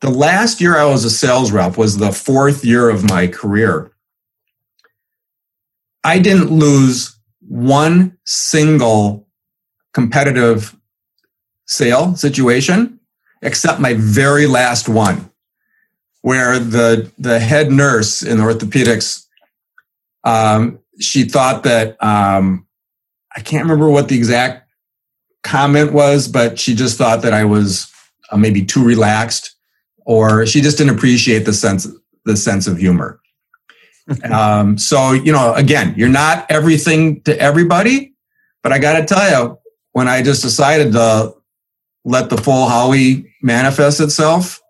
the 0.00 0.10
last 0.10 0.60
year 0.60 0.76
I 0.76 0.84
was 0.84 1.04
a 1.04 1.10
sales 1.10 1.52
rep 1.52 1.78
was 1.78 1.96
the 1.96 2.12
fourth 2.12 2.64
year 2.64 2.90
of 2.90 3.08
my 3.08 3.26
career. 3.26 3.90
I 6.02 6.18
didn't 6.18 6.50
lose 6.50 7.16
one 7.40 8.18
single 8.24 9.23
competitive 9.94 10.76
sale 11.66 12.14
situation 12.14 13.00
except 13.40 13.80
my 13.80 13.94
very 13.94 14.46
last 14.46 14.88
one 14.88 15.30
where 16.20 16.58
the 16.58 17.10
the 17.18 17.38
head 17.38 17.70
nurse 17.70 18.22
in 18.22 18.38
orthopedics 18.38 19.24
um, 20.24 20.78
she 21.00 21.24
thought 21.24 21.62
that 21.64 22.02
um, 22.02 22.66
I 23.36 23.40
can't 23.40 23.64
remember 23.64 23.88
what 23.90 24.08
the 24.08 24.16
exact 24.16 24.68
comment 25.42 25.92
was, 25.92 26.28
but 26.28 26.58
she 26.58 26.74
just 26.74 26.96
thought 26.96 27.22
that 27.22 27.34
I 27.34 27.44
was 27.44 27.92
uh, 28.30 28.36
maybe 28.36 28.64
too 28.64 28.84
relaxed, 28.84 29.54
or 30.06 30.46
she 30.46 30.60
just 30.60 30.78
didn't 30.78 30.96
appreciate 30.96 31.44
the 31.44 31.52
sense 31.52 31.86
the 32.24 32.36
sense 32.36 32.66
of 32.66 32.78
humor. 32.78 33.20
um, 34.30 34.76
so, 34.78 35.12
you 35.12 35.32
know, 35.32 35.54
again, 35.54 35.94
you're 35.96 36.08
not 36.08 36.46
everything 36.50 37.22
to 37.22 37.38
everybody, 37.38 38.14
but 38.62 38.72
I 38.72 38.78
got 38.78 38.98
to 38.98 39.06
tell 39.06 39.30
you, 39.30 39.58
when 39.94 40.08
I 40.08 40.22
just 40.22 40.42
decided 40.42 40.92
to 40.92 41.34
let 42.04 42.28
the 42.28 42.36
full 42.36 42.68
Howie 42.68 43.32
manifest 43.40 44.00
itself, 44.00 44.60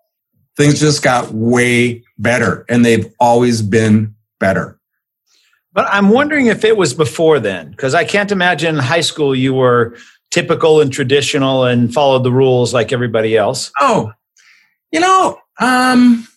things 0.55 0.79
just 0.79 1.03
got 1.03 1.31
way 1.31 2.03
better 2.17 2.63
and 2.69 2.85
they've 2.85 3.11
always 3.19 3.61
been 3.61 4.15
better. 4.39 4.79
But 5.73 5.87
I'm 5.89 6.09
wondering 6.09 6.45
if 6.45 6.63
it 6.63 6.77
was 6.77 6.93
before 6.93 7.39
then, 7.39 7.71
because 7.71 7.93
I 7.95 8.05
can't 8.05 8.31
imagine 8.31 8.75
in 8.75 8.81
high 8.81 9.01
school 9.01 9.35
you 9.35 9.53
were 9.53 9.97
typical 10.29 10.79
and 10.79 10.93
traditional 10.93 11.65
and 11.65 11.93
followed 11.93 12.23
the 12.23 12.31
rules 12.31 12.73
like 12.73 12.93
everybody 12.93 13.35
else. 13.35 13.71
Oh, 13.81 14.13
you 14.91 14.99
know, 14.99 15.39
um, 15.59 16.27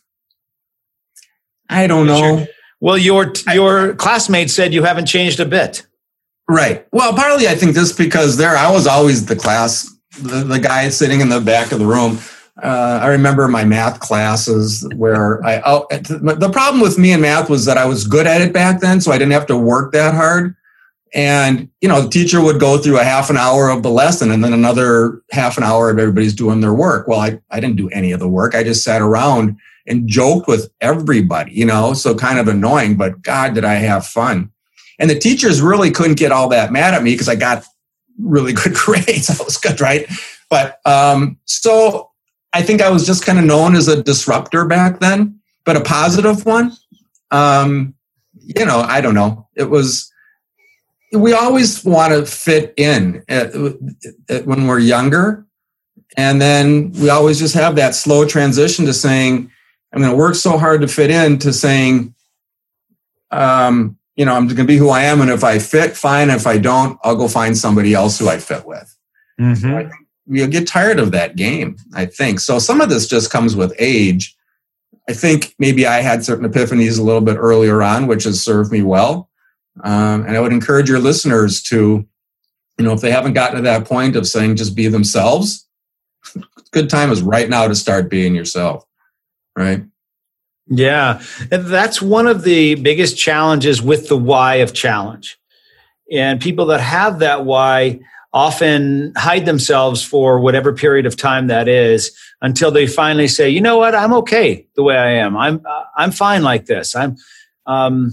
I 1.68 1.87
don't 1.87 2.07
know. 2.07 2.46
Well, 2.81 2.96
your 2.96 3.33
your 3.53 3.94
classmates 3.94 4.55
said 4.55 4.72
you 4.72 4.83
haven't 4.83 5.07
changed 5.07 5.40
a 5.40 5.44
bit. 5.44 5.87
Right. 6.48 6.87
Well, 6.92 7.12
partly 7.12 7.46
I 7.46 7.54
think 7.54 7.74
just 7.74 7.98
because 7.98 8.38
there 8.38 8.56
I 8.56 8.70
was 8.70 8.87
always 8.87 9.26
the 9.26 9.37
class, 9.37 9.94
the, 10.22 10.44
the 10.44 10.58
guy 10.58 10.88
sitting 10.88 11.20
in 11.20 11.28
the 11.28 11.40
back 11.40 11.72
of 11.72 11.78
the 11.78 11.87
room. 11.87 12.18
Uh, 12.62 12.98
I 13.02 13.08
remember 13.08 13.46
my 13.46 13.64
math 13.64 14.00
classes 14.00 14.87
where 14.96 15.44
I 15.46 15.62
oh, 15.64 15.87
the 15.90 16.50
problem 16.52 16.82
with 16.82 16.98
me 16.98 17.12
in 17.12 17.20
math 17.20 17.48
was 17.48 17.66
that 17.66 17.78
I 17.78 17.84
was 17.84 18.06
good 18.06 18.26
at 18.26 18.40
it 18.40 18.52
back 18.52 18.80
then, 18.80 19.00
so 19.00 19.12
I 19.12 19.18
didn't 19.18 19.32
have 19.32 19.46
to 19.46 19.56
work 19.56 19.92
that 19.92 20.14
hard. 20.14 20.56
And 21.14 21.68
you 21.80 21.88
know, 21.88 22.00
the 22.00 22.08
teacher 22.08 22.42
would 22.42 22.58
go 22.58 22.76
through 22.78 22.98
a 22.98 23.04
half 23.04 23.30
an 23.30 23.37
hour 23.37 23.68
of 23.68 23.82
the 23.82 23.90
lesson, 23.90 24.32
and 24.32 24.42
then 24.42 24.52
another 24.52 25.22
half 25.30 25.56
an 25.56 25.62
hour 25.62 25.90
of 25.90 25.98
everybody's 25.98 26.34
doing 26.34 26.61
their 26.61 26.74
work. 26.74 27.06
Well, 27.06 27.20
I 27.20 27.38
I 27.50 27.61
didn't 27.61 27.76
do 27.76 27.90
any 27.90 28.11
of 28.11 28.18
the 28.18 28.28
work. 28.28 28.54
I 28.54 28.64
just 28.64 28.82
sat 28.82 29.02
around 29.02 29.56
and 29.87 30.08
joked 30.08 30.48
with 30.48 30.68
everybody. 30.80 31.52
You 31.52 31.66
know, 31.66 31.92
so 31.92 32.14
kind 32.14 32.40
of 32.40 32.48
annoying, 32.48 32.96
but 32.96 33.22
God, 33.22 33.54
did 33.54 33.64
I 33.64 33.74
have 33.74 34.04
fun! 34.04 34.50
And 34.98 35.08
the 35.08 35.18
teachers 35.18 35.61
really 35.61 35.90
couldn't 35.90 36.18
get 36.18 36.32
all 36.32 36.48
that 36.48 36.72
mad 36.72 36.94
at 36.94 37.02
me 37.02 37.12
because 37.14 37.28
I 37.28 37.37
got 37.37 37.64
really 38.18 38.52
good 38.52 38.74
grades. 38.74 39.30
I 39.30 39.42
was 39.42 39.56
good, 39.56 39.80
right? 39.80 40.06
But 40.50 40.80
um, 40.87 41.38
so 41.44 42.11
I 42.52 42.62
think 42.62 42.80
I 42.80 42.90
was 42.90 43.06
just 43.06 43.24
kind 43.24 43.38
of 43.38 43.44
known 43.44 43.76
as 43.76 43.88
a 43.88 44.02
disruptor 44.02 44.64
back 44.64 45.00
then, 45.00 45.40
but 45.64 45.76
a 45.76 45.80
positive 45.80 46.44
one. 46.46 46.72
Um, 47.30 47.94
you 48.40 48.64
know, 48.64 48.80
I 48.80 49.00
don't 49.00 49.14
know. 49.14 49.48
It 49.54 49.70
was, 49.70 50.11
we 51.12 51.32
always 51.32 51.84
want 51.84 52.12
to 52.12 52.24
fit 52.24 52.72
in 52.76 53.22
at, 53.28 53.54
at, 54.28 54.46
when 54.46 54.66
we're 54.66 54.78
younger. 54.78 55.46
And 56.16 56.40
then 56.40 56.90
we 56.92 57.11
always 57.11 57.38
just 57.38 57.54
have 57.54 57.76
that 57.76 57.94
slow 57.94 58.26
transition 58.26 58.87
to 58.87 58.94
saying, 58.94 59.50
I'm 59.92 60.00
going 60.00 60.11
to 60.11 60.16
work 60.16 60.34
so 60.34 60.56
hard 60.56 60.80
to 60.80 60.88
fit 60.88 61.11
in 61.11 61.38
to 61.40 61.52
saying, 61.52 62.14
um, 63.30 63.97
you 64.18 64.26
know, 64.26 64.35
I'm 64.35 64.44
going 64.44 64.57
to 64.57 64.64
be 64.64 64.76
who 64.76 64.90
I 64.90 65.04
am. 65.04 65.22
And 65.22 65.31
if 65.31 65.42
I 65.42 65.59
fit, 65.59 65.96
fine. 65.96 66.28
If 66.28 66.46
I 66.46 66.59
don't, 66.59 66.98
I'll 67.02 67.16
go 67.16 67.28
find 67.28 67.57
somebody 67.57 67.94
else 67.94 68.18
who 68.18 68.28
I 68.28 68.37
fit 68.37 68.66
with. 68.66 68.94
Mm-hmm 69.40 69.88
you 70.28 70.46
get 70.46 70.66
tired 70.66 70.98
of 70.98 71.11
that 71.12 71.37
game, 71.37 71.76
I 71.94 72.07
think. 72.07 72.40
So 72.40 72.59
some 72.59 72.81
of 72.81 72.90
this 72.90 73.07
just 73.07 73.31
comes 73.31 73.57
with 73.57 73.74
age. 73.78 74.37
I 75.09 75.14
think 75.14 75.54
maybe 75.59 75.87
I 75.87 76.02
had 76.02 76.24
certain 76.24 76.48
epiphanies 76.50 76.98
a 76.98 77.02
little 77.02 77.22
bit 77.22 77.37
earlier 77.38 77.83
on, 77.83 78.07
which 78.07 78.24
has 78.24 78.42
served 78.42 78.70
me 78.70 78.83
well. 78.83 79.31
Um, 79.83 80.26
and 80.26 80.37
I 80.37 80.40
would 80.40 80.52
encourage 80.52 80.88
your 80.88 80.98
listeners 80.98 81.62
to, 81.64 82.07
you 82.78 82.85
know, 82.85 82.92
if 82.92 83.00
they 83.00 83.11
haven't 83.11 83.33
gotten 83.33 83.57
to 83.57 83.62
that 83.62 83.87
point 83.87 84.16
of 84.16 84.26
saying 84.26 84.57
just 84.57 84.76
be 84.76 84.88
themselves, 84.88 85.66
good 86.72 86.90
time 86.90 87.11
is 87.11 87.22
right 87.22 87.48
now 87.48 87.66
to 87.66 87.74
start 87.74 88.11
being 88.11 88.35
yourself. 88.35 88.85
Right. 89.57 89.83
Yeah. 90.70 91.22
And 91.50 91.66
that's 91.66 92.02
one 92.02 92.26
of 92.26 92.42
the 92.42 92.74
biggest 92.76 93.16
challenges 93.16 93.81
with 93.81 94.09
the 94.09 94.16
why 94.16 94.57
of 94.57 94.74
challenge. 94.74 95.38
And 96.12 96.40
people 96.40 96.66
that 96.66 96.81
have 96.81 97.20
that 97.20 97.44
why, 97.44 98.00
often 98.33 99.12
hide 99.16 99.46
themselves 99.46 100.04
for 100.04 100.38
whatever 100.38 100.72
period 100.72 101.07
of 101.07 101.16
time 101.16 101.46
that 101.46 101.66
is 101.66 102.16
until 102.42 102.70
they 102.70 102.87
finally 102.87 103.28
say, 103.28 103.48
you 103.48 103.61
know 103.61 103.78
what, 103.78 103.94
I'm 103.94 104.12
okay 104.14 104.66
the 104.76 104.83
way 104.83 104.96
I 104.96 105.11
am. 105.12 105.37
I'm 105.37 105.64
I'm 105.96 106.11
fine 106.11 106.42
like 106.42 106.66
this. 106.66 106.94
I'm 106.94 107.16
um, 107.66 108.12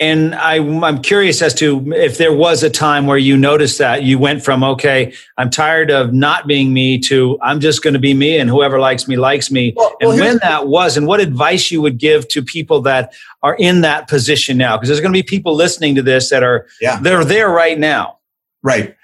and 0.00 0.34
I, 0.34 0.56
I'm 0.56 1.02
curious 1.02 1.42
as 1.42 1.52
to 1.54 1.92
if 1.92 2.16
there 2.16 2.32
was 2.32 2.62
a 2.62 2.70
time 2.70 3.06
where 3.06 3.18
you 3.18 3.36
noticed 3.36 3.76
that 3.78 4.02
you 4.02 4.18
went 4.18 4.42
from, 4.42 4.64
okay, 4.64 5.12
I'm 5.36 5.50
tired 5.50 5.90
of 5.90 6.14
not 6.14 6.46
being 6.46 6.72
me 6.72 6.98
to 7.00 7.38
I'm 7.42 7.60
just 7.60 7.82
going 7.82 7.92
to 7.92 8.00
be 8.00 8.14
me 8.14 8.38
and 8.38 8.48
whoever 8.48 8.80
likes 8.80 9.06
me 9.06 9.16
likes 9.16 9.50
me. 9.50 9.74
Well, 9.76 9.94
and 10.00 10.08
well, 10.08 10.18
when 10.18 10.38
that 10.38 10.68
was, 10.68 10.96
and 10.96 11.06
what 11.06 11.20
advice 11.20 11.70
you 11.70 11.82
would 11.82 11.98
give 11.98 12.26
to 12.28 12.42
people 12.42 12.80
that 12.82 13.12
are 13.42 13.54
in 13.56 13.82
that 13.82 14.08
position 14.08 14.56
now? 14.56 14.76
Because 14.76 14.88
there's 14.88 15.00
going 15.00 15.12
to 15.12 15.18
be 15.18 15.22
people 15.22 15.54
listening 15.54 15.94
to 15.96 16.02
this 16.02 16.30
that 16.30 16.42
are, 16.42 16.66
yeah. 16.80 16.98
they're 17.00 17.24
there 17.24 17.50
right 17.50 17.78
now. 17.78 18.18
Right. 18.62 18.96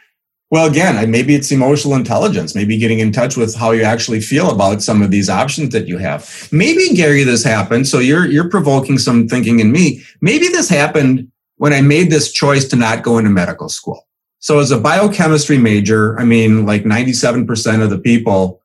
Well, 0.50 0.66
again, 0.66 1.10
maybe 1.10 1.34
it's 1.34 1.50
emotional 1.50 1.94
intelligence, 1.94 2.54
maybe 2.54 2.78
getting 2.78 3.00
in 3.00 3.10
touch 3.10 3.36
with 3.36 3.56
how 3.56 3.72
you 3.72 3.82
actually 3.82 4.20
feel 4.20 4.50
about 4.50 4.80
some 4.80 5.02
of 5.02 5.10
these 5.10 5.28
options 5.28 5.70
that 5.70 5.88
you 5.88 5.98
have. 5.98 6.48
Maybe, 6.52 6.94
Gary, 6.94 7.24
this 7.24 7.42
happened. 7.42 7.88
So 7.88 7.98
you're, 7.98 8.26
you're 8.26 8.48
provoking 8.48 8.98
some 8.98 9.26
thinking 9.26 9.58
in 9.58 9.72
me. 9.72 10.02
Maybe 10.20 10.46
this 10.46 10.68
happened 10.68 11.32
when 11.56 11.72
I 11.72 11.80
made 11.80 12.10
this 12.10 12.30
choice 12.30 12.68
to 12.68 12.76
not 12.76 13.02
go 13.02 13.18
into 13.18 13.30
medical 13.30 13.68
school. 13.68 14.06
So 14.38 14.60
as 14.60 14.70
a 14.70 14.78
biochemistry 14.78 15.58
major, 15.58 16.18
I 16.20 16.24
mean, 16.24 16.64
like 16.64 16.84
97% 16.84 17.82
of 17.82 17.90
the 17.90 17.98
people 17.98 18.62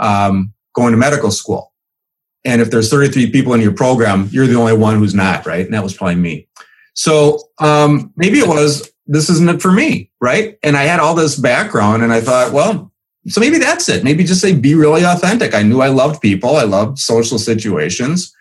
um, 0.00 0.52
go 0.74 0.86
into 0.86 0.98
medical 0.98 1.30
school. 1.30 1.72
And 2.44 2.60
if 2.60 2.72
there's 2.72 2.90
33 2.90 3.30
people 3.30 3.54
in 3.54 3.60
your 3.60 3.74
program, 3.74 4.28
you're 4.32 4.48
the 4.48 4.56
only 4.56 4.76
one 4.76 4.98
who's 4.98 5.14
not, 5.14 5.46
right? 5.46 5.64
And 5.64 5.72
that 5.74 5.84
was 5.84 5.94
probably 5.94 6.16
me. 6.16 6.48
So 6.94 7.38
um, 7.58 8.12
maybe 8.16 8.40
it 8.40 8.48
was 8.48 8.91
this 9.06 9.28
isn't 9.28 9.48
it 9.48 9.62
for 9.62 9.72
me, 9.72 10.10
right? 10.20 10.58
And 10.62 10.76
I 10.76 10.84
had 10.84 11.00
all 11.00 11.14
this 11.14 11.36
background 11.36 12.02
and 12.02 12.12
I 12.12 12.20
thought, 12.20 12.52
well, 12.52 12.92
so 13.28 13.40
maybe 13.40 13.58
that's 13.58 13.88
it. 13.88 14.04
Maybe 14.04 14.24
just 14.24 14.40
say 14.40 14.54
be 14.54 14.74
really 14.74 15.04
authentic. 15.04 15.54
I 15.54 15.62
knew 15.62 15.80
I 15.80 15.88
loved 15.88 16.20
people. 16.20 16.56
I 16.56 16.64
loved 16.64 16.98
social 16.98 17.38
situations. 17.38 18.34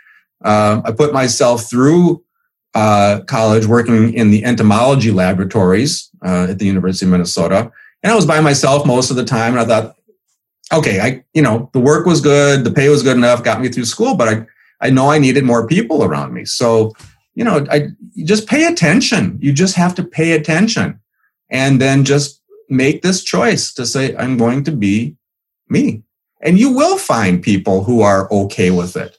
Uh, 0.43 0.81
I 0.83 0.91
put 0.91 1.13
myself 1.13 1.69
through 1.69 2.23
uh, 2.73 3.21
college 3.27 3.65
working 3.65 4.13
in 4.13 4.31
the 4.31 4.43
entomology 4.43 5.11
laboratories 5.11 6.09
uh, 6.25 6.47
at 6.49 6.59
the 6.59 6.65
University 6.65 7.05
of 7.05 7.11
Minnesota, 7.11 7.71
and 8.01 8.11
I 8.11 8.15
was 8.15 8.25
by 8.25 8.39
myself 8.39 8.87
most 8.87 9.11
of 9.11 9.17
the 9.17 9.25
time. 9.25 9.53
And 9.53 9.61
I 9.61 9.65
thought, 9.65 9.95
okay, 10.73 10.99
I 10.99 11.23
you 11.33 11.41
know 11.41 11.69
the 11.73 11.79
work 11.79 12.05
was 12.05 12.21
good, 12.21 12.63
the 12.63 12.71
pay 12.71 12.89
was 12.89 13.03
good 13.03 13.17
enough, 13.17 13.43
got 13.43 13.61
me 13.61 13.69
through 13.69 13.85
school, 13.85 14.15
but 14.15 14.27
I 14.27 14.47
I 14.79 14.89
know 14.89 15.11
I 15.11 15.19
needed 15.19 15.43
more 15.43 15.67
people 15.67 16.03
around 16.03 16.33
me. 16.33 16.45
So 16.45 16.93
you 17.35 17.43
know, 17.43 17.65
I 17.71 17.89
you 18.13 18.25
just 18.25 18.47
pay 18.47 18.65
attention. 18.65 19.37
You 19.41 19.53
just 19.53 19.75
have 19.75 19.95
to 19.95 20.03
pay 20.03 20.33
attention 20.33 20.99
and 21.49 21.79
then 21.79 22.03
just 22.03 22.41
make 22.69 23.01
this 23.01 23.23
choice 23.23 23.73
to 23.73 23.85
say, 23.85 24.15
I'm 24.15 24.37
going 24.37 24.63
to 24.65 24.71
be 24.71 25.15
me. 25.69 26.03
And 26.41 26.57
you 26.57 26.71
will 26.71 26.97
find 26.97 27.43
people 27.43 27.83
who 27.83 28.01
are 28.01 28.31
okay 28.31 28.71
with 28.71 28.95
it. 28.97 29.17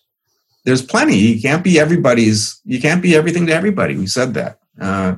There's 0.65 0.83
plenty. 0.83 1.17
You 1.17 1.41
can't 1.41 1.63
be 1.63 1.79
everybody's, 1.79 2.61
you 2.65 2.81
can't 2.81 3.03
be 3.03 3.15
everything 3.15 3.47
to 3.47 3.55
everybody. 3.55 3.97
We 3.97 4.07
said 4.07 4.35
that. 4.35 4.59
Uh, 4.81 5.17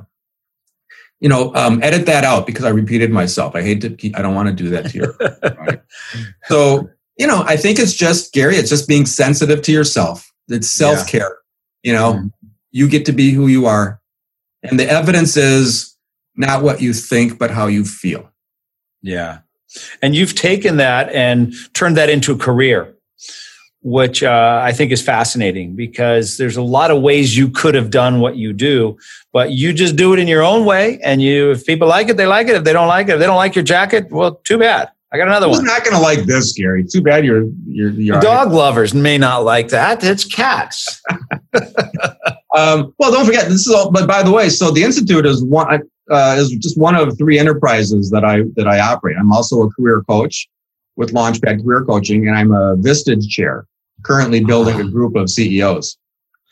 you 1.19 1.29
know, 1.29 1.53
um, 1.55 1.81
edit 1.81 2.05
that 2.07 2.23
out 2.23 2.45
because 2.45 2.65
I 2.65 2.69
repeated 2.69 3.09
myself. 3.09 3.55
I 3.55 3.61
hate 3.61 3.81
to 3.81 3.89
keep, 3.89 4.17
I 4.17 4.21
don't 4.21 4.35
want 4.35 4.49
to 4.49 4.63
do 4.63 4.69
that 4.69 4.91
to 4.91 4.97
you. 4.97 5.13
right? 5.57 5.81
So, 6.47 6.89
you 7.17 7.25
know, 7.25 7.43
I 7.47 7.55
think 7.55 7.79
it's 7.79 7.93
just, 7.93 8.33
Gary, 8.33 8.57
it's 8.57 8.69
just 8.69 8.87
being 8.87 9.05
sensitive 9.05 9.61
to 9.63 9.71
yourself. 9.71 10.31
It's 10.49 10.69
self 10.69 11.07
care. 11.07 11.37
Yeah. 11.83 11.91
You 11.91 11.93
know, 11.93 12.13
mm-hmm 12.13 12.27
you 12.75 12.89
get 12.89 13.05
to 13.05 13.13
be 13.13 13.31
who 13.31 13.47
you 13.47 13.65
are. 13.67 14.01
And 14.61 14.77
the 14.77 14.85
evidence 14.85 15.37
is 15.37 15.95
not 16.35 16.61
what 16.61 16.81
you 16.81 16.91
think, 16.91 17.39
but 17.39 17.49
how 17.49 17.67
you 17.67 17.85
feel. 17.85 18.29
Yeah. 19.01 19.39
And 20.01 20.13
you've 20.13 20.35
taken 20.35 20.75
that 20.75 21.09
and 21.13 21.53
turned 21.73 21.95
that 21.95 22.09
into 22.09 22.33
a 22.33 22.37
career, 22.37 22.93
which 23.81 24.23
uh, 24.23 24.59
I 24.61 24.73
think 24.73 24.91
is 24.91 25.01
fascinating 25.01 25.77
because 25.77 26.35
there's 26.35 26.57
a 26.57 26.61
lot 26.61 26.91
of 26.91 27.01
ways 27.01 27.37
you 27.37 27.47
could 27.47 27.75
have 27.75 27.91
done 27.91 28.19
what 28.19 28.35
you 28.35 28.51
do, 28.51 28.97
but 29.31 29.51
you 29.51 29.71
just 29.71 29.95
do 29.95 30.11
it 30.11 30.19
in 30.19 30.27
your 30.27 30.43
own 30.43 30.65
way. 30.65 30.99
And 31.01 31.21
you, 31.21 31.51
if 31.51 31.65
people 31.65 31.87
like 31.87 32.09
it, 32.09 32.17
they 32.17 32.27
like 32.27 32.49
it. 32.49 32.55
If 32.55 32.65
they 32.65 32.73
don't 32.73 32.89
like 32.89 33.07
it, 33.07 33.13
if 33.13 33.19
they 33.19 33.25
don't 33.25 33.37
like 33.37 33.55
your 33.55 33.63
jacket, 33.63 34.11
well, 34.11 34.35
too 34.43 34.57
bad. 34.57 34.91
I 35.13 35.17
got 35.17 35.29
another 35.29 35.47
Who's 35.47 35.59
one. 35.59 35.67
not 35.67 35.85
going 35.85 35.95
to 35.95 36.01
like 36.01 36.25
this, 36.25 36.51
Gary. 36.51 36.83
Too 36.83 37.01
bad 37.01 37.23
you're 37.23 37.45
you're, 37.67 37.91
you're 37.91 38.19
dog 38.19 38.51
lovers 38.51 38.93
may 38.93 39.17
not 39.17 39.45
like 39.45 39.69
that. 39.69 40.03
It's 40.03 40.25
cats. 40.25 41.01
um, 42.55 42.93
well, 42.97 43.11
don't 43.11 43.25
forget 43.25 43.49
this 43.49 43.67
is 43.67 43.73
all. 43.73 43.91
But 43.91 44.07
by 44.07 44.23
the 44.23 44.31
way, 44.31 44.49
so 44.49 44.71
the 44.71 44.83
institute 44.83 45.25
is 45.25 45.43
one 45.43 45.81
uh, 46.09 46.35
is 46.37 46.49
just 46.51 46.77
one 46.77 46.95
of 46.95 47.17
three 47.17 47.37
enterprises 47.37 48.09
that 48.11 48.23
I 48.23 48.43
that 48.55 48.67
I 48.67 48.79
operate. 48.79 49.17
I'm 49.19 49.31
also 49.31 49.63
a 49.63 49.69
career 49.71 50.03
coach 50.07 50.47
with 50.95 51.13
Launchpad 51.13 51.63
Career 51.63 51.83
Coaching, 51.83 52.27
and 52.27 52.37
I'm 52.37 52.51
a 52.51 52.77
Vistage 52.77 53.27
chair, 53.27 53.67
currently 54.03 54.43
building 54.43 54.79
a 54.79 54.89
group 54.89 55.15
of 55.15 55.29
CEOs. 55.29 55.97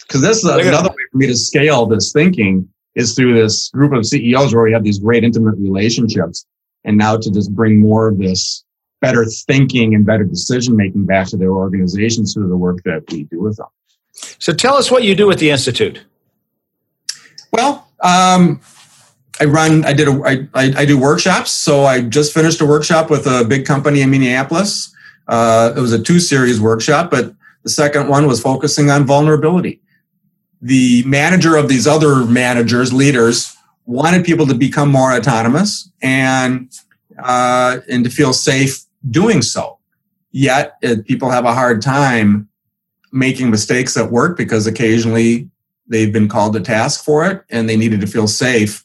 Because 0.01 0.21
this 0.21 0.43
is 0.43 0.49
another 0.49 0.89
way 0.89 0.95
for 1.11 1.17
me 1.17 1.27
to 1.27 1.37
scale 1.37 1.85
this 1.85 2.11
thinking 2.11 2.67
is 2.95 3.15
through 3.15 3.33
this 3.33 3.69
group 3.69 3.93
of 3.93 4.05
CEOs 4.05 4.53
where 4.53 4.63
we 4.63 4.73
have 4.73 4.83
these 4.83 4.99
great 4.99 5.23
intimate 5.23 5.55
relationships 5.55 6.45
and 6.83 6.97
now 6.97 7.17
to 7.17 7.31
just 7.31 7.55
bring 7.55 7.79
more 7.79 8.09
of 8.09 8.19
this 8.19 8.63
better 9.01 9.25
thinking 9.47 9.95
and 9.95 10.05
better 10.05 10.23
decision 10.23 10.75
making 10.75 11.05
back 11.05 11.27
to 11.27 11.37
their 11.37 11.51
organizations 11.51 12.33
through 12.33 12.49
the 12.49 12.57
work 12.57 12.83
that 12.83 13.03
we 13.11 13.23
do 13.23 13.41
with 13.41 13.57
them. 13.57 13.67
So 14.13 14.53
tell 14.53 14.75
us 14.75 14.91
what 14.91 15.03
you 15.03 15.15
do 15.15 15.27
with 15.27 15.39
the 15.39 15.49
Institute. 15.49 16.03
Well, 17.51 17.87
um, 18.01 18.61
I 19.39 19.45
run. 19.45 19.83
I 19.85 19.93
did. 19.93 20.07
A, 20.07 20.21
I, 20.23 20.47
I, 20.53 20.73
I 20.77 20.85
do 20.85 20.97
workshops. 20.97 21.51
So 21.51 21.85
I 21.85 22.01
just 22.01 22.33
finished 22.33 22.61
a 22.61 22.65
workshop 22.65 23.09
with 23.09 23.25
a 23.25 23.43
big 23.43 23.65
company 23.65 24.01
in 24.01 24.11
Minneapolis. 24.11 24.93
Uh, 25.27 25.73
it 25.75 25.79
was 25.79 25.93
a 25.93 26.01
two 26.01 26.19
series 26.19 26.59
workshop, 26.59 27.09
but 27.09 27.33
the 27.63 27.69
second 27.69 28.09
one 28.09 28.27
was 28.27 28.41
focusing 28.41 28.91
on 28.91 29.05
vulnerability. 29.05 29.81
The 30.61 31.03
manager 31.05 31.55
of 31.55 31.67
these 31.67 31.87
other 31.87 32.25
managers, 32.25 32.93
leaders, 32.93 33.55
wanted 33.85 34.25
people 34.25 34.45
to 34.47 34.53
become 34.53 34.89
more 34.91 35.13
autonomous 35.13 35.89
and 36.01 36.71
uh, 37.21 37.79
and 37.89 38.03
to 38.03 38.09
feel 38.09 38.33
safe 38.33 38.83
doing 39.09 39.41
so. 39.41 39.79
Yet 40.31 40.77
it, 40.81 41.05
people 41.05 41.29
have 41.29 41.45
a 41.45 41.53
hard 41.53 41.81
time 41.81 42.49
making 43.13 43.51
mistakes 43.51 43.95
at 43.95 44.11
work 44.11 44.35
because 44.35 44.65
occasionally 44.67 45.47
they've 45.87 46.11
been 46.11 46.27
called 46.27 46.53
to 46.53 46.59
task 46.59 47.05
for 47.05 47.25
it 47.25 47.43
and 47.49 47.69
they 47.69 47.77
needed 47.77 48.01
to 48.01 48.07
feel 48.07 48.27
safe 48.27 48.83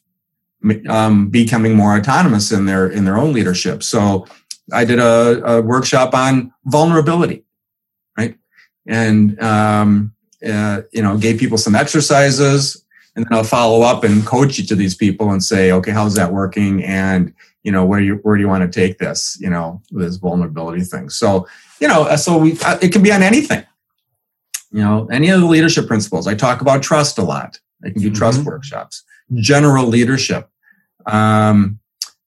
um, 0.88 1.28
becoming 1.30 1.74
more 1.74 1.96
autonomous 1.96 2.52
in 2.52 2.66
their 2.66 2.88
in 2.88 3.04
their 3.04 3.16
own 3.16 3.32
leadership. 3.32 3.82
So 3.82 4.26
i 4.70 4.84
did 4.84 4.98
a, 4.98 5.42
a 5.46 5.62
workshop 5.62 6.14
on 6.14 6.52
vulnerability 6.66 7.42
right? 8.18 8.36
And 8.86 9.40
um, 9.40 10.12
uh, 10.46 10.82
you 10.92 11.02
know 11.02 11.16
gave 11.16 11.40
people 11.40 11.56
some 11.58 11.74
exercises 11.74 12.84
and 13.16 13.24
then 13.24 13.32
i'll 13.32 13.44
follow 13.44 13.82
up 13.82 14.04
and 14.04 14.26
coach 14.26 14.58
each 14.58 14.70
of 14.70 14.78
these 14.78 14.94
people 14.94 15.30
and 15.30 15.42
say 15.42 15.72
okay 15.72 15.90
how's 15.90 16.14
that 16.16 16.32
working? 16.32 16.84
And 16.84 17.32
you 17.62 17.72
know 17.72 17.86
where 17.86 18.00
you 18.00 18.16
where 18.16 18.36
do 18.36 18.42
you 18.42 18.48
want 18.48 18.70
to 18.70 18.80
take 18.80 18.98
this 18.98 19.38
you 19.40 19.48
know 19.48 19.80
this 19.90 20.16
vulnerability 20.16 20.82
thing? 20.82 21.08
So 21.08 21.48
you 21.80 21.88
know 21.88 22.14
so 22.16 22.36
we 22.36 22.58
uh, 22.60 22.78
it 22.82 22.92
can 22.92 23.02
be 23.02 23.12
on 23.12 23.22
anything 23.22 23.64
you 24.70 24.82
know, 24.82 25.06
any 25.10 25.30
of 25.30 25.40
the 25.40 25.46
leadership 25.46 25.86
principles. 25.86 26.26
I 26.26 26.34
talk 26.34 26.60
about 26.60 26.82
trust 26.82 27.18
a 27.18 27.22
lot. 27.22 27.58
I 27.84 27.90
can 27.90 28.00
do 28.00 28.08
mm-hmm. 28.08 28.16
trust 28.16 28.44
workshops, 28.44 29.04
general 29.34 29.86
leadership. 29.86 30.50
Um, 31.06 31.78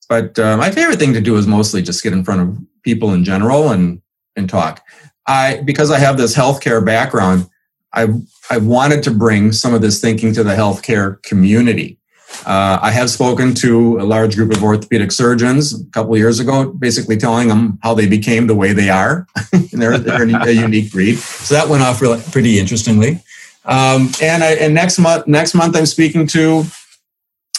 but 0.09 0.37
uh, 0.39 0.57
my 0.57 0.71
favorite 0.71 0.99
thing 0.99 1.13
to 1.13 1.21
do 1.21 1.37
is 1.37 1.47
mostly 1.47 1.81
just 1.81 2.03
get 2.03 2.13
in 2.13 2.23
front 2.23 2.41
of 2.41 2.57
people 2.83 3.13
in 3.13 3.23
general 3.23 3.69
and 3.69 4.01
and 4.35 4.49
talk. 4.49 4.83
I 5.27 5.61
because 5.63 5.91
I 5.91 5.99
have 5.99 6.17
this 6.17 6.35
healthcare 6.35 6.85
background, 6.85 7.47
I've 7.93 8.15
I've 8.49 8.65
wanted 8.65 9.03
to 9.03 9.11
bring 9.11 9.51
some 9.51 9.73
of 9.73 9.81
this 9.81 10.01
thinking 10.01 10.33
to 10.33 10.43
the 10.43 10.55
healthcare 10.55 11.21
community. 11.23 11.99
Uh, 12.45 12.79
I 12.81 12.91
have 12.91 13.09
spoken 13.09 13.53
to 13.55 13.99
a 13.99 14.03
large 14.03 14.35
group 14.35 14.51
of 14.51 14.63
orthopedic 14.63 15.11
surgeons 15.11 15.79
a 15.79 15.85
couple 15.91 16.17
years 16.17 16.39
ago, 16.39 16.71
basically 16.71 17.17
telling 17.17 17.47
them 17.47 17.77
how 17.83 17.93
they 17.93 18.07
became 18.07 18.47
the 18.47 18.55
way 18.55 18.73
they 18.73 18.89
are. 18.89 19.27
they're, 19.71 19.97
they're 19.97 20.23
a 20.23 20.51
unique 20.51 20.91
breed. 20.91 21.17
So 21.17 21.53
that 21.53 21.69
went 21.69 21.83
off 21.83 22.01
really, 22.01 22.21
pretty 22.31 22.59
interestingly. 22.59 23.21
Um, 23.65 24.09
and, 24.21 24.43
I, 24.43 24.53
and 24.53 24.73
next 24.73 24.97
month, 24.97 25.27
next 25.27 25.53
month, 25.53 25.75
I'm 25.75 25.85
speaking 25.85 26.25
to 26.27 26.63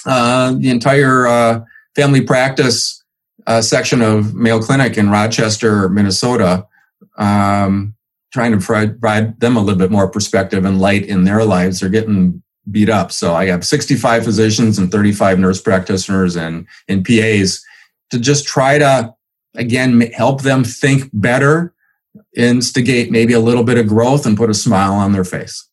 uh, 0.04 0.52
the 0.52 0.70
entire 0.70 1.26
uh, 1.26 1.64
family 1.94 2.20
practice 2.20 3.02
uh, 3.46 3.62
section 3.62 4.02
of 4.02 4.34
Mayo 4.34 4.60
Clinic 4.60 4.96
in 4.96 5.10
Rochester, 5.10 5.88
Minnesota, 5.88 6.66
um, 7.18 7.94
trying 8.32 8.52
to 8.52 8.58
provide 8.58 9.38
them 9.40 9.56
a 9.56 9.60
little 9.60 9.78
bit 9.78 9.90
more 9.90 10.08
perspective 10.08 10.64
and 10.64 10.80
light 10.80 11.04
in 11.04 11.24
their 11.24 11.44
lives. 11.44 11.80
They're 11.80 11.90
getting 11.90 12.42
beat 12.70 12.88
up. 12.88 13.12
So 13.12 13.34
I 13.34 13.46
have 13.46 13.64
65 13.64 14.24
physicians 14.24 14.78
and 14.78 14.90
35 14.90 15.38
nurse 15.38 15.60
practitioners 15.60 16.36
and, 16.36 16.66
and 16.88 17.04
PAs 17.04 17.62
to 18.10 18.18
just 18.18 18.46
try 18.46 18.78
to, 18.78 19.14
again, 19.54 20.00
help 20.12 20.42
them 20.42 20.64
think 20.64 21.10
better, 21.12 21.74
instigate 22.36 23.10
maybe 23.10 23.32
a 23.32 23.40
little 23.40 23.64
bit 23.64 23.78
of 23.78 23.88
growth 23.88 24.26
and 24.26 24.36
put 24.36 24.50
a 24.50 24.54
smile 24.54 24.94
on 24.94 25.12
their 25.12 25.24
face. 25.24 25.68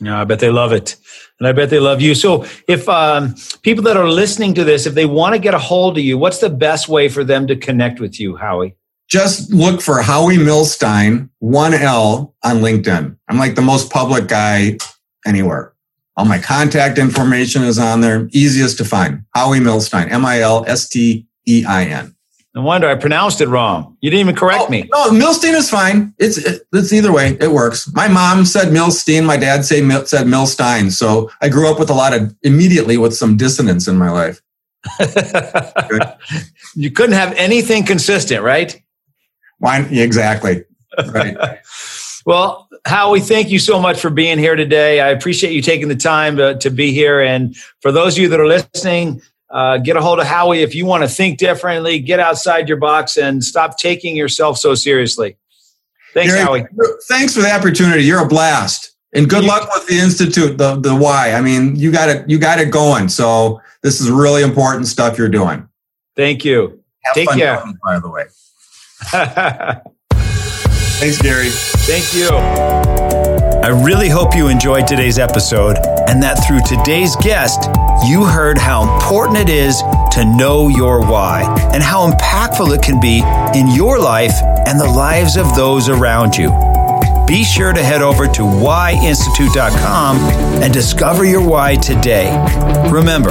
Yeah, 0.00 0.20
I 0.20 0.24
bet 0.24 0.40
they 0.40 0.50
love 0.50 0.72
it. 0.72 0.96
And 1.38 1.46
I 1.46 1.52
bet 1.52 1.70
they 1.70 1.78
love 1.78 2.00
you. 2.00 2.14
So, 2.14 2.44
if 2.68 2.88
um, 2.88 3.34
people 3.62 3.84
that 3.84 3.96
are 3.96 4.08
listening 4.08 4.54
to 4.54 4.64
this, 4.64 4.86
if 4.86 4.94
they 4.94 5.06
want 5.06 5.34
to 5.34 5.38
get 5.38 5.54
a 5.54 5.58
hold 5.58 5.98
of 5.98 6.04
you, 6.04 6.18
what's 6.18 6.38
the 6.38 6.50
best 6.50 6.88
way 6.88 7.08
for 7.08 7.24
them 7.24 7.46
to 7.46 7.56
connect 7.56 8.00
with 8.00 8.18
you, 8.18 8.36
Howie? 8.36 8.76
Just 9.08 9.52
look 9.52 9.82
for 9.82 10.00
Howie 10.00 10.38
Milstein, 10.38 11.28
1L 11.42 12.32
on 12.42 12.56
LinkedIn. 12.58 13.16
I'm 13.28 13.38
like 13.38 13.54
the 13.54 13.62
most 13.62 13.90
public 13.90 14.26
guy 14.26 14.78
anywhere. 15.26 15.74
All 16.16 16.24
my 16.26 16.38
contact 16.38 16.98
information 16.98 17.62
is 17.62 17.78
on 17.78 18.00
there. 18.00 18.28
Easiest 18.32 18.76
to 18.78 18.84
find. 18.84 19.24
Howie 19.34 19.60
Milstein, 19.60 20.10
M 20.10 20.24
I 20.24 20.40
L 20.40 20.64
S 20.66 20.88
T 20.88 21.26
E 21.46 21.64
I 21.66 21.84
N. 21.84 22.14
No 22.54 22.60
wonder 22.60 22.86
I 22.86 22.96
pronounced 22.96 23.40
it 23.40 23.48
wrong. 23.48 23.96
You 24.02 24.10
didn't 24.10 24.20
even 24.20 24.36
correct 24.36 24.64
oh, 24.66 24.68
me. 24.68 24.86
No, 24.92 25.08
Milstein 25.08 25.54
is 25.54 25.70
fine. 25.70 26.12
It's 26.18 26.36
it, 26.36 26.66
it's 26.74 26.92
either 26.92 27.10
way. 27.10 27.38
It 27.40 27.50
works. 27.50 27.90
My 27.94 28.08
mom 28.08 28.44
said 28.44 28.68
Milstein. 28.68 29.24
My 29.24 29.38
dad 29.38 29.64
say 29.64 29.80
said 30.04 30.26
Milstein. 30.26 30.92
So 30.92 31.30
I 31.40 31.48
grew 31.48 31.70
up 31.70 31.78
with 31.78 31.88
a 31.88 31.94
lot 31.94 32.12
of 32.12 32.34
immediately 32.42 32.98
with 32.98 33.14
some 33.16 33.38
dissonance 33.38 33.88
in 33.88 33.96
my 33.96 34.10
life. 34.10 34.42
you 36.74 36.90
couldn't 36.90 37.14
have 37.14 37.32
anything 37.34 37.84
consistent, 37.84 38.42
right? 38.42 38.78
Why? 39.58 39.80
Exactly. 39.90 40.64
Right. 41.08 41.36
well, 42.24 42.68
Howie, 42.84 43.20
thank 43.20 43.50
you 43.50 43.58
so 43.58 43.80
much 43.80 44.00
for 44.00 44.10
being 44.10 44.38
here 44.38 44.56
today. 44.56 45.00
I 45.00 45.08
appreciate 45.10 45.52
you 45.52 45.62
taking 45.62 45.88
the 45.88 45.96
time 45.96 46.36
to, 46.36 46.56
to 46.58 46.70
be 46.70 46.92
here. 46.92 47.20
And 47.20 47.56
for 47.80 47.92
those 47.92 48.16
of 48.16 48.22
you 48.22 48.28
that 48.28 48.40
are 48.40 48.46
listening, 48.46 49.22
uh, 49.50 49.78
get 49.78 49.96
a 49.96 50.00
hold 50.00 50.18
of 50.18 50.26
Howie 50.26 50.62
if 50.62 50.74
you 50.74 50.86
want 50.86 51.02
to 51.02 51.08
think 51.08 51.38
differently, 51.38 51.98
get 51.98 52.18
outside 52.18 52.68
your 52.68 52.78
box, 52.78 53.16
and 53.16 53.44
stop 53.44 53.76
taking 53.76 54.16
yourself 54.16 54.58
so 54.58 54.74
seriously. 54.74 55.36
Thanks, 56.14 56.32
Gary, 56.32 56.44
Howie. 56.44 56.66
Thanks 57.08 57.34
for 57.34 57.42
the 57.42 57.52
opportunity. 57.52 58.04
You're 58.04 58.24
a 58.24 58.28
blast, 58.28 58.92
and 59.12 59.28
good 59.28 59.44
luck 59.44 59.68
with 59.74 59.86
the 59.86 59.98
institute, 59.98 60.56
the 60.56 60.76
the 60.76 60.94
why. 60.94 61.32
I 61.32 61.42
mean, 61.42 61.76
you 61.76 61.92
got 61.92 62.08
it. 62.08 62.28
You 62.28 62.38
got 62.38 62.58
it 62.60 62.70
going. 62.70 63.08
So 63.08 63.60
this 63.82 64.00
is 64.00 64.10
really 64.10 64.42
important 64.42 64.86
stuff 64.86 65.18
you're 65.18 65.28
doing. 65.28 65.68
Thank 66.16 66.44
you. 66.44 66.82
Have 67.04 67.14
Take 67.14 67.30
care. 67.30 67.62
by 67.84 67.98
the 67.98 68.08
way. 68.08 68.24
Thanks, 71.02 71.20
Gary. 71.20 71.48
Thank 71.50 72.14
you. 72.14 72.28
I 72.30 73.82
really 73.84 74.08
hope 74.08 74.36
you 74.36 74.46
enjoyed 74.46 74.86
today's 74.86 75.18
episode 75.18 75.76
and 76.06 76.22
that 76.22 76.46
through 76.46 76.60
today's 76.60 77.16
guest, 77.16 77.68
you 78.06 78.22
heard 78.22 78.56
how 78.56 78.94
important 78.94 79.36
it 79.36 79.48
is 79.48 79.82
to 80.12 80.24
know 80.24 80.68
your 80.68 81.00
why 81.00 81.42
and 81.74 81.82
how 81.82 82.08
impactful 82.08 82.72
it 82.72 82.82
can 82.82 83.00
be 83.00 83.18
in 83.58 83.66
your 83.74 83.98
life 83.98 84.40
and 84.68 84.78
the 84.78 84.86
lives 84.86 85.36
of 85.36 85.56
those 85.56 85.88
around 85.88 86.36
you. 86.36 86.50
Be 87.26 87.44
sure 87.44 87.72
to 87.72 87.82
head 87.82 88.02
over 88.02 88.26
to 88.26 88.42
whyinstitute.com 88.42 90.16
and 90.62 90.72
discover 90.72 91.24
your 91.24 91.46
why 91.46 91.76
today. 91.76 92.28
Remember, 92.90 93.30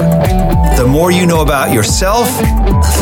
the 0.78 0.86
more 0.88 1.12
you 1.12 1.26
know 1.28 1.42
about 1.42 1.74
yourself, 1.74 2.28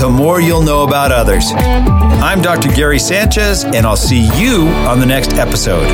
the 0.02 0.10
more 0.12 0.42
you'll 0.42 0.64
know 0.64 0.84
about 0.84 1.12
others. 1.12 1.52
I'm 1.54 2.42
Dr. 2.42 2.70
Gary 2.70 3.00
Sanchez, 3.00 3.64
and 3.64 3.86
I'll 3.86 3.96
see 3.96 4.30
you 4.38 4.68
on 4.88 5.00
the 5.00 5.06
next 5.06 5.34
episode. 5.34 5.88